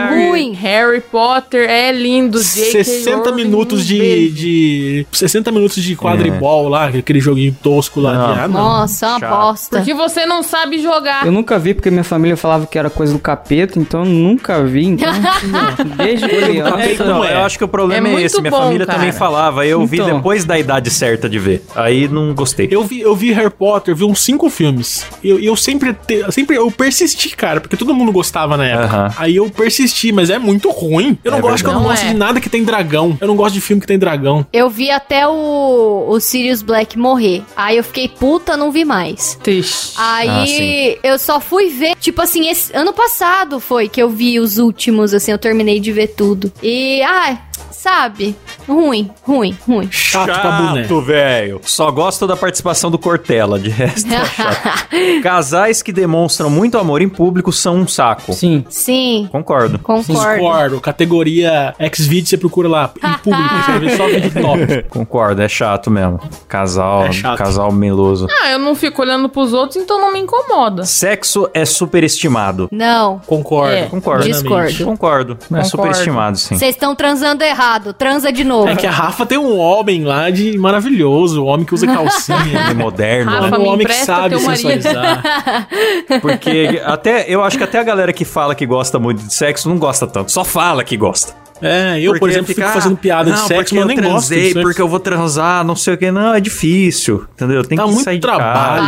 Ruim. 0.09 0.53
Harry 0.53 1.01
Potter 1.01 1.69
é 1.69 1.91
lindo. 1.91 2.41
J.K. 2.41 2.83
60 2.83 3.29
Rowling, 3.29 3.35
minutos 3.43 3.85
de, 3.85 4.29
de. 4.31 5.07
60 5.11 5.51
minutos 5.51 5.81
de 5.81 5.95
quadribol 5.95 6.67
lá, 6.67 6.87
aquele 6.87 7.19
joguinho 7.19 7.55
tosco 7.61 7.99
lá. 7.99 8.43
Ah, 8.43 8.47
não. 8.47 8.55
Nossa, 8.61 9.07
uma 9.07 9.19
Chato. 9.19 9.29
bosta. 9.37 9.77
Porque 9.77 9.93
você 9.93 10.25
não 10.25 10.43
sabe 10.43 10.79
jogar. 10.81 11.25
Eu 11.25 11.31
nunca 11.31 11.57
vi 11.59 11.73
porque 11.73 11.89
minha 11.91 12.03
família 12.03 12.37
falava 12.37 12.65
que 12.65 12.77
era 12.77 12.89
coisa 12.89 13.13
do 13.13 13.19
capeta, 13.19 13.79
então 13.79 14.01
eu 14.01 14.09
nunca 14.09 14.63
vi. 14.63 14.85
Então, 14.85 15.11
desde 15.97 16.27
criança. 16.27 16.91
Então, 16.91 17.07
não 17.07 17.25
é. 17.25 17.33
eu 17.35 17.39
acho 17.43 17.57
que 17.57 17.63
o 17.63 17.67
problema 17.67 18.07
É 18.09 18.15
é, 18.15 18.21
esse. 18.23 18.41
Minha 18.41 18.51
família 18.51 18.85
cara. 18.85 18.99
também 18.99 19.11
falava. 19.11 19.65
Eu 19.65 19.85
vi 19.85 19.97
Então. 19.97 20.17
depois 20.17 20.43
da 20.45 20.57
idade 20.59 20.89
certa 20.89 21.29
de 21.29 21.34
ver. 21.39 21.63
Aí 21.75 22.07
não 22.07 22.33
gostei. 22.33 22.67
Eu 22.71 22.83
vi, 22.83 23.01
eu 23.01 23.15
vi 23.15 23.31
Harry 23.33 23.49
Potter, 23.49 23.95
vi 23.95 24.03
uns 24.03 24.19
cinco 24.21 24.49
filmes. 24.49 25.05
E 25.23 25.29
eu, 25.29 25.39
eu 25.39 25.55
sempre, 25.55 25.93
te- 25.93 26.31
sempre 26.31 26.55
eu 26.57 26.69
persisti, 26.71 27.35
cara, 27.35 27.59
porque 27.61 27.77
todo 27.77 27.93
mundo 27.93 28.11
gostava 28.11 28.57
na 28.57 28.65
época. 28.65 28.85
Aham. 28.85 29.13
Aí 29.17 29.35
eu 29.35 29.49
persisti, 29.49 30.11
mas 30.11 30.29
é 30.29 30.37
muito 30.39 30.69
ruim. 30.69 31.17
Eu 31.23 31.31
não 31.31 31.39
É 31.39 31.41
gosto 31.41 31.63
que 31.63 31.69
eu 31.69 31.73
não 31.73 31.79
verdade. 31.81 31.95
gosto 32.01 32.03
Não 32.03 32.09
é. 32.09 32.13
de 32.13 32.19
nada 32.19 32.41
que 32.41 32.49
tem 32.49 32.63
dragão. 32.63 33.17
Eu 33.21 33.27
não 33.27 33.35
gosto 33.35 33.53
de 33.55 33.61
filme 33.61 33.81
que 33.81 33.87
tem 33.87 33.97
dragão. 33.99 34.45
Eu 34.51 34.69
vi 34.69 34.91
até 34.91 35.27
o, 35.27 36.05
o 36.09 36.19
Sirius 36.19 36.61
Black 36.61 36.97
morrer. 36.97 37.43
Aí 37.55 37.77
eu 37.77 37.83
fiquei 37.83 38.07
puta, 38.09 38.55
não 38.57 38.71
vi 38.71 38.85
mais. 38.85 39.37
Triste. 39.43 39.93
Aí 39.97 40.97
Ah, 41.03 41.07
eu 41.07 41.19
só 41.19 41.39
fui 41.39 41.69
ver, 41.69 41.95
tipo 41.99 42.21
assim, 42.21 42.47
esse 42.49 42.75
ano 42.75 42.93
passado 42.93 43.59
foi 43.59 43.87
que 43.89 44.01
eu 44.01 44.09
vi 44.09 44.39
os 44.39 44.57
últimos, 44.57 45.13
assim, 45.13 45.31
eu 45.31 45.37
terminei 45.37 45.79
de 45.79 45.91
ver 45.91 46.07
tudo. 46.07 46.51
E, 46.61 47.01
ah, 47.03 47.37
sabe? 47.71 48.35
Ruim, 48.67 49.11
ruim, 49.23 49.57
ruim. 49.67 49.87
Chato, 49.91 50.33
Chato 50.33 51.01
velho. 51.01 51.61
Só 51.63 51.91
gosto 51.91 52.25
da 52.25 52.35
participação 52.35 52.89
do 52.89 52.97
Cortella, 52.97 53.59
de 53.59 53.69
resto 53.69 54.11
é 54.11 54.25
chato. 54.25 54.89
Casais 55.21 55.81
que 55.81 55.91
demonstram 55.91 56.49
muito 56.49 56.77
amor 56.77 57.01
em 57.01 57.09
público 57.09 57.51
são 57.51 57.75
um 57.77 57.87
saco. 57.87 58.33
Sim. 58.33 58.65
Sim. 58.69 59.29
Concordo. 59.31 59.79
Concordo. 59.79 60.39
Concordo. 60.41 60.81
Categoria 60.81 61.75
X-Video, 61.79 62.27
você 62.27 62.37
procura 62.37 62.67
lá 62.67 62.91
em 62.97 63.13
público, 63.19 63.55
você 63.55 63.71
vai 63.71 63.79
ver 63.79 63.97
só 63.97 64.07
vídeo 64.07 64.41
top. 64.41 64.83
Concordo, 64.89 65.41
é 65.41 65.47
chato 65.47 65.91
mesmo. 65.91 66.19
Casal, 66.47 67.05
é 67.05 67.11
chato. 67.11 67.37
casal 67.37 67.71
meloso. 67.71 68.27
Ah, 68.41 68.49
eu 68.51 68.59
não 68.59 68.75
fico 68.75 69.01
olhando 69.01 69.29
pros 69.29 69.53
outros, 69.53 69.75
então 69.81 69.99
não 69.99 70.11
me 70.11 70.19
incomoda. 70.19 70.85
Sexo 70.85 71.49
é 71.53 71.65
superestimado. 71.65 72.67
Não. 72.71 73.19
Concordo. 73.25 73.73
É. 73.73 73.85
Concordo. 73.85 74.23
Discordo. 74.23 74.85
Concordo. 74.85 75.37
É 75.53 75.63
superestimado, 75.63 76.37
sim. 76.37 76.57
Vocês 76.57 76.75
estão 76.75 76.95
transando 76.95 77.43
errado. 77.43 77.93
Transa 77.93 78.31
de 78.31 78.43
novo. 78.43 78.54
É 78.67 78.75
que 78.75 78.87
a 78.87 78.91
Rafa 78.91 79.25
tem 79.25 79.37
um 79.37 79.57
homem 79.57 80.03
lá 80.03 80.29
de 80.29 80.57
maravilhoso. 80.57 81.43
Um 81.43 81.47
homem 81.47 81.65
que 81.65 81.73
usa 81.73 81.85
calcinha. 81.85 82.73
moderno. 82.75 83.31
Rafa, 83.31 83.59
um 83.59 83.67
homem 83.67 83.85
que 83.85 83.93
sabe 83.93 84.39
sensualizar. 84.39 85.67
Porque 86.21 86.81
até, 86.85 87.25
eu 87.27 87.43
acho 87.43 87.57
que 87.57 87.63
até 87.63 87.79
a 87.79 87.83
galera 87.83 88.13
que 88.13 88.25
fala 88.25 88.55
que 88.55 88.65
gosta 88.65 88.99
muito 88.99 89.23
de 89.23 89.33
sexo 89.33 89.69
não 89.69 89.77
gosta 89.77 90.07
tanto. 90.07 90.31
Só 90.31 90.43
fala 90.43 90.83
que 90.83 90.95
gosta. 90.95 91.44
É, 91.61 91.99
eu, 91.99 92.11
porque 92.11 92.19
por 92.19 92.29
exemplo, 92.29 92.47
fico 92.47 92.67
fazendo 92.67 92.97
piada 92.97 93.29
não, 93.29 93.41
de 93.41 93.47
sexo, 93.47 93.75
mas 93.75 93.81
eu 93.81 93.87
nem 93.87 93.97
transei, 93.97 94.53
gosto. 94.53 94.61
Porque 94.63 94.81
eu 94.81 94.87
vou 94.87 94.99
transar, 94.99 95.63
não 95.63 95.75
sei 95.75 95.93
o 95.93 95.97
que. 95.97 96.11
Não, 96.11 96.33
é 96.33 96.39
difícil, 96.39 97.25
entendeu? 97.33 97.63
Tem 97.63 97.77
Tá 97.77 97.85
que 97.85 97.89
muito 97.91 98.03
sair 98.03 98.19
trabalho, 98.19 98.83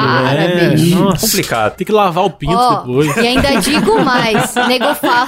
de 0.76 0.92
casa. 0.92 1.16
é. 1.16 1.18
complicado. 1.20 1.76
Tem 1.76 1.86
que 1.86 1.92
lavar 1.94 2.26
o 2.26 2.30
pinto 2.30 2.56
Ó, 2.56 2.76
depois. 2.82 3.16
E 3.18 3.20
ainda 3.28 3.56
digo 3.62 4.04
mais. 4.04 4.54
Nego 4.68 4.94
fala. 4.96 5.28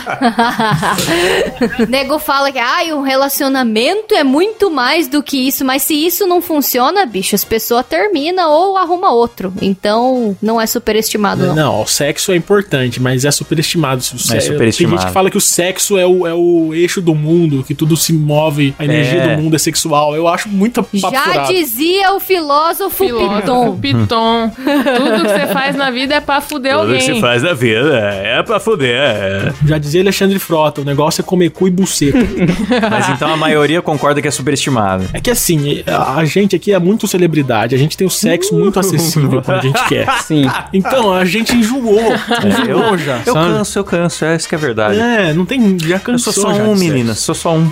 Nego 1.88 2.20
fala 2.20 2.52
que 2.52 2.60
ai, 2.60 2.94
um 2.94 3.02
relacionamento 3.02 4.14
é 4.14 4.24
muito 4.24 4.70
mais 4.70 5.08
do 5.08 5.22
que 5.24 5.38
isso. 5.48 5.64
Mas 5.64 5.84
se 5.84 5.94
isso 5.94 6.28
não 6.28 6.42
funciona, 6.42 7.06
bicho, 7.06 7.36
as 7.36 7.44
pessoas 7.44 7.86
terminam 7.86 8.52
ou 8.52 8.78
arruma 8.78 9.12
outro. 9.12 9.54
Então, 9.62 10.36
não 10.42 10.60
é 10.60 10.66
superestimado, 10.66 11.48
não. 11.48 11.56
Não, 11.56 11.82
o 11.82 11.88
sexo 11.88 12.32
é 12.32 12.36
importante, 12.36 13.02
mas 13.02 13.26
é 13.26 13.32
superestimado. 13.32 14.02
Se 14.02 14.14
o 14.14 14.36
É 14.36 14.40
superestimado. 14.40 14.70
Tem 14.96 14.98
gente 15.00 15.08
que 15.08 15.14
fala 15.14 15.30
que 15.30 15.38
o 15.38 15.42
sexo 15.42 15.98
é 15.98 16.06
o, 16.06 16.26
é 16.28 16.34
o 16.34 16.74
eixo 16.74 17.02
do 17.02 17.14
mundo, 17.16 17.29
que 17.66 17.74
tudo 17.76 17.96
se 17.98 18.14
move, 18.14 18.74
a 18.78 18.86
energia 18.86 19.20
É. 19.22 19.36
do 19.36 19.42
mundo 19.42 19.56
é 19.56 19.60
sexual. 19.60 20.16
Eu 20.16 20.28
acho 20.28 20.50
muita 20.50 20.82
papo 20.84 20.98
Já 20.98 21.22
furado. 21.24 21.54
dizia 21.54 22.14
o 22.14 22.20
filósofo, 22.20 22.90
Filósofo, 23.06 23.40
Piton. 23.42 23.78
Piton. 23.78 24.52
Tudo 24.56 25.22
que 25.22 25.28
você 25.30 25.48
faz 25.54 25.76
na 25.76 25.92
vida 25.92 26.16
é 26.16 26.20
pra 26.20 26.42
fuder 26.42 26.76
alguém. 26.76 27.20
faz 27.22 27.44
na 27.44 27.54
vida 27.54 27.96
é 27.98 28.42
pra 28.44 28.60
foder. 28.60 28.96
é. 28.96 29.54
Já 29.66 29.78
dizia 29.78 30.02
Alexandre 30.02 30.40
Frota, 30.40 30.82
o 30.82 30.84
negócio 30.86 31.22
é 31.22 31.24
comer 31.24 31.50
cu 31.52 31.68
e 31.68 31.72
buceta. 31.72 32.18
Mas 32.90 33.10
então 33.10 33.32
a 33.34 33.38
maioria 33.38 33.82
concorda 33.82 34.22
que 34.22 34.28
é 34.28 34.32
superestimado. 34.32 35.06
é 35.14 35.20
que 35.20 35.30
assim, 35.30 35.84
a 35.88 36.24
gente 36.26 36.56
aqui 36.56 36.74
é 36.74 36.80
muito 36.80 37.08
celebridade, 37.08 37.76
a 37.76 37.78
gente 37.78 37.96
tem 37.98 38.06
o 38.08 38.10
sexo 38.10 38.54
muito 38.58 38.80
acessível 38.80 39.42
quando 39.42 39.58
a 39.58 39.62
gente 39.62 39.84
quer. 39.88 40.08
Sim. 40.24 40.44
Então, 40.74 41.14
a 41.14 41.26
gente 41.26 41.56
enjoou. 41.56 42.00
enjoou 42.46 42.98
já, 42.98 43.22
Eu 43.26 43.34
sabe? 43.34 43.54
canso, 43.54 43.80
eu 43.80 43.84
canso, 43.84 44.26
é 44.26 44.36
isso 44.36 44.48
que 44.50 44.56
é 44.56 44.58
verdade. 44.58 45.00
É, 45.00 45.34
não 45.34 45.46
tem. 45.46 45.78
Já 45.80 45.96
Eu 45.96 46.00
cansou 46.00 46.34
sou 46.34 46.44
só 46.44 46.54
já 46.54 46.64
um, 46.64 46.74
de 46.74 46.80
menina, 46.80 47.14
sexo. 47.14 47.19
Sou 47.20 47.36
só 47.36 47.54
um. 47.56 47.70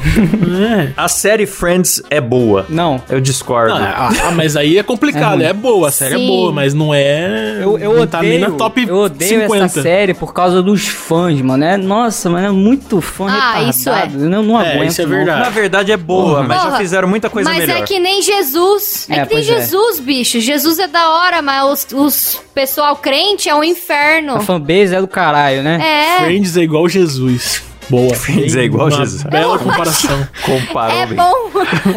É. 0.58 0.92
A 0.98 1.08
série 1.08 1.46
Friends 1.46 2.02
é 2.10 2.20
boa. 2.22 2.66
Não. 2.70 3.02
Eu 3.10 3.20
discordo. 3.22 3.74
Não, 3.78 3.84
ah, 3.86 4.10
ah, 4.28 4.32
mas 4.32 4.56
aí 4.56 4.78
é 4.78 4.84
complicado. 4.84 5.42
É, 5.42 5.54
boa, 5.54 5.90
a 5.90 5.92
série 5.92 6.16
é 6.16 6.18
Sim. 6.18 6.28
boa, 6.28 6.52
mas 6.52 6.74
não 6.74 6.94
é. 6.94 7.60
Eu, 7.62 7.78
eu 7.78 7.94
não 7.94 8.02
odeio, 8.02 8.08
tá 8.08 8.22
nem 8.22 8.40
na 8.40 8.52
top 8.52 8.86
eu 8.88 8.96
odeio 8.98 9.42
50. 9.42 9.66
essa 9.66 9.82
série 9.82 10.14
por 10.14 10.34
causa 10.34 10.62
dos 10.62 10.88
fãs, 10.88 11.40
mano. 11.42 11.64
É, 11.64 11.78
nossa, 11.78 12.30
mano, 12.30 12.48
é 12.48 12.52
muito 12.52 13.02
fã 13.02 13.26
Ah, 13.28 13.30
retardado. 13.60 13.70
isso 13.70 13.90
é. 13.90 14.04
Eu 14.14 14.30
não, 14.30 14.44
não 14.44 14.62
É, 14.62 14.74
aguento. 14.74 14.90
isso 14.92 15.02
é 15.02 15.06
não. 15.06 15.12
verdade. 15.16 15.40
Na 15.42 15.50
verdade 15.50 15.92
é 15.92 15.98
boa, 15.98 16.44
mas 16.44 16.62
já 16.64 16.78
fizeram 16.78 17.08
muita 17.08 17.30
coisa 17.30 17.50
mas 17.50 17.60
melhor. 17.60 17.78
é 17.78 17.82
que 17.82 18.00
nem 18.00 18.22
Jesus. 18.22 19.08
É, 19.10 19.20
É, 19.20 19.26
que 19.26 19.36
nem 19.36 19.44
é. 19.44 19.46
Jesus, 19.46 20.00
bicho. 20.00 20.40
Jesus 20.40 20.80
é 20.80 20.88
da 20.88 21.10
hora, 21.10 21.42
mas 21.42 21.64
os, 21.64 21.88
os 21.94 22.42
pessoal 22.54 22.96
crente 22.96 23.48
é 23.50 23.56
um 23.56 23.64
inferno. 23.64 24.34
A 24.36 24.40
fanbase 24.40 24.96
é 24.96 25.00
do 25.02 25.08
caralho, 25.08 25.62
né? 25.64 25.80
É. 25.82 26.24
Friends 26.24 26.58
é 26.58 26.62
igual 26.62 26.88
Jesus. 26.90 27.62
Boa. 27.90 28.14
Friends 28.16 28.56
é 28.56 28.64
igual 28.64 28.88
Uma 28.88 28.98
Jesus. 28.98 29.24
Bela 29.24 29.58
comparação. 29.58 30.28
Comparou 30.46 30.98
É 30.98 31.06
bem. 31.06 31.16
bom, 31.16 31.34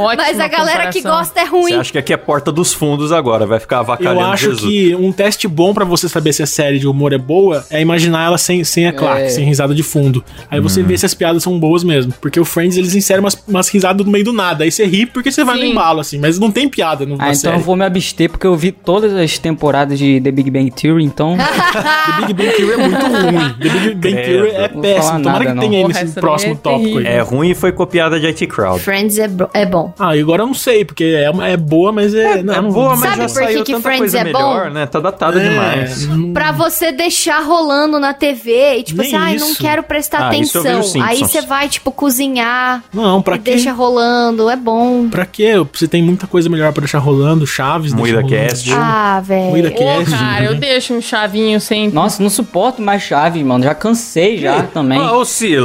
Ótima 0.03 0.16
mas 0.24 0.38
a 0.40 0.48
galera 0.48 0.87
que 0.88 1.03
comparação. 1.03 1.18
gosta 1.35 1.40
é 1.40 1.44
Você 1.44 1.50
ruim. 1.50 1.74
acha 1.74 1.92
que 1.92 1.98
aqui 1.98 2.12
é 2.12 2.16
porta 2.16 2.53
dos 2.53 2.72
fundos 2.72 3.11
agora, 3.12 3.46
vai 3.46 3.59
ficar 3.61 3.81
avacalhando 3.81 4.20
Eu 4.20 4.26
acho 4.26 4.44
Jesus. 4.50 4.61
que 4.70 4.94
um 4.94 5.11
teste 5.12 5.48
bom 5.48 5.74
pra 5.74 5.85
você 5.85 6.09
saber 6.09 6.33
se 6.33 6.42
a 6.42 6.46
série 6.46 6.79
de 6.79 6.87
humor 6.87 7.12
é 7.12 7.18
boa 7.18 7.64
é 7.70 7.81
imaginar 7.81 8.26
ela 8.26 8.38
sem, 8.38 8.62
sem 8.64 8.87
a 8.87 8.92
claque, 8.92 9.22
É. 9.22 9.29
sem 9.31 9.44
risada 9.44 9.74
de 9.74 9.83
fundo. 9.83 10.24
Aí 10.50 10.61
Hum. 10.61 10.62
você 10.62 10.83
vê 10.83 10.96
se 10.96 11.07
as 11.07 11.14
piadas 11.14 11.42
são 11.42 11.59
boas 11.59 11.83
mesmo. 11.85 12.12
Porque 12.20 12.38
o 12.38 12.44
Friends, 12.44 12.76
eles 12.76 12.94
inserem 12.94 13.20
umas, 13.22 13.35
umas 13.48 13.68
risadas 13.68 14.05
no 14.07 14.12
meio 14.12 14.24
do 14.24 14.33
nada. 14.33 14.64
Aí 14.64 14.70
você 14.70 14.85
ri 14.87 15.07
porque 15.07 15.31
você 15.33 15.42
vai 15.44 15.57
no 15.57 15.62
Sim. 15.62 15.70
embalo, 15.72 16.00
assim. 16.00 16.18
Mas 16.18 16.38
não 16.38 16.50
tem 16.50 16.68
piada 16.68 17.05
no, 17.05 17.14
Ah, 17.14 17.26
então 17.29 17.35
série. 17.35 17.57
eu 17.57 17.61
vou 17.61 17.74
me 17.76 17.85
abster 17.85 18.31
porque 18.31 18.46
eu 18.46 18.55
vi 18.57 18.70
todas 18.72 19.12
as 19.14 19.38
temporadas 19.38 19.98
de 19.98 20.20
The 20.20 20.31
Big 20.31 20.50
Bang 20.50 20.70
Theory, 20.70 21.05
então. 21.05 21.37
The 22.20 22.26
Big 22.26 22.35
Bang 22.35 22.57
Theory 22.57 22.72
é 22.72 22.88
muito 22.88 23.07
ruim. 23.07 23.55
The 23.61 23.68
Big 23.68 23.94
Bang 23.94 24.14
Credo. 24.14 24.24
Theory 24.44 24.50
é 24.50 24.68
péssimo. 24.68 25.22
Tomara 25.22 25.38
nada, 25.38 25.44
que 25.46 25.55
não. 25.55 25.61
tenha 25.62 25.79
Porra, 25.82 26.00
nesse 26.02 26.20
próximo 26.20 26.52
é 26.52 26.56
tópico 26.56 26.98
aí. 26.98 27.06
É 27.06 27.20
ruim 27.20 27.50
e 27.50 27.54
foi 27.54 27.72
copiada 27.72 28.18
de 28.20 28.26
IT 28.26 28.46
Crowd. 28.46 28.80
Friends 28.82 29.18
é, 29.18 29.28
é 29.54 29.66
bom. 29.66 29.92
Ah, 29.98 30.16
e 30.16 30.20
agora 30.20 30.42
eu 30.42 30.46
não 30.46 30.54
sei, 30.54 30.84
porque 30.84 31.04
é, 31.04 31.30
é 31.52 31.56
boa, 31.56 31.92
mas 31.92 32.14
é. 32.14 32.42
não, 32.42 32.54
é 32.54 32.60
não- 32.60 32.70
boa, 32.70 32.90
mas 32.96 33.00
Sabe 33.10 33.16
já 33.16 33.22
por 33.28 33.38
que 33.40 33.44
saiu 33.46 33.64
que 33.64 33.72
tanta 33.72 33.82
Friends 33.82 33.98
coisa 34.00 34.18
é 34.18 34.24
melhor, 34.24 34.64
bom? 34.68 34.70
né? 34.74 34.86
Tá 34.86 35.00
datada 35.00 35.40
É, 35.40 35.48
demais. 35.48 36.06
não- 36.08 36.32
Pra 36.32 36.52
você 36.52 36.92
deixar 36.92 37.40
rolando 37.42 37.98
na 37.98 38.12
TV 38.14 38.78
e 38.78 38.82
tipo 38.82 39.00
Nem 39.02 39.08
assim, 39.14 39.16
ai, 39.16 39.36
não 39.36 39.50
isso. 39.50 39.58
quero 39.60 39.82
prestar 39.82 40.28
Ah, 40.30 40.36
isso 40.36 40.58
eu 40.58 40.62
vi 40.62 40.68
atenção. 40.68 41.02
Aí 41.02 41.18
você 41.18 41.42
vai, 41.42 41.68
tipo, 41.68 41.90
cozinhar 41.92 42.82
Não, 42.92 43.20
pra 43.22 43.36
e 43.36 43.38
quê? 43.38 43.50
deixa 43.52 43.72
rolando. 43.72 44.48
É 44.50 44.56
bom. 44.56 45.08
Pra 45.08 45.24
quê? 45.26 45.52
Você 45.72 45.88
tem 45.88 46.02
muita 46.02 46.26
coisa 46.26 46.48
melhor 46.48 46.72
pra 46.72 46.80
deixar 46.80 46.98
rolando. 46.98 47.46
Chaves, 47.46 47.92
Moída. 47.92 48.22
Cast. 48.22 48.70
Ah, 48.72 49.22
Moída 49.26 49.68
velho. 49.70 49.78
Cast. 49.78 50.14
Ô, 50.14 50.16
cara, 50.18 50.44
eu 50.44 50.54
deixo 50.56 50.94
um 50.94 51.00
chavinho 51.00 51.60
sem. 51.60 51.90
Nossa, 51.90 52.22
não 52.22 52.30
suporto 52.30 52.80
mais 52.82 53.02
chave, 53.02 53.42
mano. 53.42 53.64
Já 53.64 53.74
cansei 53.74 54.38
já 54.38 54.62
também. 54.64 54.98
Ô, 55.00 55.20
ô, 55.20 55.24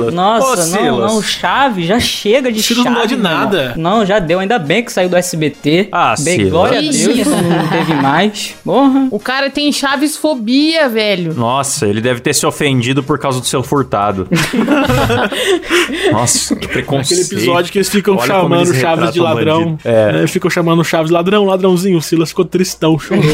Silas. 0.10 0.14
Nossa, 0.14 0.46
Ô, 0.52 0.56
não, 0.56 0.66
Silas. 0.66 1.14
não, 1.14 1.22
chave, 1.22 1.84
já 1.86 2.00
chega 2.00 2.52
de 2.52 2.62
Silas 2.62 2.84
chave. 2.84 2.90
não 2.96 3.02
gosta 3.02 3.16
de 3.16 3.22
nada. 3.22 3.74
Não, 3.78 4.06
já 4.06 4.20
deu, 4.20 4.40
ainda 4.40 4.58
bem 4.60 4.84
que 4.84 4.92
saiu 4.92 5.10
do 5.10 5.16
SBT. 5.16 5.90
Ah, 5.92 6.16
Bem, 6.20 6.36
Silas. 6.38 6.52
glória 6.52 6.80
a. 6.80 6.82
Deus, 6.82 7.28
não, 7.28 7.42
não 7.42 7.68
teve 7.68 7.94
mais. 7.96 8.56
Porra. 8.64 9.08
O 9.12 9.20
cara 9.20 9.50
tem 9.50 9.72
chaves 9.72 10.16
fobia, 10.18 10.88
velho. 10.90 11.34
Nossa, 11.34 11.88
ele 11.88 12.02
deve 12.02 12.20
ter 12.20 12.34
se 12.34 12.46
ofendido 12.46 13.04
por 13.04 13.18
causa 13.20 13.40
do 13.40 13.46
seu 13.46 13.62
furtado. 13.64 14.28
Nossa, 16.12 16.56
que 16.56 16.68
preconceito. 16.68 17.22
Aquele 17.26 17.40
episódio 17.42 17.72
que 17.72 17.78
eles 17.80 17.90
ficam 17.90 18.16
Olha 18.16 18.26
chamando 18.28 18.68
eles 18.70 18.80
Chaves 18.82 19.12
de 19.14 19.20
ladrão. 19.20 19.60
bandido. 19.64 19.80
É. 19.86 20.24
É, 20.24 20.28
ficam 20.28 20.50
chamando 20.50 20.84
Chaves 20.84 21.12
ladrão, 21.12 21.46
ladrãozinho. 21.46 21.98
O 21.98 22.02
Silas 22.02 22.30
ficou 22.30 22.46
tristão, 22.46 22.98
chorando. 23.00 23.26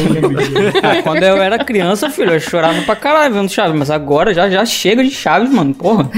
Ah, 0.82 1.02
quando 1.04 1.22
eu 1.22 1.36
era 1.42 1.62
criança, 1.64 2.10
filho, 2.10 2.32
eu 2.32 2.40
chorava 2.40 2.80
pra 2.82 2.96
caralho 2.96 3.34
vendo 3.34 3.50
Chaves, 3.50 3.76
mas 3.78 3.90
agora 3.90 4.32
já, 4.34 4.48
já 4.48 4.64
chega 4.64 5.02
de 5.02 5.10
Chaves, 5.10 5.50
mano. 5.52 5.74
Porra. 5.74 6.08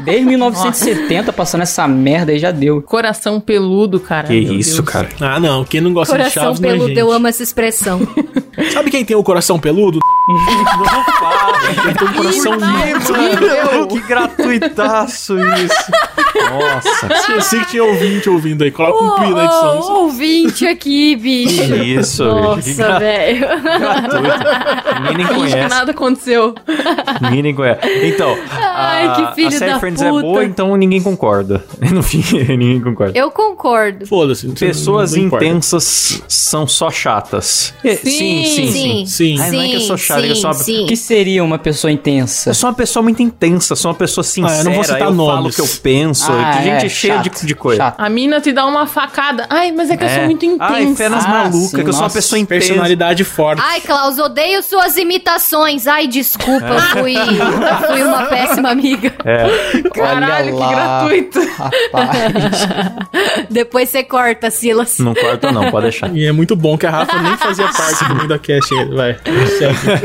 Desde 0.00 0.24
1970 0.24 1.32
passando 1.32 1.62
essa 1.62 1.86
merda 1.88 2.32
aí 2.32 2.38
já 2.38 2.50
deu. 2.50 2.80
Coração 2.82 3.40
peludo, 3.40 3.98
cara. 3.98 4.28
Que 4.28 4.40
Meu 4.40 4.54
isso, 4.54 4.82
Deus. 4.82 4.88
cara. 4.88 5.08
ah, 5.20 5.40
não. 5.40 5.64
Quem 5.64 5.80
não 5.80 5.92
gosta 5.92 6.12
de 6.14 6.18
Coração 6.18 6.42
Chaves 6.42 6.60
não 6.60 6.68
é 6.68 6.72
peludo, 6.72 6.88
gente. 6.88 6.98
eu 6.98 7.12
amo 7.12 7.26
essa 7.26 7.42
expressão. 7.42 8.00
Sabe 8.72 8.90
quem 8.90 9.04
tem 9.04 9.16
o 9.16 9.22
coração 9.22 9.58
peludo? 9.58 9.98
Tem 11.98 12.08
um 12.08 12.12
coração 12.12 12.52
lindo. 12.54 13.88
que 13.88 14.00
gratuitaço 14.00 15.36
isso. 15.38 15.92
Nossa, 16.50 17.14
Esqueci 17.14 17.60
que 17.60 17.70
tinha 17.70 17.84
ouvinte 17.84 18.28
ouvindo 18.28 18.62
aí. 18.62 18.70
Coloca 18.70 19.02
um 19.02 19.10
pi 19.26 19.34
na 19.34 19.44
edição. 19.44 19.80
Ô, 19.80 20.02
ouvinte 20.02 20.66
aqui, 20.66 21.16
bicho. 21.16 21.62
que 21.66 21.74
isso, 21.94 22.24
Nossa, 22.24 22.98
velho. 22.98 23.40
gratuito. 23.40 25.00
Ninguém 25.00 25.16
nem 25.16 25.26
Finge 25.26 25.44
que 25.46 25.50
conhece. 25.52 25.68
nada 25.74 25.90
aconteceu. 25.92 26.54
Ninguém 27.22 27.42
nem 27.42 27.54
conhece. 27.54 27.80
Então, 28.06 28.36
Ai, 28.52 29.06
a, 29.06 29.12
que 29.12 29.34
filho 29.34 29.48
a 29.48 29.50
série 29.52 29.72
da 29.72 29.80
Friends 29.80 30.02
é 30.02 30.10
puta. 30.10 30.22
boa, 30.22 30.44
então 30.44 30.76
ninguém 30.76 31.00
concorda. 31.02 31.64
No 31.90 32.02
fim, 32.02 32.22
ninguém 32.48 32.80
concorda. 32.80 33.18
Eu 33.18 33.30
concordo. 33.30 34.06
Foda-se. 34.06 34.46
não- 34.46 34.54
Pessoas 34.54 35.12
não 35.14 35.22
intensas 35.24 36.22
são 36.28 36.66
só 36.66 36.90
chatas. 36.90 37.72
É, 37.82 37.96
Sim, 37.96 38.44
sim, 38.44 38.44
sim. 38.44 38.72
Sim. 38.72 39.06
Sim. 39.06 39.40
Ai, 39.40 39.50
não 39.50 39.60
é 39.62 39.68
que 39.68 39.74
eu 39.76 39.80
sou 39.80 39.96
sim, 40.24 40.28
eu 40.30 40.36
sou 40.36 40.48
uma- 40.50 40.54
sim. 40.54 40.84
O 40.84 40.86
que 40.86 40.96
seria 40.96 41.44
uma 41.44 41.58
pessoa 41.58 41.90
intensa? 41.90 42.50
Eu 42.50 42.54
sou 42.54 42.68
uma 42.70 42.76
pessoa 42.76 43.02
muito 43.02 43.22
intensa, 43.22 43.74
sou 43.76 43.90
uma 43.90 43.96
pessoa 43.96 44.24
sincera. 44.24 44.54
Ah, 44.54 44.58
eu 44.60 44.64
não 44.64 44.72
vou 44.74 44.84
citar 44.84 45.00
eu 45.00 45.06
falo 45.06 45.22
o 45.22 45.26
nomes. 45.40 45.54
que 45.56 45.60
eu 45.62 45.68
penso. 45.82 46.32
Ah, 46.32 46.56
que 46.56 46.62
gente 46.64 46.86
é, 46.86 46.88
cheia 46.88 47.18
de, 47.18 47.28
chato, 47.30 47.46
de 47.46 47.54
coisa. 47.54 47.82
chato. 47.82 48.00
A 48.00 48.08
mina 48.08 48.40
te 48.40 48.52
dá 48.52 48.66
uma 48.66 48.86
facada. 48.86 49.46
Ai, 49.50 49.72
mas 49.72 49.90
é 49.90 49.96
que 49.96 50.04
eu 50.04 50.08
sou 50.08 50.24
muito 50.24 50.44
intensa. 50.44 50.72
Ai, 50.74 50.94
fé 50.94 51.08
nas 51.08 51.24
Ah, 51.24 51.28
malucas, 51.28 51.70
sim, 51.70 51.82
que 51.82 51.88
eu 51.88 51.92
sou 51.92 52.02
uma 52.02 52.10
pessoa 52.10 52.38
intensa. 52.38 52.66
Personalidade 52.68 53.24
forte. 53.24 53.62
Ai, 53.64 53.80
Klaus, 53.80 54.18
odeio 54.18 54.62
suas 54.62 54.96
imitações. 54.96 55.86
Ai, 55.86 56.06
desculpa, 56.06 56.66
eu 56.66 56.80
fui, 57.02 57.14
eu 57.16 57.86
fui 57.88 58.02
uma 58.02 58.24
péssima 58.26 58.70
amiga. 58.70 59.10
Caralho, 59.94 60.54
Olha 60.56 60.68
que 60.68 60.74
lá, 60.74 61.04
gratuito. 61.04 61.40
Rapaz. 61.56 62.68
Depois 63.50 63.88
você 63.88 64.02
corta, 64.02 64.50
Silas. 64.50 64.98
Não 64.98 65.14
corta 65.14 65.50
não, 65.52 65.70
pode 65.70 65.84
deixar. 65.84 66.14
E 66.14 66.24
é 66.26 66.32
muito 66.32 66.54
bom 66.56 66.76
que 66.76 66.86
a 66.86 66.90
Rafa 66.90 67.20
nem 67.20 67.36
fazia 67.36 67.68
parte 67.68 68.04
do 68.04 68.14
Mundo 68.16 68.38
Cast. 68.38 68.74
Vai, 68.94 69.16
segue. 69.58 69.78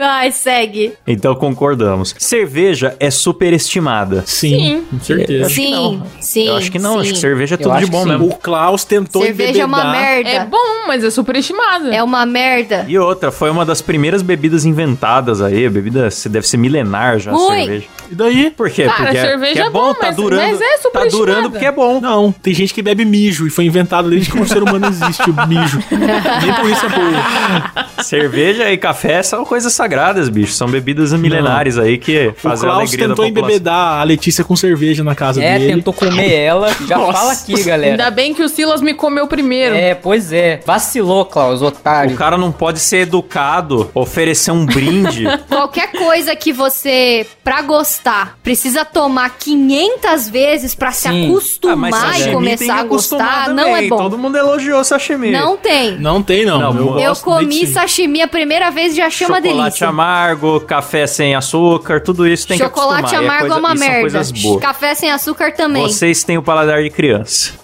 Vai, 0.00 0.32
segue. 0.32 0.94
Então 1.06 1.34
concordamos. 1.34 2.14
Cerveja 2.18 2.96
é 2.98 3.10
superestimada. 3.10 4.22
Sim, 4.24 4.48
sim. 4.58 4.86
com 4.90 5.04
certeza. 5.04 5.50
Sim, 5.50 6.02
sim. 6.18 6.46
Eu 6.46 6.56
acho 6.56 6.72
que 6.72 6.78
não, 6.78 6.94
sim. 6.94 7.00
acho 7.00 7.12
que 7.12 7.18
cerveja 7.18 7.56
é 7.56 7.58
tudo 7.58 7.78
de 7.78 7.84
bom 7.84 8.06
mesmo. 8.06 8.28
O 8.28 8.34
Klaus 8.34 8.82
tentou 8.82 9.22
Cerveja 9.22 9.60
é 9.60 9.64
uma 9.66 9.92
merda. 9.92 10.30
É 10.30 10.44
bom, 10.46 10.86
mas 10.86 11.04
é 11.04 11.10
superestimada. 11.10 11.94
É 11.94 12.02
uma 12.02 12.24
merda. 12.24 12.86
E 12.88 12.98
outra, 12.98 13.30
foi 13.30 13.50
uma 13.50 13.66
das 13.66 13.82
primeiras 13.82 14.22
bebidas 14.22 14.64
inventadas 14.64 15.42
aí. 15.42 15.66
A 15.66 15.70
bebida 15.70 16.08
deve 16.30 16.48
ser 16.48 16.56
milenar 16.56 17.18
já, 17.18 17.34
Ui. 17.34 17.58
cerveja. 17.58 17.86
E 18.10 18.14
daí? 18.14 18.50
Por 18.50 18.70
quê? 18.70 18.84
Cara, 18.84 18.96
porque 19.04 19.18
é, 19.18 19.20
cerveja 19.20 19.62
é 19.64 19.66
é 19.66 19.70
bom, 19.70 19.92
tá 19.92 20.06
mas- 20.06 20.16
durando. 20.16 20.40
mas 20.40 20.60
é 20.62 20.90
tá 20.90 21.04
durando 21.04 21.50
porque 21.50 21.66
é 21.66 21.72
bom. 21.72 22.00
Não, 22.00 22.32
tem 22.32 22.54
gente 22.54 22.72
que 22.72 22.82
bebe 22.82 23.04
mijo 23.04 23.46
e 23.46 23.50
foi 23.50 23.66
inventado 23.66 24.08
desde 24.08 24.30
que 24.32 24.40
o 24.40 24.48
ser 24.48 24.62
humano 24.62 24.86
existe, 24.86 25.30
o 25.30 25.46
mijo. 25.46 25.78
Nem 25.90 26.54
por 26.54 26.70
isso 26.70 26.86
é 26.86 26.88
bom. 26.88 28.02
Cerveja 28.02 28.70
e 28.72 28.78
café 28.78 29.22
são 29.22 29.44
coisas 29.44 29.72
sagradas, 29.72 29.89
bicho. 30.30 30.52
São 30.52 30.68
bebidas 30.68 31.12
milenares 31.12 31.78
aí 31.78 31.98
que 31.98 32.32
fazem 32.36 32.68
a 32.68 32.72
Klaus 32.72 32.88
alegria 32.88 33.08
da 33.08 33.14
tentou 33.14 33.26
embebedar 33.26 34.00
a 34.00 34.04
Letícia 34.04 34.44
com 34.44 34.54
cerveja 34.56 35.02
na 35.04 35.14
casa 35.14 35.42
É, 35.42 35.58
dele. 35.58 35.74
tentou 35.74 35.92
comer 35.92 36.32
ela. 36.32 36.68
Já 36.86 36.96
Nossa. 36.98 37.12
fala 37.12 37.32
aqui, 37.32 37.62
galera. 37.62 37.92
Ainda 37.92 38.10
bem 38.10 38.32
que 38.34 38.42
o 38.42 38.48
Silas 38.48 38.80
me 38.80 38.94
comeu 38.94 39.26
primeiro. 39.26 39.74
É, 39.74 39.94
pois 39.94 40.32
é. 40.32 40.60
Vacilou, 40.66 41.24
Klaus, 41.24 41.62
otário. 41.62 42.14
O 42.14 42.16
cara 42.16 42.36
não 42.36 42.52
pode 42.52 42.78
ser 42.80 42.98
educado, 42.98 43.90
oferecer 43.94 44.50
um 44.50 44.64
brinde. 44.66 45.24
Qualquer 45.48 45.92
coisa 45.92 46.34
que 46.36 46.52
você, 46.52 47.26
pra 47.44 47.62
gostar, 47.62 48.38
precisa 48.42 48.84
tomar 48.84 49.30
500 49.38 50.28
vezes 50.28 50.74
pra 50.74 50.92
se 50.92 51.08
Sim. 51.08 51.26
acostumar 51.30 51.90
Ah, 51.92 52.18
e 52.18 52.32
começar 52.32 52.80
a 52.80 52.84
gostar, 52.84 53.48
não 53.50 53.76
é 53.76 53.86
bom. 53.88 53.96
Todo 53.96 54.18
mundo 54.18 54.36
elogiou 54.36 54.82
sashimi. 54.84 55.30
Não 55.30 55.56
tem. 55.56 55.98
Não 55.98 56.22
tem, 56.22 56.44
não. 56.44 56.72
Não, 56.72 56.98
eu 56.98 57.10
eu 57.10 57.16
comi 57.16 57.66
sashimi 57.66 58.22
a 58.22 58.28
primeira 58.28 58.70
vez 58.70 58.92
e 58.92 58.96
já 58.96 59.06
achei 59.06 59.26
uma 59.26 59.40
Chocolate 59.80 60.00
amargo, 60.00 60.60
café 60.60 61.06
sem 61.06 61.34
açúcar, 61.34 62.00
tudo 62.00 62.26
isso 62.26 62.46
tem 62.46 62.58
Chocolate 62.58 63.08
que 63.10 63.14
acostumar. 63.16 63.22
E 63.22 63.26
amargo 63.26 63.44
é, 63.46 63.48
coisa- 63.48 63.58
uma 63.60 63.74
e 63.74 63.78
são 63.78 63.88
merda. 63.88 64.60
Café 64.60 64.94
sem 64.94 65.10
açúcar 65.10 65.52
também. 65.54 65.82
Vocês 65.82 66.22
têm 66.24 66.38
o 66.38 66.42
paladar 66.42 66.82
de 66.82 66.90
criança. 66.90 67.59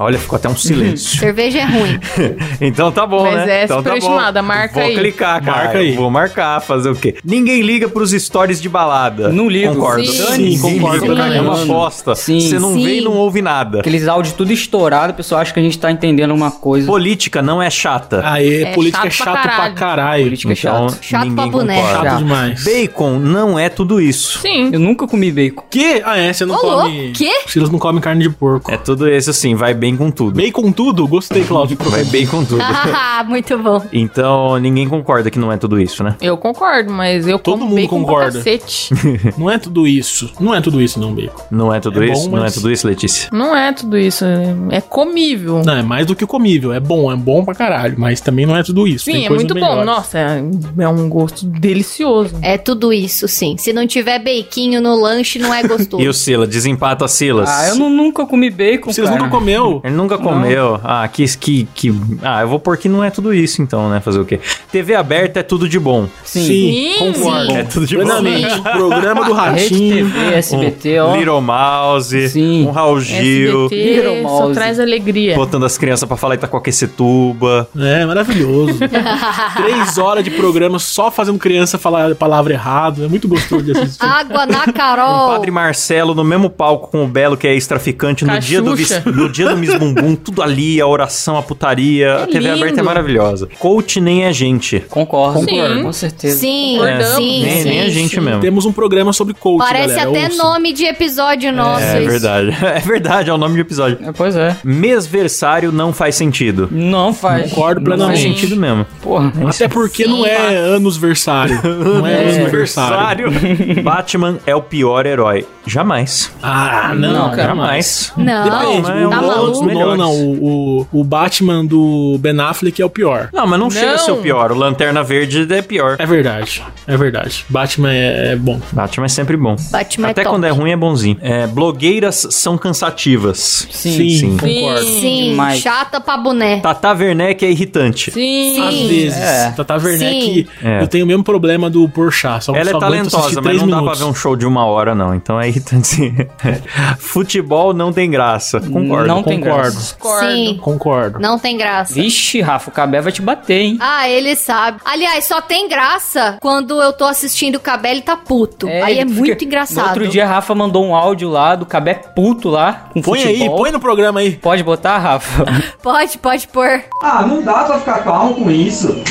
Olha, 0.00 0.18
ficou 0.18 0.36
até 0.36 0.48
um 0.48 0.56
silêncio. 0.56 1.18
Cerveja 1.20 1.58
é 1.60 1.64
ruim. 1.64 2.00
então 2.60 2.90
tá 2.90 3.06
bom, 3.06 3.22
Mas 3.24 3.46
né? 3.46 3.60
é 3.60 3.64
então 3.64 3.82
tá 3.82 3.90
bom. 3.90 3.96
superestimada, 3.96 4.42
marca 4.42 4.74
Vou 4.80 4.82
aí. 4.82 4.94
clicar, 4.96 5.42
cara. 5.44 5.56
Marca 5.64 5.78
aí. 5.78 5.94
Vou 5.94 6.10
marcar, 6.10 6.60
fazer 6.60 6.90
o 6.90 6.96
quê? 6.96 7.16
Ninguém 7.24 7.60
liga 7.62 7.88
pros 7.88 8.10
stories 8.12 8.60
de 8.60 8.68
balada. 8.68 9.28
Não 9.28 9.48
ligo. 9.48 9.74
Concordo. 9.74 10.06
Sim. 10.06 10.22
Dani, 10.24 10.56
Sim, 10.56 10.78
concordo 10.78 11.06
plenamente. 11.06 11.36
É 11.38 11.40
uma 11.42 11.62
aposta. 11.62 12.14
Sim. 12.14 12.40
Você 12.40 12.58
não 12.58 12.72
Sim. 12.74 12.84
vê 12.84 12.94
e 12.96 13.00
não 13.00 13.12
ouve 13.12 13.42
nada. 13.42 13.80
Aqueles 13.80 14.08
áudios 14.08 14.34
tudo 14.34 14.52
estourado, 14.52 15.12
o 15.12 15.16
pessoal 15.16 15.40
acha 15.40 15.52
que 15.52 15.60
a 15.60 15.62
gente 15.62 15.78
tá 15.78 15.90
entendendo 15.90 16.32
uma 16.32 16.50
coisa. 16.50 16.86
Política 16.86 17.42
não 17.42 17.62
é 17.62 17.68
chata. 17.70 18.22
Aê, 18.24 18.62
É 18.62 18.72
política 18.74 19.06
é 19.06 19.10
chato 19.10 19.24
pra 19.32 19.42
chato 19.42 19.42
pra 19.42 19.52
caralho. 19.52 19.74
caralho. 19.74 20.24
Política 20.24 20.52
é 20.52 20.56
então, 20.56 20.88
chato. 20.88 21.02
Chato 21.04 21.24
ninguém 21.28 21.50
pra 21.50 21.60
concorda. 21.60 22.08
Chato 22.10 22.18
demais. 22.18 22.64
Bacon 22.64 23.18
não 23.18 23.58
é 23.58 23.68
tudo 23.68 24.00
isso. 24.00 24.38
Sim. 24.40 24.70
Eu 24.72 24.80
nunca 24.80 25.06
comi 25.06 25.30
bacon. 25.30 25.62
Que? 25.70 26.02
Ah, 26.04 26.16
é, 26.16 26.32
você 26.32 26.44
não 26.44 26.54
Ô, 26.54 26.58
come... 26.58 27.12
quê? 27.14 27.30
Silas 27.46 27.70
não 27.70 27.78
come 27.78 28.00
carne 28.00 28.22
de 28.22 28.30
porco. 28.30 28.70
É 28.70 28.76
tudo 28.76 29.08
isso 29.08 29.30
assim, 29.30 29.54
vai 29.54 29.74
bem 29.74 29.89
com 29.96 30.10
tudo. 30.10 30.36
Bacon 30.36 30.72
tudo? 30.72 31.06
Gostei, 31.06 31.44
Cláudio. 31.44 31.76
Vai 31.90 32.04
bem 32.04 32.26
com 32.26 32.44
tudo. 32.44 32.60
Ah, 32.92 33.24
muito 33.24 33.56
bom. 33.58 33.82
então, 33.92 34.56
ninguém 34.58 34.88
concorda 34.88 35.30
que 35.30 35.38
não 35.38 35.52
é 35.52 35.56
tudo 35.58 35.78
isso, 35.80 36.02
né? 36.02 36.16
Eu 36.20 36.36
concordo, 36.38 36.90
mas 36.92 37.26
eu 37.26 37.38
Todo 37.38 37.60
como 37.60 37.76
mundo 37.76 37.88
concorda. 37.88 38.38
cacete. 38.38 38.90
Não 39.36 39.50
é 39.50 39.58
tudo 39.58 39.86
isso. 39.86 40.30
Não 40.40 40.54
é 40.54 40.60
tudo 40.60 40.80
isso, 40.80 40.98
não, 40.98 41.12
bacon. 41.14 41.42
Não 41.50 41.72
é 41.74 41.80
tudo 41.80 42.02
É 42.02 42.06
isso? 42.10 42.24
bom, 42.24 42.30
Não 42.32 42.38
é 42.38 42.42
mas- 42.42 42.54
tudo 42.54 42.70
isso, 42.70 42.86
Letícia? 42.86 43.28
Não 43.32 43.54
é 43.56 43.72
tudo 43.72 43.98
isso. 43.98 44.24
É 44.70 44.80
comível. 44.80 45.62
Não, 45.64 45.74
é 45.76 45.82
mais 45.82 46.06
do 46.06 46.14
que 46.16 46.24
comível. 46.26 46.72
É 46.72 46.80
bom, 46.80 47.12
é 47.12 47.16
bom 47.16 47.44
pra 47.44 47.54
caralho. 47.54 47.94
Mas 47.98 48.20
também 48.20 48.46
não 48.46 48.56
é 48.56 48.62
tudo 48.62 48.86
isso. 48.86 49.04
Sim, 49.04 49.12
Tem 49.12 49.26
é 49.26 49.30
muito 49.30 49.52
bom. 49.54 49.60
melhores. 49.60 49.86
Nossa, 49.86 50.18
é, 50.18 50.42
é 50.78 50.88
um 50.88 51.08
gosto 51.08 51.44
delicioso. 51.46 52.36
É 52.42 52.56
tudo 52.58 52.92
isso, 52.92 53.28
sim. 53.28 53.56
Se 53.58 53.72
não 53.72 53.86
tiver 53.86 54.18
beiquinho 54.18 54.80
no 54.80 54.94
lanche, 55.00 55.38
não 55.38 55.52
é 55.52 55.62
gostoso. 55.62 56.02
E 56.02 56.08
o 56.08 56.14
Sila? 56.14 56.46
Desempata 56.46 57.06
Silas. 57.08 57.48
Ah, 57.50 57.68
eu 57.68 57.76
não- 57.76 57.90
nunca 57.90 58.24
comi 58.26 58.50
bacon, 58.50 58.92
Vocês 58.92 59.08
cara. 59.08 59.20
nunca 59.22 59.30
comeu? 59.36 59.79
Ele 59.84 59.94
nunca 59.94 60.18
comeu. 60.18 60.80
Ah, 60.82 61.06
que, 61.08 61.24
que, 61.36 61.68
que. 61.74 61.94
Ah, 62.22 62.42
eu 62.42 62.48
vou 62.48 62.58
pôr 62.58 62.76
que 62.76 62.88
não 62.88 63.02
é 63.04 63.10
tudo 63.10 63.32
isso, 63.34 63.62
então, 63.62 63.88
né? 63.88 64.00
Fazer 64.00 64.18
o 64.20 64.24
quê? 64.24 64.40
TV 64.70 64.94
aberta 64.94 65.40
é 65.40 65.42
tudo 65.42 65.68
de 65.68 65.78
bom. 65.78 66.08
Sim. 66.24 66.46
Sim, 66.46 66.94
concordo. 66.98 67.52
É 67.52 67.62
tudo 67.64 67.86
de 67.86 67.96
bom. 67.96 68.02
Plenamente. 68.04 68.58
O 68.58 68.62
programa 68.72 69.24
do 69.24 69.32
Rede 69.32 69.62
Ratinho. 69.62 70.10
TV, 70.10 70.34
SBT, 70.34 70.98
ó. 71.00 71.16
Little 71.16 71.40
Mouse, 71.40 72.28
Sim. 72.28 72.66
um 72.66 72.70
Raul 72.70 73.00
Gil, 73.00 73.64
SBT 73.66 73.94
Little 73.94 74.22
só 74.22 74.28
Mouse. 74.40 74.54
traz 74.54 74.80
alegria. 74.80 75.34
botando 75.36 75.64
as 75.64 75.76
crianças 75.78 76.06
pra 76.06 76.16
falar 76.16 76.34
Itacoaquecetuba. 76.34 77.68
É, 77.78 78.04
maravilhoso. 78.04 78.78
Três 79.56 79.98
horas 79.98 80.24
de 80.24 80.30
programa 80.30 80.78
só 80.78 81.10
fazendo 81.10 81.38
criança 81.38 81.78
falar 81.78 82.10
a 82.10 82.14
palavra 82.14 82.52
errado. 82.52 83.04
É 83.04 83.08
muito 83.08 83.28
gostoso 83.28 83.62
de 83.64 83.72
assistir. 83.72 84.04
Água 84.04 84.46
na 84.46 84.64
O 84.64 84.72
Carol. 84.72 85.28
Padre 85.30 85.50
Marcelo 85.50 86.14
no 86.14 86.24
mesmo 86.24 86.48
palco 86.50 86.88
com 86.88 87.04
o 87.04 87.08
Belo, 87.08 87.36
que 87.36 87.46
é 87.46 87.52
ex-traficante, 87.52 88.24
no 88.24 88.38
dia, 88.38 88.60
do, 88.62 88.74
no 89.12 89.28
dia 89.28 89.48
do 89.48 89.56
Miss 89.60 89.74
Bumbum, 89.76 90.14
tudo 90.16 90.42
ali, 90.42 90.80
a 90.80 90.86
oração, 90.86 91.36
a 91.36 91.42
putaria. 91.42 92.22
a 92.24 92.26
TV 92.26 92.40
lindo. 92.40 92.54
aberta 92.54 92.80
é 92.80 92.82
maravilhosa. 92.82 93.48
Coach 93.58 94.00
nem 94.00 94.24
é 94.24 94.32
gente. 94.32 94.80
Concordo. 94.88 95.44
Sim. 95.44 95.82
Com 95.82 95.92
certeza. 95.92 96.38
Sim, 96.38 96.72
Concordamos. 96.78 97.14
sim, 97.16 97.42
nem, 97.42 97.62
sim. 97.62 97.68
nem 97.68 97.80
a 97.82 97.88
gente 97.88 98.14
sim. 98.14 98.20
mesmo. 98.20 98.40
Temos 98.40 98.64
um 98.66 98.72
programa 98.72 99.12
sobre 99.12 99.34
coach, 99.34 99.58
Parece 99.58 99.94
galera. 99.94 100.10
até 100.10 100.24
ouçam. 100.32 100.52
nome 100.52 100.72
de 100.72 100.84
episódio 100.84 101.52
nosso. 101.52 101.84
É 101.84 102.00
isso. 102.02 102.10
verdade. 102.10 102.56
É 102.70 102.78
verdade, 102.80 103.28
é 103.30 103.32
o 103.32 103.38
nome 103.38 103.54
do 103.56 103.60
episódio. 103.60 103.98
É, 104.02 104.12
Pois 104.12 104.34
é. 104.36 104.56
Mesversário 104.64 105.70
não 105.72 105.92
faz 105.92 106.14
sentido. 106.14 106.68
Não 106.70 107.12
faz. 107.12 107.50
Concordo 107.50 107.80
Não 107.90 107.96
Não 107.96 108.06
faz 108.06 108.18
plenamente. 108.20 108.40
sentido 108.40 108.60
mesmo. 108.60 108.86
Porra. 109.02 109.32
Até 109.48 109.68
porque 109.68 110.06
não 110.06 110.24
é 110.24 110.74
anosversário. 110.76 111.60
Não 111.90 112.06
é, 112.06 112.20
anosversário. 112.38 113.26
Aniversário. 113.28 113.82
Batman 113.82 114.38
é 114.46 114.54
o 114.54 114.62
pior 114.62 115.04
herói. 115.06 115.46
Jamais. 115.66 116.30
Ah, 116.42 116.92
não, 116.94 117.12
Não, 117.12 117.30
cara. 117.30 117.48
Jamais. 117.48 118.12
Não, 118.16 118.44
Depende. 118.44 118.90
Não, 118.90 119.12
é 119.12 119.16
tá 119.16 119.20
maluco? 119.52 119.66
melhores. 119.66 119.98
Não, 119.98 120.06
não, 120.06 120.14
o, 120.14 120.86
o, 120.92 121.00
o 121.00 121.04
Batman 121.04 121.64
do 121.64 122.16
Ben 122.20 122.38
Affleck 122.40 122.80
é 122.80 122.84
o 122.84 122.90
pior. 122.90 123.28
Não, 123.32 123.46
mas 123.46 123.58
não, 123.60 123.70
chega 123.70 123.94
a 123.94 123.98
ser 123.98 124.12
o 124.12 124.16
Não. 124.16 124.22
pior. 124.22 124.52
O 124.52 124.54
Lanterna 124.54 125.02
Verde 125.02 125.46
é 125.52 125.62
pior. 125.62 125.96
É 125.98 126.06
verdade, 126.06 126.62
é 126.86 126.96
verdade. 126.96 127.44
Batman 127.48 127.92
é, 127.92 128.32
é 128.32 128.36
bom. 128.36 128.60
Batman 128.72 129.06
é 129.06 129.08
sempre 129.08 129.36
bom. 129.36 129.56
Batman 129.70 130.08
é 130.08 130.10
Até 130.10 130.22
top. 130.22 130.34
quando 130.34 130.44
é 130.44 130.50
ruim 130.50 130.70
é 130.70 130.76
bonzinho. 130.76 131.18
É, 131.20 131.46
blogueiras 131.46 132.26
são 132.30 132.56
cansativas. 132.58 133.66
Sim. 133.70 134.10
Sim. 134.10 134.36
concordo. 134.36 134.84
Sim, 134.84 135.30
demais. 135.30 135.60
chata 135.60 136.00
pra 136.00 136.16
boné. 136.16 136.60
Tata 136.60 136.92
Werneck 136.92 137.44
é 137.44 137.50
irritante. 137.50 138.10
Sim. 138.10 138.60
Às 138.60 138.74
vezes. 138.74 139.16
É. 139.18 139.50
Tata 139.56 139.76
Werneck, 139.76 140.24
Sim. 140.24 140.46
É. 140.62 140.82
eu 140.82 140.88
tenho 140.88 141.04
o 141.04 141.08
mesmo 141.08 141.22
problema 141.24 141.68
do 141.70 141.88
Porchat. 141.88 142.44
Só, 142.44 142.54
Ela 142.54 142.70
só 142.70 142.78
é 142.80 142.84
aguento 142.84 143.06
assistir 143.16 143.34
talentosa, 143.36 143.42
mas 143.42 143.56
não 143.60 143.66
dá 143.68 143.72
pra 143.76 143.80
minutos. 143.82 143.98
ver 144.00 144.04
um 144.06 144.14
show 144.14 144.36
de 144.36 144.46
uma 144.46 144.64
hora, 144.66 144.94
não. 144.94 145.14
Então 145.14 145.40
é 145.40 145.48
irritante 145.48 145.86
sim. 145.86 146.14
Futebol 146.98 147.72
não 147.72 147.92
tem 147.92 148.10
graça. 148.10 148.60
Concordo. 148.60 149.06
Não 149.08 149.22
tem 149.22 149.39
concordo. 149.40 149.62
graça. 149.72 149.94
Concordo. 149.98 150.26
Sim, 150.32 150.58
Concordo. 150.62 151.18
não 151.20 151.38
tem 151.38 151.56
graça. 151.56 151.94
Vixe, 151.94 152.40
Rafa, 152.40 152.70
o 152.70 152.72
Cabé 152.72 153.00
vai 153.00 153.12
te 153.12 153.22
bater, 153.22 153.60
hein? 153.60 153.76
Ah, 153.80 154.08
ele 154.08 154.34
sabe. 154.36 154.80
Aliás, 154.84 155.24
só 155.24 155.40
tem 155.40 155.68
graça 155.68 156.36
quando 156.40 156.80
eu 156.80 156.92
tô 156.92 157.04
assistindo 157.04 157.56
o 157.56 157.60
Cabelo 157.60 157.98
e 157.98 158.02
tá 158.02 158.16
puto. 158.16 158.66
Aí 158.68 158.98
é 158.98 159.04
porque 159.04 159.20
muito 159.20 159.40
No 159.40 159.46
engraçado. 159.46 159.86
outro 159.88 160.08
dia, 160.08 160.24
a 160.24 160.28
Rafa 160.28 160.54
mandou 160.54 160.84
um 160.84 160.94
áudio 160.94 161.28
lá 161.28 161.54
do 161.54 161.66
Cabé 161.66 161.94
puto 161.94 162.48
lá, 162.48 162.88
com 162.92 163.00
Põe 163.02 163.22
aí, 163.22 163.38
futebol. 163.38 163.56
põe 163.56 163.70
no 163.72 163.80
programa 163.80 164.20
aí. 164.20 164.32
Pode 164.36 164.62
botar, 164.62 164.98
Rafa? 164.98 165.44
Pode, 165.82 166.18
pode 166.18 166.46
pôr. 166.48 166.82
Ah, 167.02 167.22
não 167.26 167.42
dá 167.42 167.64
pra 167.64 167.78
ficar 167.78 168.04
calmo 168.04 168.34
com 168.34 168.50
isso. 168.50 168.94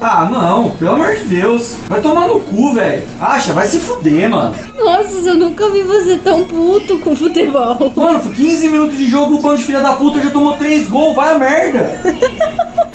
Ah, 0.00 0.28
não, 0.30 0.70
pelo 0.70 0.92
amor 0.92 1.16
de 1.16 1.24
Deus. 1.24 1.74
Vai 1.88 2.00
tomar 2.00 2.28
no 2.28 2.38
cu, 2.38 2.74
velho. 2.74 3.02
Acha, 3.20 3.52
vai 3.52 3.66
se 3.66 3.80
fuder, 3.80 4.30
mano. 4.30 4.54
Nossa, 4.78 5.10
eu 5.28 5.34
nunca 5.34 5.68
vi 5.70 5.82
você 5.82 6.16
tão 6.18 6.44
puto 6.44 6.98
com 7.00 7.16
futebol. 7.16 7.92
Mano, 7.96 8.20
por 8.20 8.32
15 8.34 8.68
minutos 8.68 8.96
de 8.96 9.08
jogo, 9.10 9.34
o 9.36 9.42
de 9.56 9.64
filha 9.64 9.80
da 9.80 9.94
puta 9.94 10.20
já 10.20 10.30
tomou 10.30 10.56
3 10.56 10.88
gols, 10.88 11.14
vai 11.16 11.34
a 11.34 11.38
merda. 11.38 12.00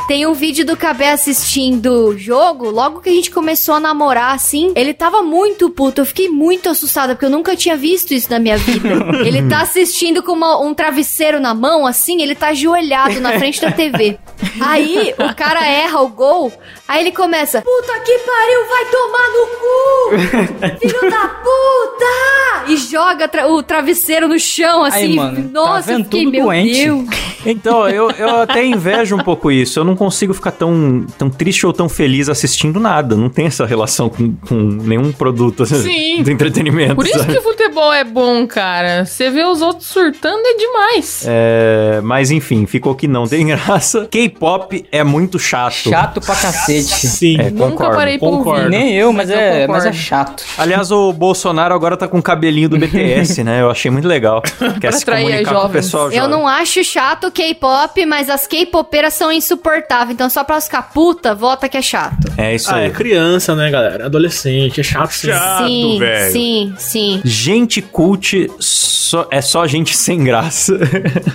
Tem 0.08 0.26
um 0.26 0.34
vídeo 0.34 0.66
do 0.66 0.76
Cabé 0.76 1.12
assistindo 1.12 2.10
o 2.10 2.18
jogo, 2.18 2.70
logo 2.70 3.00
que 3.00 3.08
a 3.10 3.14
gente 3.14 3.32
começou 3.32 3.76
a 3.76 3.80
namorar, 3.80 4.36
assim, 4.36 4.74
ele 4.76 4.94
tava 4.94 5.24
muito 5.24 5.70
puto. 5.70 6.02
Eu 6.02 6.06
fiquei 6.06 6.28
muito 6.28 6.70
assustada, 6.70 7.14
porque 7.16 7.26
eu 7.26 7.30
nunca 7.30 7.56
tinha 7.56 7.78
visto 7.78 8.14
isso 8.14 8.30
na 8.30 8.38
minha 8.40 8.58
vida. 8.58 8.90
ele 9.26 9.48
tá 9.48 9.62
assistindo 9.62 10.22
com 10.22 10.34
uma- 10.34 10.60
um 10.62 10.74
travesseiro 10.74 11.40
na 11.40 11.54
mão, 11.54 11.86
assim, 11.88 12.22
ele 12.22 12.36
tá 12.36 12.48
ajoelhado 12.50 13.22
na 13.22 13.34
frente 13.40 13.62
da 13.62 13.72
TV. 13.72 14.18
Aí 14.62 15.14
o 15.18 15.36
cara 15.36 15.66
erra 15.68 16.02
o 16.02 16.10
gol, 16.10 16.52
aí 16.88 17.02
ele 17.02 17.12
começa: 17.12 17.62
Puta 17.62 18.00
que 18.02 18.18
pariu, 18.20 18.68
vai 18.68 18.86
tomar 18.86 19.30
no 19.30 19.48
cu! 19.58 20.80
Filho 20.80 21.10
da 21.12 21.28
puta! 21.28 22.72
E 22.72 22.78
joga 22.78 23.28
tra- 23.28 23.48
o 23.48 23.62
travesseiro 23.64 24.28
no 24.28 24.40
chão, 24.40 24.84
assim. 24.84 24.98
Aí, 25.00 25.16
mano, 25.16 25.44
tá 25.44 25.50
Nossa, 25.52 25.92
eu 25.92 25.98
vendo 25.98 26.04
fiquei, 26.06 26.26
meu 26.28 26.44
doente. 26.46 26.86
Deus. 26.86 27.06
Então, 27.44 27.90
eu, 27.90 28.12
eu 28.12 28.40
até 28.42 28.64
invejo 28.64 29.16
um 29.16 29.24
pouco 29.24 29.52
isso. 29.52 29.80
Eu 29.80 29.84
não 29.84 29.96
consigo 29.96 30.32
ficar 30.34 30.52
tão, 30.52 31.06
tão 31.18 31.28
triste 31.30 31.66
ou 31.66 31.74
tão 31.74 31.90
feliz 31.90 32.30
assistindo 32.30 32.80
nada. 32.80 33.16
Não 33.16 33.30
tem 33.30 33.48
essa 33.48 33.66
relação 33.66 34.10
com, 34.10 34.36
com 34.48 34.56
nenhum 34.56 35.12
produto 35.12 35.66
Sim. 35.66 36.22
do 36.22 36.30
entretenimento. 36.30 36.96
Por 36.96 37.08
isso 37.08 37.18
sabe? 37.18 37.34
que 37.34 37.42
futebol 37.42 37.92
é 37.92 38.04
bom, 38.04 38.46
cara. 38.46 39.06
Você 39.06 39.32
vê 39.32 39.44
os 39.44 39.60
outros 39.62 39.88
surtando 39.88 40.42
é 40.46 40.54
demais. 40.54 41.24
É, 41.28 42.00
mas 42.04 42.30
enfim, 42.30 42.68
ficou 42.68 42.94
que 42.94 43.08
não 43.08 43.26
tem 43.28 43.48
graça. 43.48 44.08
K-pop 44.32 44.86
é 44.92 45.04
muito 45.04 45.38
chato. 45.40 45.74
Chato 45.74 46.22
pra 46.22 46.36
cacete. 46.36 46.84
Sim. 47.08 47.38
É, 47.40 47.50
Nunca 47.50 47.66
concordo. 47.72 47.96
parei 47.96 48.18
pra 48.18 48.28
concordo. 48.30 48.64
ouvir. 48.66 48.70
Nem 48.70 48.94
eu, 48.96 49.12
mas, 49.14 49.28
Mas 49.28 49.30
eu 49.30 49.36
é, 49.40 49.52
concordo. 49.62 49.72
mas 49.74 49.86
é 49.86 49.94
chato. 49.94 50.44
Aliás, 50.58 50.92
o 50.92 51.14
Bolsonaro 51.14 51.74
agora 51.74 51.96
tá 51.98 52.08
com 52.08 52.20
o 52.20 52.24
cabelinho 52.24 52.70
do 52.70 52.78
BTS, 52.78 53.44
né? 53.44 53.62
Eu 53.62 53.70
achei 53.70 53.90
muito 53.92 54.08
legal. 54.08 54.42
Quer 54.82 54.94
se 54.94 55.04
atrair 55.04 55.24
comunicar 55.26 55.52
com 55.52 55.58
o 55.58 55.62
jovens. 55.62 55.72
pessoal 55.74 56.06
Eu 56.06 56.12
jovem. 56.12 56.30
não 56.30 56.48
acho 56.48 56.84
chato 56.84 57.28
o 57.28 57.32
K-pop, 57.32 58.06
mas 58.06 58.30
as 58.30 58.48
K-popeiras 58.48 59.14
são 59.14 59.32
insuportáveis. 59.32 60.12
Então, 60.12 60.30
só 60.30 60.44
pra 60.44 60.60
ficar 60.62 60.84
puta, 60.94 61.34
vota 61.36 61.68
que 61.70 61.78
é 61.78 61.82
chato. 61.82 62.32
É 62.38 62.56
isso 62.56 62.72
Ah, 62.72 62.76
aí. 62.78 62.86
é 62.86 62.90
criança, 62.90 63.56
né, 63.56 63.70
galera? 63.70 64.06
Adolescente, 64.06 64.82
é 64.82 64.84
chato. 64.84 65.12
Chato, 65.12 65.68
sim, 65.68 66.00
velho. 66.00 66.32
sim, 66.32 66.74
sim. 66.78 67.22
Gente 67.24 67.82
cult 67.82 68.50
só- 68.60 69.28
é 69.30 69.42
só 69.42 69.68
gente 69.68 69.96
sem 69.96 70.24
graça. 70.24 70.78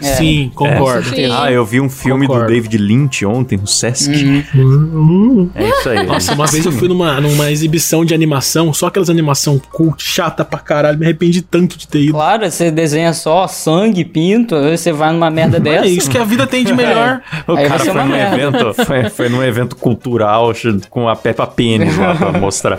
Sim, 0.01 0.51
concordo. 0.55 1.09
Sim. 1.11 1.31
ah, 1.33 1.51
eu 1.51 1.65
vi 1.65 1.81
um 1.81 1.89
filme 1.89 2.27
Concordo. 2.27 2.47
do 2.49 2.53
David 2.55 2.79
Lynch 2.87 3.25
ontem 3.27 3.57
no 3.59 3.67
Sesc. 3.67 4.11
Hum. 4.55 5.51
É 5.55 5.69
isso 5.69 5.89
aí. 5.89 6.07
Nossa, 6.07 6.35
uma 6.35 6.47
vez 6.47 6.65
eu 6.65 6.73
fui 6.73 6.89
numa, 6.89 7.21
numa 7.21 7.51
exibição 7.51 8.05
de 8.05 8.15
animação, 8.15 8.73
só 8.73 8.87
aquelas 8.87 9.11
animação 9.11 9.59
cult, 9.73 10.03
chata 10.03 10.45
pra 10.45 10.59
caralho, 10.59 10.99
me 10.99 11.07
arrependi 11.07 11.43
tanto 11.43 11.77
de 11.79 11.87
ter 11.89 12.01
ido. 12.03 12.13
Claro, 12.13 12.51
você 12.51 12.71
desenha 12.71 13.13
só 13.13 13.47
sangue, 13.49 14.05
pinto, 14.05 14.55
você 14.61 14.93
vai 14.93 15.13
numa 15.13 15.31
merda 15.31 15.57
É 15.59 15.61
dessa. 15.61 15.87
isso 15.87 16.11
que 16.11 16.19
a 16.19 16.25
vida 16.25 16.47
tem 16.47 16.65
de 16.65 16.73
melhor. 16.75 17.21
O 17.47 17.53
Aí 17.55 17.67
cara 17.69 17.79
ser 17.85 17.93
foi 17.93 18.03
num 18.03 18.09
merda. 18.09 18.37
evento, 18.37 18.75
foi, 18.85 19.11
foi 19.11 19.29
num 19.29 19.43
evento 19.43 19.77
cultural 19.77 20.53
com 20.91 21.09
a 21.09 21.17
Peppa 21.17 21.47
Pênis 21.47 21.97
lá 21.97 22.15
pra 22.15 22.33
mostrar. 22.39 22.79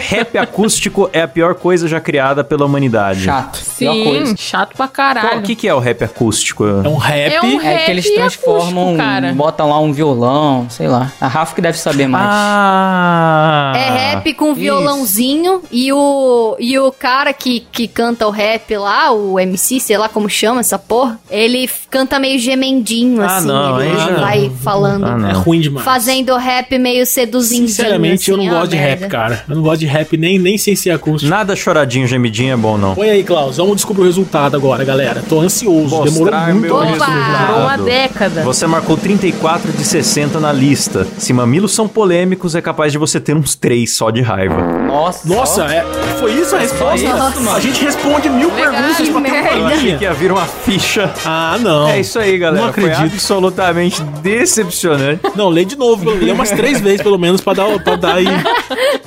Rap 0.00 0.38
acústico 0.38 1.08
é 1.12 1.22
a 1.22 1.28
pior 1.28 1.54
coisa 1.54 1.88
já 1.88 2.00
criada 2.00 2.44
pela 2.44 2.64
humanidade. 2.66 3.24
Chato. 3.24 3.60
Pior 3.78 3.92
Sim, 3.94 4.04
coisa. 4.04 4.34
chato 4.36 4.76
pra 4.76 4.88
caralho. 4.88 5.40
O 5.40 5.42
que, 5.42 5.54
que 5.54 5.66
é 5.68 5.74
o 5.74 5.78
rap 5.78 6.02
acústico? 6.04 6.64
É 6.66 6.88
um 6.88 6.96
rap. 6.96 7.32
É 7.34 7.42
um 7.42 7.60
É 7.60 7.78
que 7.84 7.90
eles 7.90 8.04
rap 8.06 8.14
transformam, 8.14 8.59
acústico, 8.68 8.96
cara. 8.96 9.32
botam 9.32 9.68
lá 9.68 9.78
um 9.80 9.92
violão, 9.92 10.66
sei 10.68 10.88
lá. 10.88 11.12
A 11.20 11.26
Rafa 11.28 11.54
que 11.54 11.60
deve 11.60 11.78
saber 11.78 12.06
mais. 12.06 12.26
Ah! 12.28 13.72
É 13.76 13.90
rap 14.14 14.34
com 14.34 14.54
violãozinho 14.54 15.62
e 15.70 15.92
o, 15.92 16.56
e 16.58 16.78
o 16.78 16.90
cara 16.92 17.32
que, 17.32 17.60
que 17.72 17.86
canta 17.88 18.26
o 18.26 18.30
rap 18.30 18.76
lá, 18.76 19.12
o 19.12 19.38
MC, 19.38 19.80
sei 19.80 19.96
lá 19.98 20.08
como 20.08 20.28
chama 20.28 20.60
essa 20.60 20.78
porra, 20.78 21.18
ele 21.30 21.68
canta 21.90 22.18
meio 22.18 22.38
gemendinho, 22.38 23.22
Ah, 23.22 23.36
assim. 23.36 23.46
não, 23.48 23.80
ele 23.80 24.20
vai 24.20 24.50
falando. 24.62 25.04
Ah, 25.06 25.16
não. 25.16 25.28
É 25.28 25.32
ruim 25.32 25.60
demais. 25.60 25.84
Fazendo 25.84 26.36
rap 26.36 26.76
meio 26.78 27.04
seduzindo. 27.06 27.68
Sinceramente, 27.68 28.30
eu 28.30 28.36
não 28.36 28.44
assim, 28.44 28.52
gosto 28.54 28.70
de 28.70 28.76
merda. 28.76 29.00
rap, 29.02 29.10
cara. 29.10 29.44
Eu 29.48 29.56
não 29.56 29.62
gosto 29.62 29.80
de 29.80 29.86
rap 29.86 30.16
nem, 30.16 30.38
nem 30.38 30.58
sem 30.58 30.74
ser 30.76 30.90
acústico. 30.90 31.30
Nada 31.30 31.54
choradinho, 31.56 32.06
gemidinho 32.06 32.52
é 32.52 32.56
bom, 32.56 32.76
não. 32.76 32.94
Põe 32.94 33.10
aí, 33.10 33.24
Klaus. 33.24 33.56
Vamos 33.56 33.76
descobrir 33.76 34.02
o 34.02 34.06
resultado 34.06 34.56
agora, 34.56 34.84
galera. 34.84 35.22
Tô 35.28 35.40
ansioso. 35.40 35.96
Mostrar 35.96 36.46
Demorou 36.46 36.84
muito 36.84 37.02
Opa! 37.02 37.56
uma 37.58 37.76
década. 37.78 38.42
Você 38.50 38.66
marcou 38.66 38.96
34 38.96 39.70
de 39.72 39.84
60 39.84 40.40
na 40.40 40.52
lista. 40.52 41.06
Se 41.16 41.32
mamilos 41.32 41.72
são 41.72 41.86
polêmicos, 41.86 42.56
é 42.56 42.60
capaz 42.60 42.90
de 42.90 42.98
você 42.98 43.20
ter 43.20 43.36
uns 43.36 43.54
3 43.54 43.88
só 43.94 44.10
de 44.10 44.22
raiva. 44.22 44.60
Nossa. 44.60 45.28
Nossa, 45.28 45.64
é, 45.66 45.86
foi 46.18 46.32
isso 46.32 46.56
a 46.56 46.58
resposta? 46.58 46.96
isso, 46.96 47.48
a 47.48 47.60
gente 47.60 47.84
responde 47.84 48.28
mil 48.28 48.52
Legal, 48.52 48.72
perguntas 48.72 49.08
pra 49.08 49.20
ter 49.20 49.30
uma. 49.30 49.50
Eu 49.52 49.66
achei 49.68 49.96
que 49.98 50.02
ia 50.02 50.12
vir 50.12 50.32
uma 50.32 50.46
ficha. 50.46 51.14
Ah, 51.24 51.58
não. 51.60 51.86
É 51.90 52.00
isso 52.00 52.18
aí, 52.18 52.36
galera. 52.38 52.66
Não 52.66 52.72
Foi 52.72 52.90
acredito. 52.90 53.12
absolutamente 53.14 54.02
decepcionante. 54.20 55.20
Não, 55.36 55.48
lê 55.48 55.64
de 55.64 55.76
novo. 55.76 56.10
Lê 56.10 56.32
umas 56.32 56.50
três 56.50 56.80
vezes, 56.80 57.02
pelo 57.02 57.18
menos, 57.18 57.40
pra 57.40 57.52
dar, 57.52 57.78
pra 57.84 57.94
dar 57.94 58.16
aí. 58.16 58.26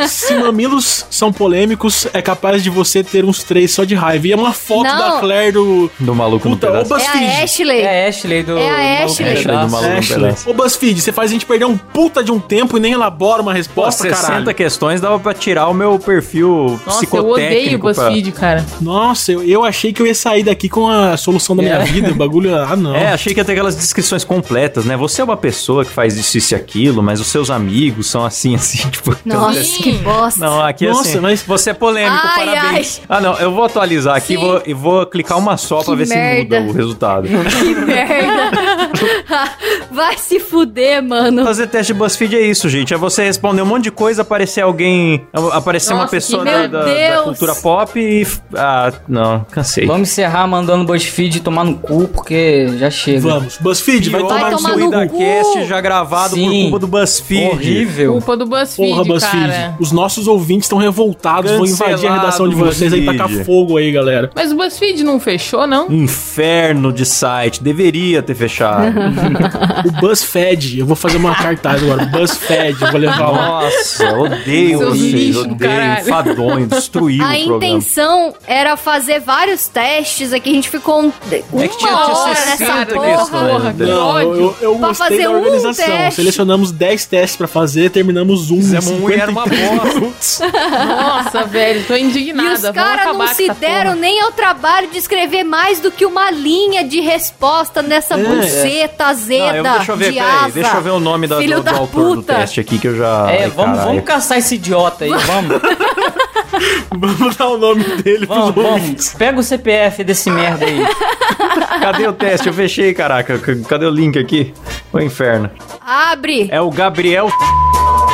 Se 0.07 0.35
mamilos 0.35 1.05
são 1.09 1.33
polêmicos, 1.33 2.07
é 2.13 2.21
capaz 2.21 2.63
de 2.63 2.69
você 2.69 3.03
ter 3.03 3.25
uns 3.25 3.43
três 3.43 3.71
só 3.71 3.83
de 3.83 3.93
raiva. 3.93 4.25
E 4.25 4.31
é 4.31 4.37
uma 4.37 4.53
foto 4.53 4.83
Não. 4.83 4.97
da 4.97 5.19
Claire 5.19 5.51
do... 5.51 5.91
Do 5.99 6.15
maluco 6.15 6.47
Puta, 6.49 6.67
no 6.67 6.73
pedaço. 6.73 6.93
É 6.93 6.97
BuzzFeed. 6.97 7.25
a 7.25 7.43
Ashley. 7.43 7.81
É 7.81 8.05
a 8.05 8.09
Ashley 8.09 8.43
do. 8.43 8.57
É 8.57 8.69
a 8.69 8.99
Maluco 9.01 9.22
Ashley. 9.31 9.55
Ashley 9.55 9.65
do. 9.65 9.71
Maluco 9.71 9.93
Ashley. 9.97 10.19
pedaço. 10.21 10.49
Ô, 10.49 10.53
BuzzFeed, 10.53 11.01
você 11.01 11.11
faz 11.11 11.31
a 11.31 11.33
gente 11.33 11.45
perder 11.45 11.65
um 11.65 11.77
puta 11.77 12.23
de 12.23 12.31
um 12.31 12.39
tempo 12.39 12.77
e 12.77 12.79
nem 12.79 12.93
elabora 12.93 13.41
uma 13.41 13.51
Pô, 13.51 13.57
resposta, 13.57 14.03
60 14.03 14.21
caralho. 14.27 14.53
questões 14.55 15.01
dava 15.01 15.19
pra 15.19 15.33
tirar 15.33 15.67
o 15.67 15.73
meu 15.73 15.97
perfil 15.99 16.79
Nossa, 16.85 17.05
eu 17.15 17.25
odeio 17.29 17.47
psicotécnico. 17.49 17.93
pra- 17.93 18.03
BuzzFeed, 18.09 18.31
cara. 18.33 18.65
Nossa, 18.81 19.31
eu, 19.31 19.43
eu 19.43 19.63
achei 19.63 19.91
que 19.93 20.01
eu 20.01 20.07
ia 20.07 20.15
sair 20.15 20.43
daqui 20.43 20.67
com 20.69 20.87
a 20.87 21.15
solução 21.17 21.55
da 21.55 21.61
minha 21.63 21.75
É. 21.75 21.83
vida. 21.83 22.11
O 22.11 22.15
bagulho... 22.15 22.55
Ah, 22.55 22.75
não. 22.75 22.95
É, 22.95 23.07
achei 23.13 23.33
que 23.33 23.39
ia 23.39 23.45
ter 23.45 23.53
aquelas 23.53 23.75
descrições 23.75 24.23
completas, 24.23 24.85
né? 24.85 24.95
Você 24.97 25.21
é 25.21 25.23
uma 25.23 25.37
pessoa 25.37 25.83
que 25.85 25.91
faz 25.91 26.15
isso, 26.17 26.37
isso 26.37 26.53
e 26.53 26.55
aquilo, 26.55 27.01
mas 27.03 27.19
os 27.19 27.27
seus 27.27 27.49
amigos 27.49 28.07
são 28.07 28.25
assim, 28.25 28.55
assim, 28.55 28.89
tipo... 28.89 29.15
Nossa, 29.25 29.63
Sim. 29.63 29.81
que 29.83 29.91
bosta. 29.93 30.39
Não, 30.39 30.61
aqui 30.61 30.85
é 30.85 30.89
Nossa, 30.89 31.09
assim. 31.09 31.19
mas- 31.19 31.41
Você 31.43 31.69
é 31.69 31.73
polêmico, 31.73 32.15
Ai, 32.23 32.45
parabéns. 32.45 33.01
Ah, 33.09 33.19
não, 33.21 33.33
eu 33.37 33.51
vou 33.51 33.63
atualizar 33.63 34.15
aqui 34.15 34.33
e 34.33 34.37
vou, 34.37 34.61
e 34.65 34.73
vou 34.73 35.05
clicar 35.05 35.37
uma 35.37 35.57
só 35.57 35.77
pra 35.83 35.95
Que 35.95 36.03
ver 36.03 36.07
merda. 36.07 36.57
se 36.57 36.61
muda 36.63 36.71
o 36.71 36.75
resultado. 36.75 37.27
Que 37.27 37.75
merda. 37.75 38.51
Vai 39.91 40.17
se 40.17 40.39
fuder, 40.39 41.03
mano. 41.03 41.43
Fazer 41.43 41.67
teste 41.67 41.93
de 41.93 41.99
BuzzFeed 41.99 42.35
é 42.35 42.41
isso, 42.41 42.67
gente. 42.69 42.93
É 42.93 42.97
você 42.97 43.23
responder 43.23 43.61
um 43.61 43.65
monte 43.65 43.83
de 43.85 43.91
coisa, 43.91 44.21
aparecer 44.21 44.61
alguém, 44.61 45.25
aparecer 45.51 45.93
uma 45.93 46.01
Nossa, 46.03 46.11
pessoa 46.11 46.43
que 46.43 46.51
da, 46.51 46.67
da- 46.67 46.83
da 46.85 47.21
cultura 47.23 47.55
pop 47.55 47.99
e. 47.99 48.25
Ah, 48.55 48.91
não, 49.07 49.45
cansei. 49.51 49.85
Vamos 49.85 50.09
encerrar 50.09 50.47
mandando 50.47 50.83
o 50.83 50.87
BuzzFeed 50.87 51.41
tomar 51.41 51.63
no 51.63 51.75
cu, 51.77 52.07
porque 52.07 52.67
já 52.77 52.89
chega. 52.89 53.19
Vamos. 53.21 53.57
BuzzFeed, 53.57 54.09
vai 54.09 54.21
Pior 54.21 54.29
tomar 54.29 54.51
no 54.51 54.57
tomar 54.57 54.69
seu 54.75 54.79
no 54.79 55.07
cu. 55.07 55.09
cu. 55.09 55.17
cast 55.19 55.63
já 55.65 55.81
gravado 55.81 56.29
por 56.35 56.35
Sim. 56.49 56.61
culpa 56.63 56.79
do 56.79 56.87
BuzzFeed. 56.87 57.47
Horrível. 57.51 58.11
Culpa 58.13 58.37
do 58.37 58.45
BuzzFeed, 58.45 58.89
Porra, 58.89 59.03
BuzzFeed. 59.05 59.47
cara. 59.47 59.75
Os 59.79 59.91
nossos 59.91 60.27
ouvintes 60.27 60.65
estão 60.65 60.77
revoltados, 60.77 61.51
vão 61.51 61.65
invadir 61.65 61.83
a 61.83 61.89
Cancelado, 61.97 62.19
redação 62.21 62.49
de 62.49 62.55
vocês 62.55 62.93
aí 62.93 63.01
e 63.01 63.05
tacar 63.05 63.27
BuzzFeed. 63.27 63.45
fogo 63.45 63.77
aí, 63.77 63.91
galera. 63.91 64.29
Mas 64.35 64.51
o 64.51 64.55
BuzzFeed 64.55 65.03
não 65.03 65.19
fechou, 65.19 65.67
não? 65.67 65.91
Inferno 65.91 66.91
de 66.91 67.05
site. 67.05 67.61
Deveria 67.63 68.21
ter 68.21 68.35
fechado. 68.35 68.93
O 69.85 69.91
BuzzFed, 69.99 70.79
eu 70.79 70.85
vou 70.85 70.95
fazer 70.95 71.17
uma 71.17 71.35
cartaz 71.35 71.81
agora. 71.83 72.05
BuzzFed, 72.05 72.81
eu 72.81 72.91
vou 72.91 72.99
levar 72.99 73.29
lá. 73.31 73.61
Nossa, 73.63 74.13
odeio 74.17 74.77
Seus 74.77 74.89
vocês. 74.97 75.13
lixo 75.13 75.39
Odeio. 75.41 75.57
caralho. 75.57 76.05
Fadonho, 76.05 76.67
destruiu 76.67 77.23
A 77.23 77.27
o 77.27 77.31
programa. 77.45 77.57
intenção 77.65 78.33
era 78.47 78.77
fazer 78.77 79.19
vários 79.19 79.67
testes 79.67 80.31
aqui. 80.33 80.49
A 80.51 80.53
gente 80.53 80.69
ficou 80.69 81.01
um, 81.01 81.11
uma 81.51 81.63
É 81.63 81.67
que 81.67 81.77
tinha 81.77 81.95
hora 81.95 82.35
60 82.35 82.99
nessa 82.99 83.25
porra. 83.31 83.59
né? 83.59 83.73
que 83.77 83.83
Não, 83.83 84.21
eu, 84.21 84.55
eu, 84.61 84.75
Pra 84.77 84.87
gostei 84.89 85.07
fazer 85.09 85.23
da 85.23 85.29
um 85.31 85.35
organização. 85.37 85.85
teste. 85.85 86.15
Selecionamos 86.15 86.71
10 86.71 87.05
testes 87.05 87.35
pra 87.37 87.47
fazer, 87.47 87.89
terminamos 87.89 88.49
um. 88.51 88.55
em 88.55 88.61
Fizemos 88.63 88.87
um 88.91 89.09
e 89.09 89.13
era 89.13 89.31
uma 89.31 89.43
53 89.43 89.79
bosta. 89.79 89.99
minutos. 89.99 90.39
Nossa, 90.87 91.43
velho, 91.45 91.83
tô 91.85 91.93
E 91.95 92.01
indignada. 92.01 92.53
os 92.53 92.61
Vamos 92.61 92.75
caras 92.75 93.17
não 93.17 93.27
se 93.27 93.49
deram 93.53 93.91
porra. 93.91 93.95
nem 93.95 94.21
ao 94.21 94.31
trabalho 94.31 94.89
de 94.89 94.97
escrever 94.97 95.43
mais 95.43 95.79
do 95.79 95.91
que 95.91 96.05
uma 96.05 96.31
linha 96.31 96.83
de 96.83 96.99
resposta 96.99 97.81
nessa 97.81 98.15
buceta 98.17 98.92
azeda 99.01 99.47
Não, 99.51 99.55
eu, 99.55 99.63
deixa 99.63 99.91
eu 99.91 99.97
ver, 99.97 100.11
de 100.11 100.17
peraí, 100.19 100.51
deixa 100.51 100.75
eu 100.77 100.81
ver 100.81 100.89
o 100.91 100.99
nome 100.99 101.27
da, 101.27 101.37
Filho 101.37 101.55
do, 101.57 101.63
do 101.63 101.71
da 101.71 101.77
autor 101.77 102.09
do 102.09 102.15
puta. 102.21 102.35
teste 102.35 102.59
aqui 102.59 102.77
que 102.77 102.87
eu 102.87 102.97
já. 102.97 103.31
É, 103.31 103.43
Ai, 103.43 103.49
vamos, 103.49 103.77
caralho. 103.77 103.87
vamos 103.87 104.03
caçar 104.03 104.37
esse 104.37 104.55
idiota 104.55 105.05
aí, 105.05 105.11
vamos. 105.25 105.61
Vamos 106.95 107.35
dar 107.35 107.47
o 107.47 107.57
nome 107.57 107.83
dele 108.01 108.27
pros 108.27 108.39
vamos, 108.39 108.55
ouvintes. 108.57 109.05
vamos. 109.07 109.13
Pega 109.15 109.39
o 109.39 109.43
CPF 109.43 110.03
desse 110.03 110.29
merda 110.29 110.65
aí. 110.65 110.79
Cadê 111.81 112.07
o 112.07 112.13
teste? 112.13 112.47
Eu 112.47 112.53
fechei, 112.53 112.93
caraca. 112.93 113.39
Cadê 113.67 113.85
o 113.85 113.89
link 113.89 114.17
aqui? 114.19 114.53
O 114.91 114.99
inferno. 114.99 115.49
Abre. 115.81 116.47
É 116.51 116.61
o 116.61 116.69
Gabriel 116.69 117.29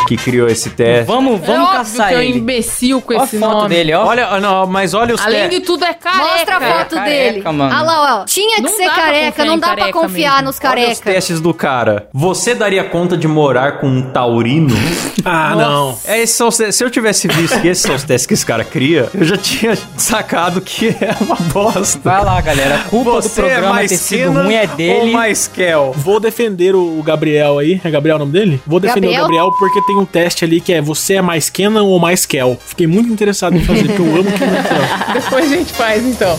que 0.09 0.17
criou 0.17 0.47
esse 0.47 0.71
teste. 0.71 1.05
Vamos, 1.05 1.35
É 1.41 1.45
vamos 1.45 1.61
óbvio 1.67 1.77
caçar 1.77 2.07
que 2.09 2.13
é 2.15 2.17
um 2.17 2.21
ele. 2.21 2.39
imbecil 2.39 2.99
com 3.01 3.13
Olha 3.13 3.21
a 3.21 3.25
esse 3.25 3.37
foto 3.39 3.51
nome. 3.53 3.69
dele, 3.69 3.93
ó. 3.93 4.05
Olha, 4.07 4.39
não, 4.39 4.65
mas 4.65 4.93
olha 4.95 5.13
os 5.13 5.21
Além 5.21 5.49
de 5.49 5.59
tudo 5.59 5.85
é 5.85 5.93
careca. 5.93 6.23
Mostra 6.23 6.57
a 6.57 6.59
foto 6.61 6.95
careca, 6.95 7.03
dele. 7.31 7.43
mano. 7.43 7.75
Ah 7.75 7.81
lá, 7.83 8.21
ó. 8.21 8.25
Tinha 8.25 8.55
que 8.57 8.61
Não 8.63 8.69
ser 8.75 8.89
careca, 8.89 9.45
não 9.45 9.57
dá 9.59 9.67
pra 9.67 9.75
careca 9.77 9.99
confiar 9.99 10.31
mesmo. 10.37 10.45
nos 10.47 10.49
Olha 10.49 10.51
os 10.55 10.59
carecas. 10.59 10.99
testes 10.99 11.39
do 11.39 11.53
cara. 11.53 12.07
Você 12.13 12.55
daria 12.55 12.83
conta 12.83 13.15
de 13.15 13.27
morar 13.27 13.79
com 13.79 13.87
um 13.87 14.01
taurino? 14.01 14.75
Ah, 15.25 15.53
não. 15.53 15.99
É, 16.05 16.21
esses 16.21 16.35
são 16.35 16.47
os 16.47 16.55
testes. 16.57 16.75
Se 16.77 16.83
eu 16.83 16.89
tivesse 16.89 17.27
visto 17.27 17.59
que 17.61 17.67
esses 17.67 17.83
são 17.83 17.93
os 17.93 18.03
testes 18.03 18.25
que 18.25 18.33
esse 18.33 18.45
cara 18.45 18.63
cria, 18.63 19.09
eu 19.13 19.23
já 19.25 19.35
tinha 19.37 19.75
sacado 19.97 20.61
que 20.61 20.87
é 21.01 21.13
uma 21.21 21.35
bosta. 21.35 21.99
Vai 22.03 22.23
lá, 22.23 22.39
galera. 22.41 22.75
A 22.75 22.79
culpa 22.89 23.11
do 23.11 23.21
Você 23.21 23.41
é 23.41 23.43
programa 23.43 23.73
mais 23.75 23.91
ter 23.91 23.97
sido 23.97 24.31
ruim 24.31 24.53
é 24.53 24.61
ou 24.61 24.67
dele. 24.77 25.11
mais 25.11 25.47
Kel? 25.47 25.93
Vou 25.95 26.19
defender 26.19 26.73
o 26.75 26.79
o 26.99 27.03
Gabriel 27.03 27.59
aí. 27.59 27.79
É 27.83 27.89
Gabriel 27.91 28.15
o 28.15 28.19
nome 28.19 28.31
dele? 28.31 28.61
Vou 28.65 28.79
defender 28.79 29.07
Gabriel? 29.11 29.19
o 29.21 29.23
Gabriel 29.25 29.51
porque 29.59 29.81
tem 29.85 29.97
um 29.99 30.05
teste 30.05 30.45
ali 30.45 30.61
que 30.61 30.73
é 30.73 30.81
você 30.81 31.15
é 31.15 31.21
mais 31.21 31.49
Kenan 31.49 31.83
ou 31.83 31.99
mais 31.99 32.25
Kel. 32.25 32.57
Fiquei 32.65 32.87
muito 32.87 33.11
interessado 33.11 33.55
em 33.55 33.63
fazer, 33.63 33.85
porque 33.85 34.01
eu 34.01 34.15
amo 34.17 34.31
Kenan 34.31 34.63
Kel. 34.63 35.13
Depois 35.21 35.51
a 35.51 35.55
gente 35.55 35.73
faz, 35.73 36.05
então. 36.05 36.37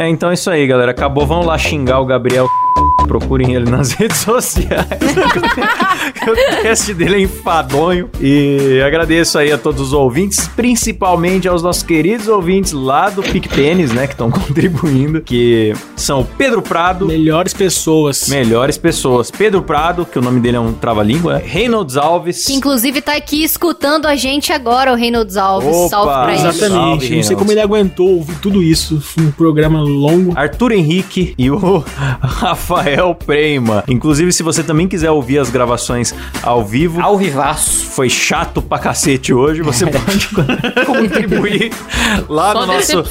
É, 0.00 0.08
então 0.08 0.30
é 0.30 0.34
isso 0.34 0.48
aí, 0.48 0.66
galera. 0.66 0.92
Acabou. 0.92 1.26
Vamos 1.26 1.44
lá 1.44 1.58
xingar 1.58 2.00
o 2.00 2.06
Gabriel. 2.06 2.46
Procurem 3.06 3.54
ele 3.54 3.68
nas 3.68 3.90
redes 3.98 4.18
sociais. 4.18 4.86
o 6.26 6.62
cast 6.62 6.94
dele 6.94 7.16
é 7.16 7.20
enfadonho. 7.20 8.08
E 8.20 8.80
agradeço 8.86 9.36
aí 9.36 9.50
a 9.52 9.58
todos 9.58 9.88
os 9.88 9.92
ouvintes, 9.92 10.48
principalmente 10.48 11.48
aos 11.48 11.62
nossos 11.62 11.82
queridos 11.82 12.28
ouvintes 12.28 12.72
lá 12.72 13.10
do 13.10 13.22
PicPenis, 13.22 13.92
né? 13.92 14.06
Que 14.06 14.14
estão 14.14 14.30
contribuindo. 14.32 15.20
Que 15.20 15.74
são 15.96 16.24
Pedro 16.38 16.62
Prado. 16.62 17.06
Melhores 17.06 17.52
pessoas. 17.52 18.28
Melhores 18.28 18.78
pessoas. 18.78 19.30
Pedro 19.30 19.60
Prado, 19.62 20.06
que 20.06 20.18
o 20.18 20.22
nome 20.22 20.40
dele 20.40 20.56
é 20.56 20.60
um 20.60 20.72
trava-língua. 20.72 21.42
Reynolds 21.44 21.96
Alves. 21.98 22.46
Que 22.46 22.54
inclusive 22.54 23.02
tá 23.02 23.16
aqui 23.16 23.42
escutando 23.42 24.06
a 24.06 24.14
gente 24.14 24.52
agora, 24.52 24.92
o 24.92 24.94
Reynolds 24.94 25.36
Alves. 25.36 25.74
Opa, 25.76 25.88
Salve 25.88 26.12
pra 26.12 26.32
ele. 26.34 26.48
Exatamente. 26.48 27.00
Salve, 27.02 27.16
não 27.16 27.22
sei 27.24 27.36
como 27.36 27.50
ele 27.52 27.60
aguentou 27.60 28.08
ouvir 28.08 28.36
tudo 28.36 28.62
isso. 28.62 29.02
Um 29.18 29.32
programa 29.32 29.82
longo. 29.90 30.32
Arthur 30.36 30.72
Henrique 30.72 31.34
e 31.36 31.50
o 31.50 31.84
Rafael 32.20 33.14
Prema. 33.14 33.84
Inclusive, 33.88 34.32
se 34.32 34.42
você 34.42 34.62
também 34.62 34.88
quiser 34.88 35.10
ouvir 35.10 35.38
as 35.38 35.50
gravações 35.50 36.14
ao 36.42 36.64
vivo. 36.64 37.00
Ao 37.00 37.16
vivaço. 37.16 37.86
Foi 37.90 38.08
chato 38.08 38.62
pra 38.62 38.78
cacete 38.78 39.32
hoje. 39.34 39.62
Você 39.62 39.86
pode 39.86 40.28
contribuir 40.86 41.72
lá 42.28 42.52
Só 42.52 42.60
no 42.60 42.66
nosso 42.72 43.02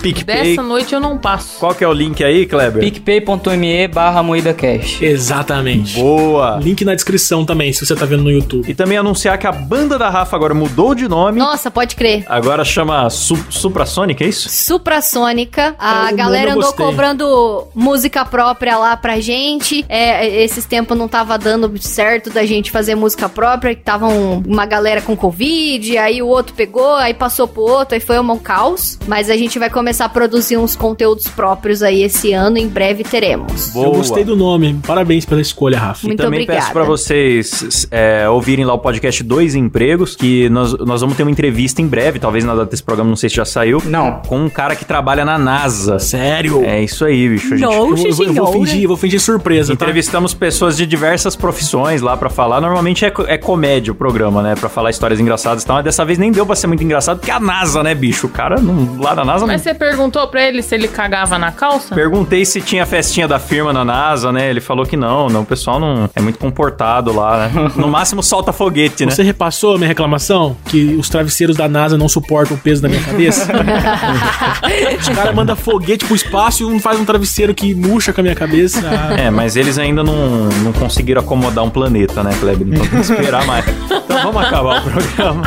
PicPay. 0.00 0.50
Dessa 0.56 0.62
noite 0.62 0.94
eu 0.94 1.00
não 1.00 1.18
passo. 1.18 1.58
Qual 1.58 1.74
que 1.74 1.84
é 1.84 1.88
o 1.88 1.92
link 1.92 2.22
aí, 2.22 2.46
Kleber? 2.46 2.80
picpay.me 2.80 3.88
barra 3.88 4.22
moídacast. 4.22 5.04
Exatamente. 5.04 5.94
Boa. 5.94 6.58
Link 6.62 6.84
na 6.84 6.94
descrição 6.94 7.44
também, 7.44 7.72
se 7.72 7.84
você 7.84 7.94
tá 7.94 8.04
vendo 8.06 8.22
no 8.22 8.30
YouTube. 8.30 8.70
E 8.70 8.74
também 8.74 8.96
anunciar 8.98 9.36
que 9.38 9.46
a 9.46 9.52
banda 9.52 9.98
da 9.98 10.08
Rafa 10.08 10.36
agora 10.36 10.54
mudou 10.54 10.94
de 10.94 11.08
nome. 11.08 11.38
Nossa, 11.38 11.70
pode 11.70 11.96
crer. 11.96 12.24
Agora 12.28 12.64
chama 12.64 13.08
Su 13.10 13.36
Suprasônica, 13.50 14.24
é 14.24 14.28
isso? 14.28 14.48
Suprasônica. 14.48 15.74
A 15.78 16.12
galera 16.24 16.52
andou 16.54 16.72
cobrando 16.72 17.68
música 17.74 18.24
própria 18.24 18.76
lá 18.78 18.96
pra 18.96 19.20
gente. 19.20 19.84
É, 19.88 20.42
esses 20.42 20.64
tempos 20.64 20.96
não 20.96 21.08
tava 21.08 21.36
dando 21.38 21.70
certo 21.80 22.30
da 22.30 22.44
gente 22.44 22.70
fazer 22.70 22.94
música 22.94 23.28
própria, 23.28 23.74
que 23.74 23.82
tava 23.82 24.08
um, 24.08 24.42
uma 24.46 24.66
galera 24.66 25.00
com 25.00 25.16
Covid, 25.16 25.98
aí 25.98 26.22
o 26.22 26.26
outro 26.26 26.54
pegou, 26.54 26.94
aí 26.94 27.14
passou 27.14 27.46
pro 27.46 27.62
outro, 27.62 27.94
aí 27.94 28.00
foi 28.00 28.18
um 28.18 28.30
caos. 28.38 28.98
Mas 29.06 29.28
a 29.28 29.36
gente 29.36 29.58
vai 29.58 29.70
começar 29.70 30.06
a 30.06 30.08
produzir 30.08 30.56
uns 30.56 30.76
conteúdos 30.76 31.28
próprios 31.28 31.82
aí 31.82 32.02
esse 32.02 32.32
ano, 32.32 32.58
em 32.58 32.68
breve 32.68 33.04
teremos. 33.04 33.68
Boa. 33.70 33.86
Eu 33.86 33.92
gostei 33.92 34.24
do 34.24 34.36
nome, 34.36 34.78
parabéns 34.86 35.24
pela 35.24 35.40
escolha, 35.40 35.78
Rafa. 35.78 36.06
Muito 36.06 36.20
e 36.20 36.24
também 36.24 36.42
obrigada. 36.42 36.60
peço 36.60 36.72
pra 36.72 36.84
vocês 36.84 37.86
é, 37.90 38.28
ouvirem 38.28 38.64
lá 38.64 38.74
o 38.74 38.78
podcast 38.78 39.22
Dois 39.22 39.54
Empregos, 39.54 40.16
que 40.16 40.48
nós, 40.48 40.72
nós 40.78 41.00
vamos 41.00 41.16
ter 41.16 41.22
uma 41.22 41.30
entrevista 41.30 41.82
em 41.82 41.86
breve, 41.86 42.18
talvez 42.18 42.44
na 42.44 42.54
data 42.54 42.70
desse 42.70 42.82
programa, 42.82 43.08
não 43.08 43.16
sei 43.16 43.28
se 43.28 43.36
já 43.36 43.44
saiu. 43.44 43.82
Não. 43.84 44.20
Com 44.26 44.38
um 44.38 44.50
cara 44.50 44.74
que 44.74 44.84
trabalha 44.84 45.24
na 45.24 45.38
NASA. 45.38 45.98
Sério? 46.10 46.64
É 46.64 46.82
isso 46.82 47.04
aí, 47.04 47.28
bicho. 47.28 47.56
Gente, 47.56 47.62
eu, 47.62 47.94
eu, 47.96 48.26
eu, 48.26 48.34
vou 48.34 48.52
fingir, 48.52 48.88
vou 48.88 48.96
fingir 48.96 49.20
surpresa, 49.20 49.68
tá? 49.68 49.74
Entrevistamos 49.74 50.34
pessoas 50.34 50.76
de 50.76 50.84
diversas 50.84 51.36
profissões 51.36 52.02
lá 52.02 52.16
para 52.16 52.28
falar. 52.28 52.60
Normalmente 52.60 53.04
é, 53.04 53.12
é, 53.28 53.38
comédia 53.38 53.92
o 53.92 53.94
programa, 53.94 54.42
né? 54.42 54.56
Pra 54.58 54.68
falar 54.68 54.90
histórias 54.90 55.20
engraçadas 55.20 55.62
e 55.62 55.66
tal. 55.66 55.76
Mas 55.76 55.84
dessa 55.84 56.04
vez 56.04 56.18
nem 56.18 56.32
deu 56.32 56.44
pra 56.44 56.56
ser 56.56 56.66
muito 56.66 56.82
engraçado, 56.82 57.18
porque 57.18 57.30
a 57.30 57.38
NASA, 57.38 57.82
né, 57.82 57.94
bicho? 57.94 58.26
O 58.26 58.30
cara 58.30 58.60
não, 58.60 59.00
lá 59.00 59.14
na 59.14 59.24
NASA 59.24 59.46
Mas 59.46 59.64
não... 59.64 59.72
você 59.72 59.78
perguntou 59.78 60.26
pra 60.26 60.42
ele 60.42 60.62
se 60.62 60.74
ele 60.74 60.88
cagava 60.88 61.38
na 61.38 61.52
calça? 61.52 61.94
Perguntei 61.94 62.44
se 62.44 62.60
tinha 62.60 62.84
festinha 62.84 63.28
da 63.28 63.38
firma 63.38 63.72
na 63.72 63.84
NASA, 63.84 64.32
né? 64.32 64.50
Ele 64.50 64.60
falou 64.60 64.84
que 64.84 64.96
não, 64.96 65.28
não. 65.28 65.42
O 65.42 65.46
pessoal 65.46 65.78
não 65.78 66.10
é 66.12 66.20
muito 66.20 66.40
comportado 66.40 67.14
lá, 67.14 67.48
né? 67.48 67.70
No 67.76 67.86
máximo 67.86 68.20
solta 68.20 68.52
foguete, 68.52 69.06
né? 69.06 69.12
Você 69.12 69.22
repassou 69.22 69.76
a 69.76 69.78
minha 69.78 69.88
reclamação? 69.88 70.56
Que 70.66 70.96
os 70.98 71.08
travesseiros 71.08 71.56
da 71.56 71.68
NASA 71.68 71.96
não 71.96 72.08
suportam 72.08 72.56
o 72.56 72.60
peso 72.60 72.82
da 72.82 72.88
minha 72.88 73.02
cabeça? 73.02 73.48
Os 75.00 75.08
caras 75.08 75.34
mandam 75.34 75.56
foguete 75.56 75.89
pro 75.98 76.14
espaço 76.14 76.62
e 76.62 76.66
um 76.66 76.78
faz 76.78 76.98
um 76.98 77.04
travesseiro 77.04 77.54
que 77.54 77.74
murcha 77.74 78.12
com 78.12 78.20
a 78.20 78.22
minha 78.22 78.34
cabeça. 78.34 78.80
É, 79.18 79.30
mas 79.30 79.56
eles 79.56 79.78
ainda 79.78 80.02
não, 80.02 80.48
não 80.62 80.72
conseguiram 80.72 81.20
acomodar 81.20 81.64
um 81.64 81.70
planeta, 81.70 82.22
né, 82.22 82.30
Kleber? 82.40 82.66
Então 82.66 82.86
tem 82.86 82.90
que 82.90 83.12
esperar 83.12 83.46
mais. 83.46 83.64
Então 83.68 84.22
vamos 84.22 84.42
acabar 84.42 84.80
o 84.80 84.90
programa. 84.90 85.42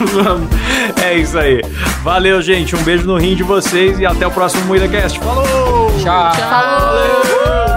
vamos. 0.12 0.48
É 1.02 1.18
isso 1.18 1.38
aí. 1.38 1.62
Valeu, 2.02 2.40
gente. 2.42 2.74
Um 2.76 2.82
beijo 2.82 3.06
no 3.06 3.16
rim 3.16 3.34
de 3.34 3.42
vocês 3.42 3.98
e 3.98 4.06
até 4.06 4.26
o 4.26 4.30
próximo 4.30 4.64
MuidaCast. 4.66 5.18
Falou! 5.20 5.92
Tchau! 6.02 6.32
Tchau! 6.32 6.50
Valeu! 6.50 7.67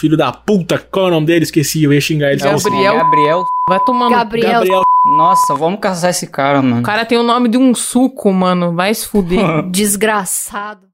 Filho 0.00 0.16
da 0.16 0.32
puta, 0.32 0.78
qual 0.78 1.04
é 1.04 1.08
o 1.08 1.10
nome 1.10 1.26
dele? 1.26 1.44
Esqueci, 1.44 1.84
eu 1.84 1.92
ia 1.92 2.00
xingar 2.00 2.32
ele. 2.32 2.40
Gabriel. 2.40 2.96
Gabriel. 2.96 3.46
Vai 3.68 3.78
tomando. 3.80 4.12
Gabriel. 4.12 4.52
Gabriel. 4.52 4.82
Nossa, 5.04 5.54
vamos 5.54 5.78
caçar 5.78 6.08
esse 6.08 6.26
cara, 6.26 6.62
mano. 6.62 6.80
O 6.80 6.82
cara 6.82 7.04
tem 7.04 7.18
o 7.18 7.22
nome 7.22 7.50
de 7.50 7.58
um 7.58 7.74
suco, 7.74 8.32
mano. 8.32 8.74
Vai 8.74 8.94
se 8.94 9.06
fuder. 9.06 9.62
Desgraçado. 9.70 10.89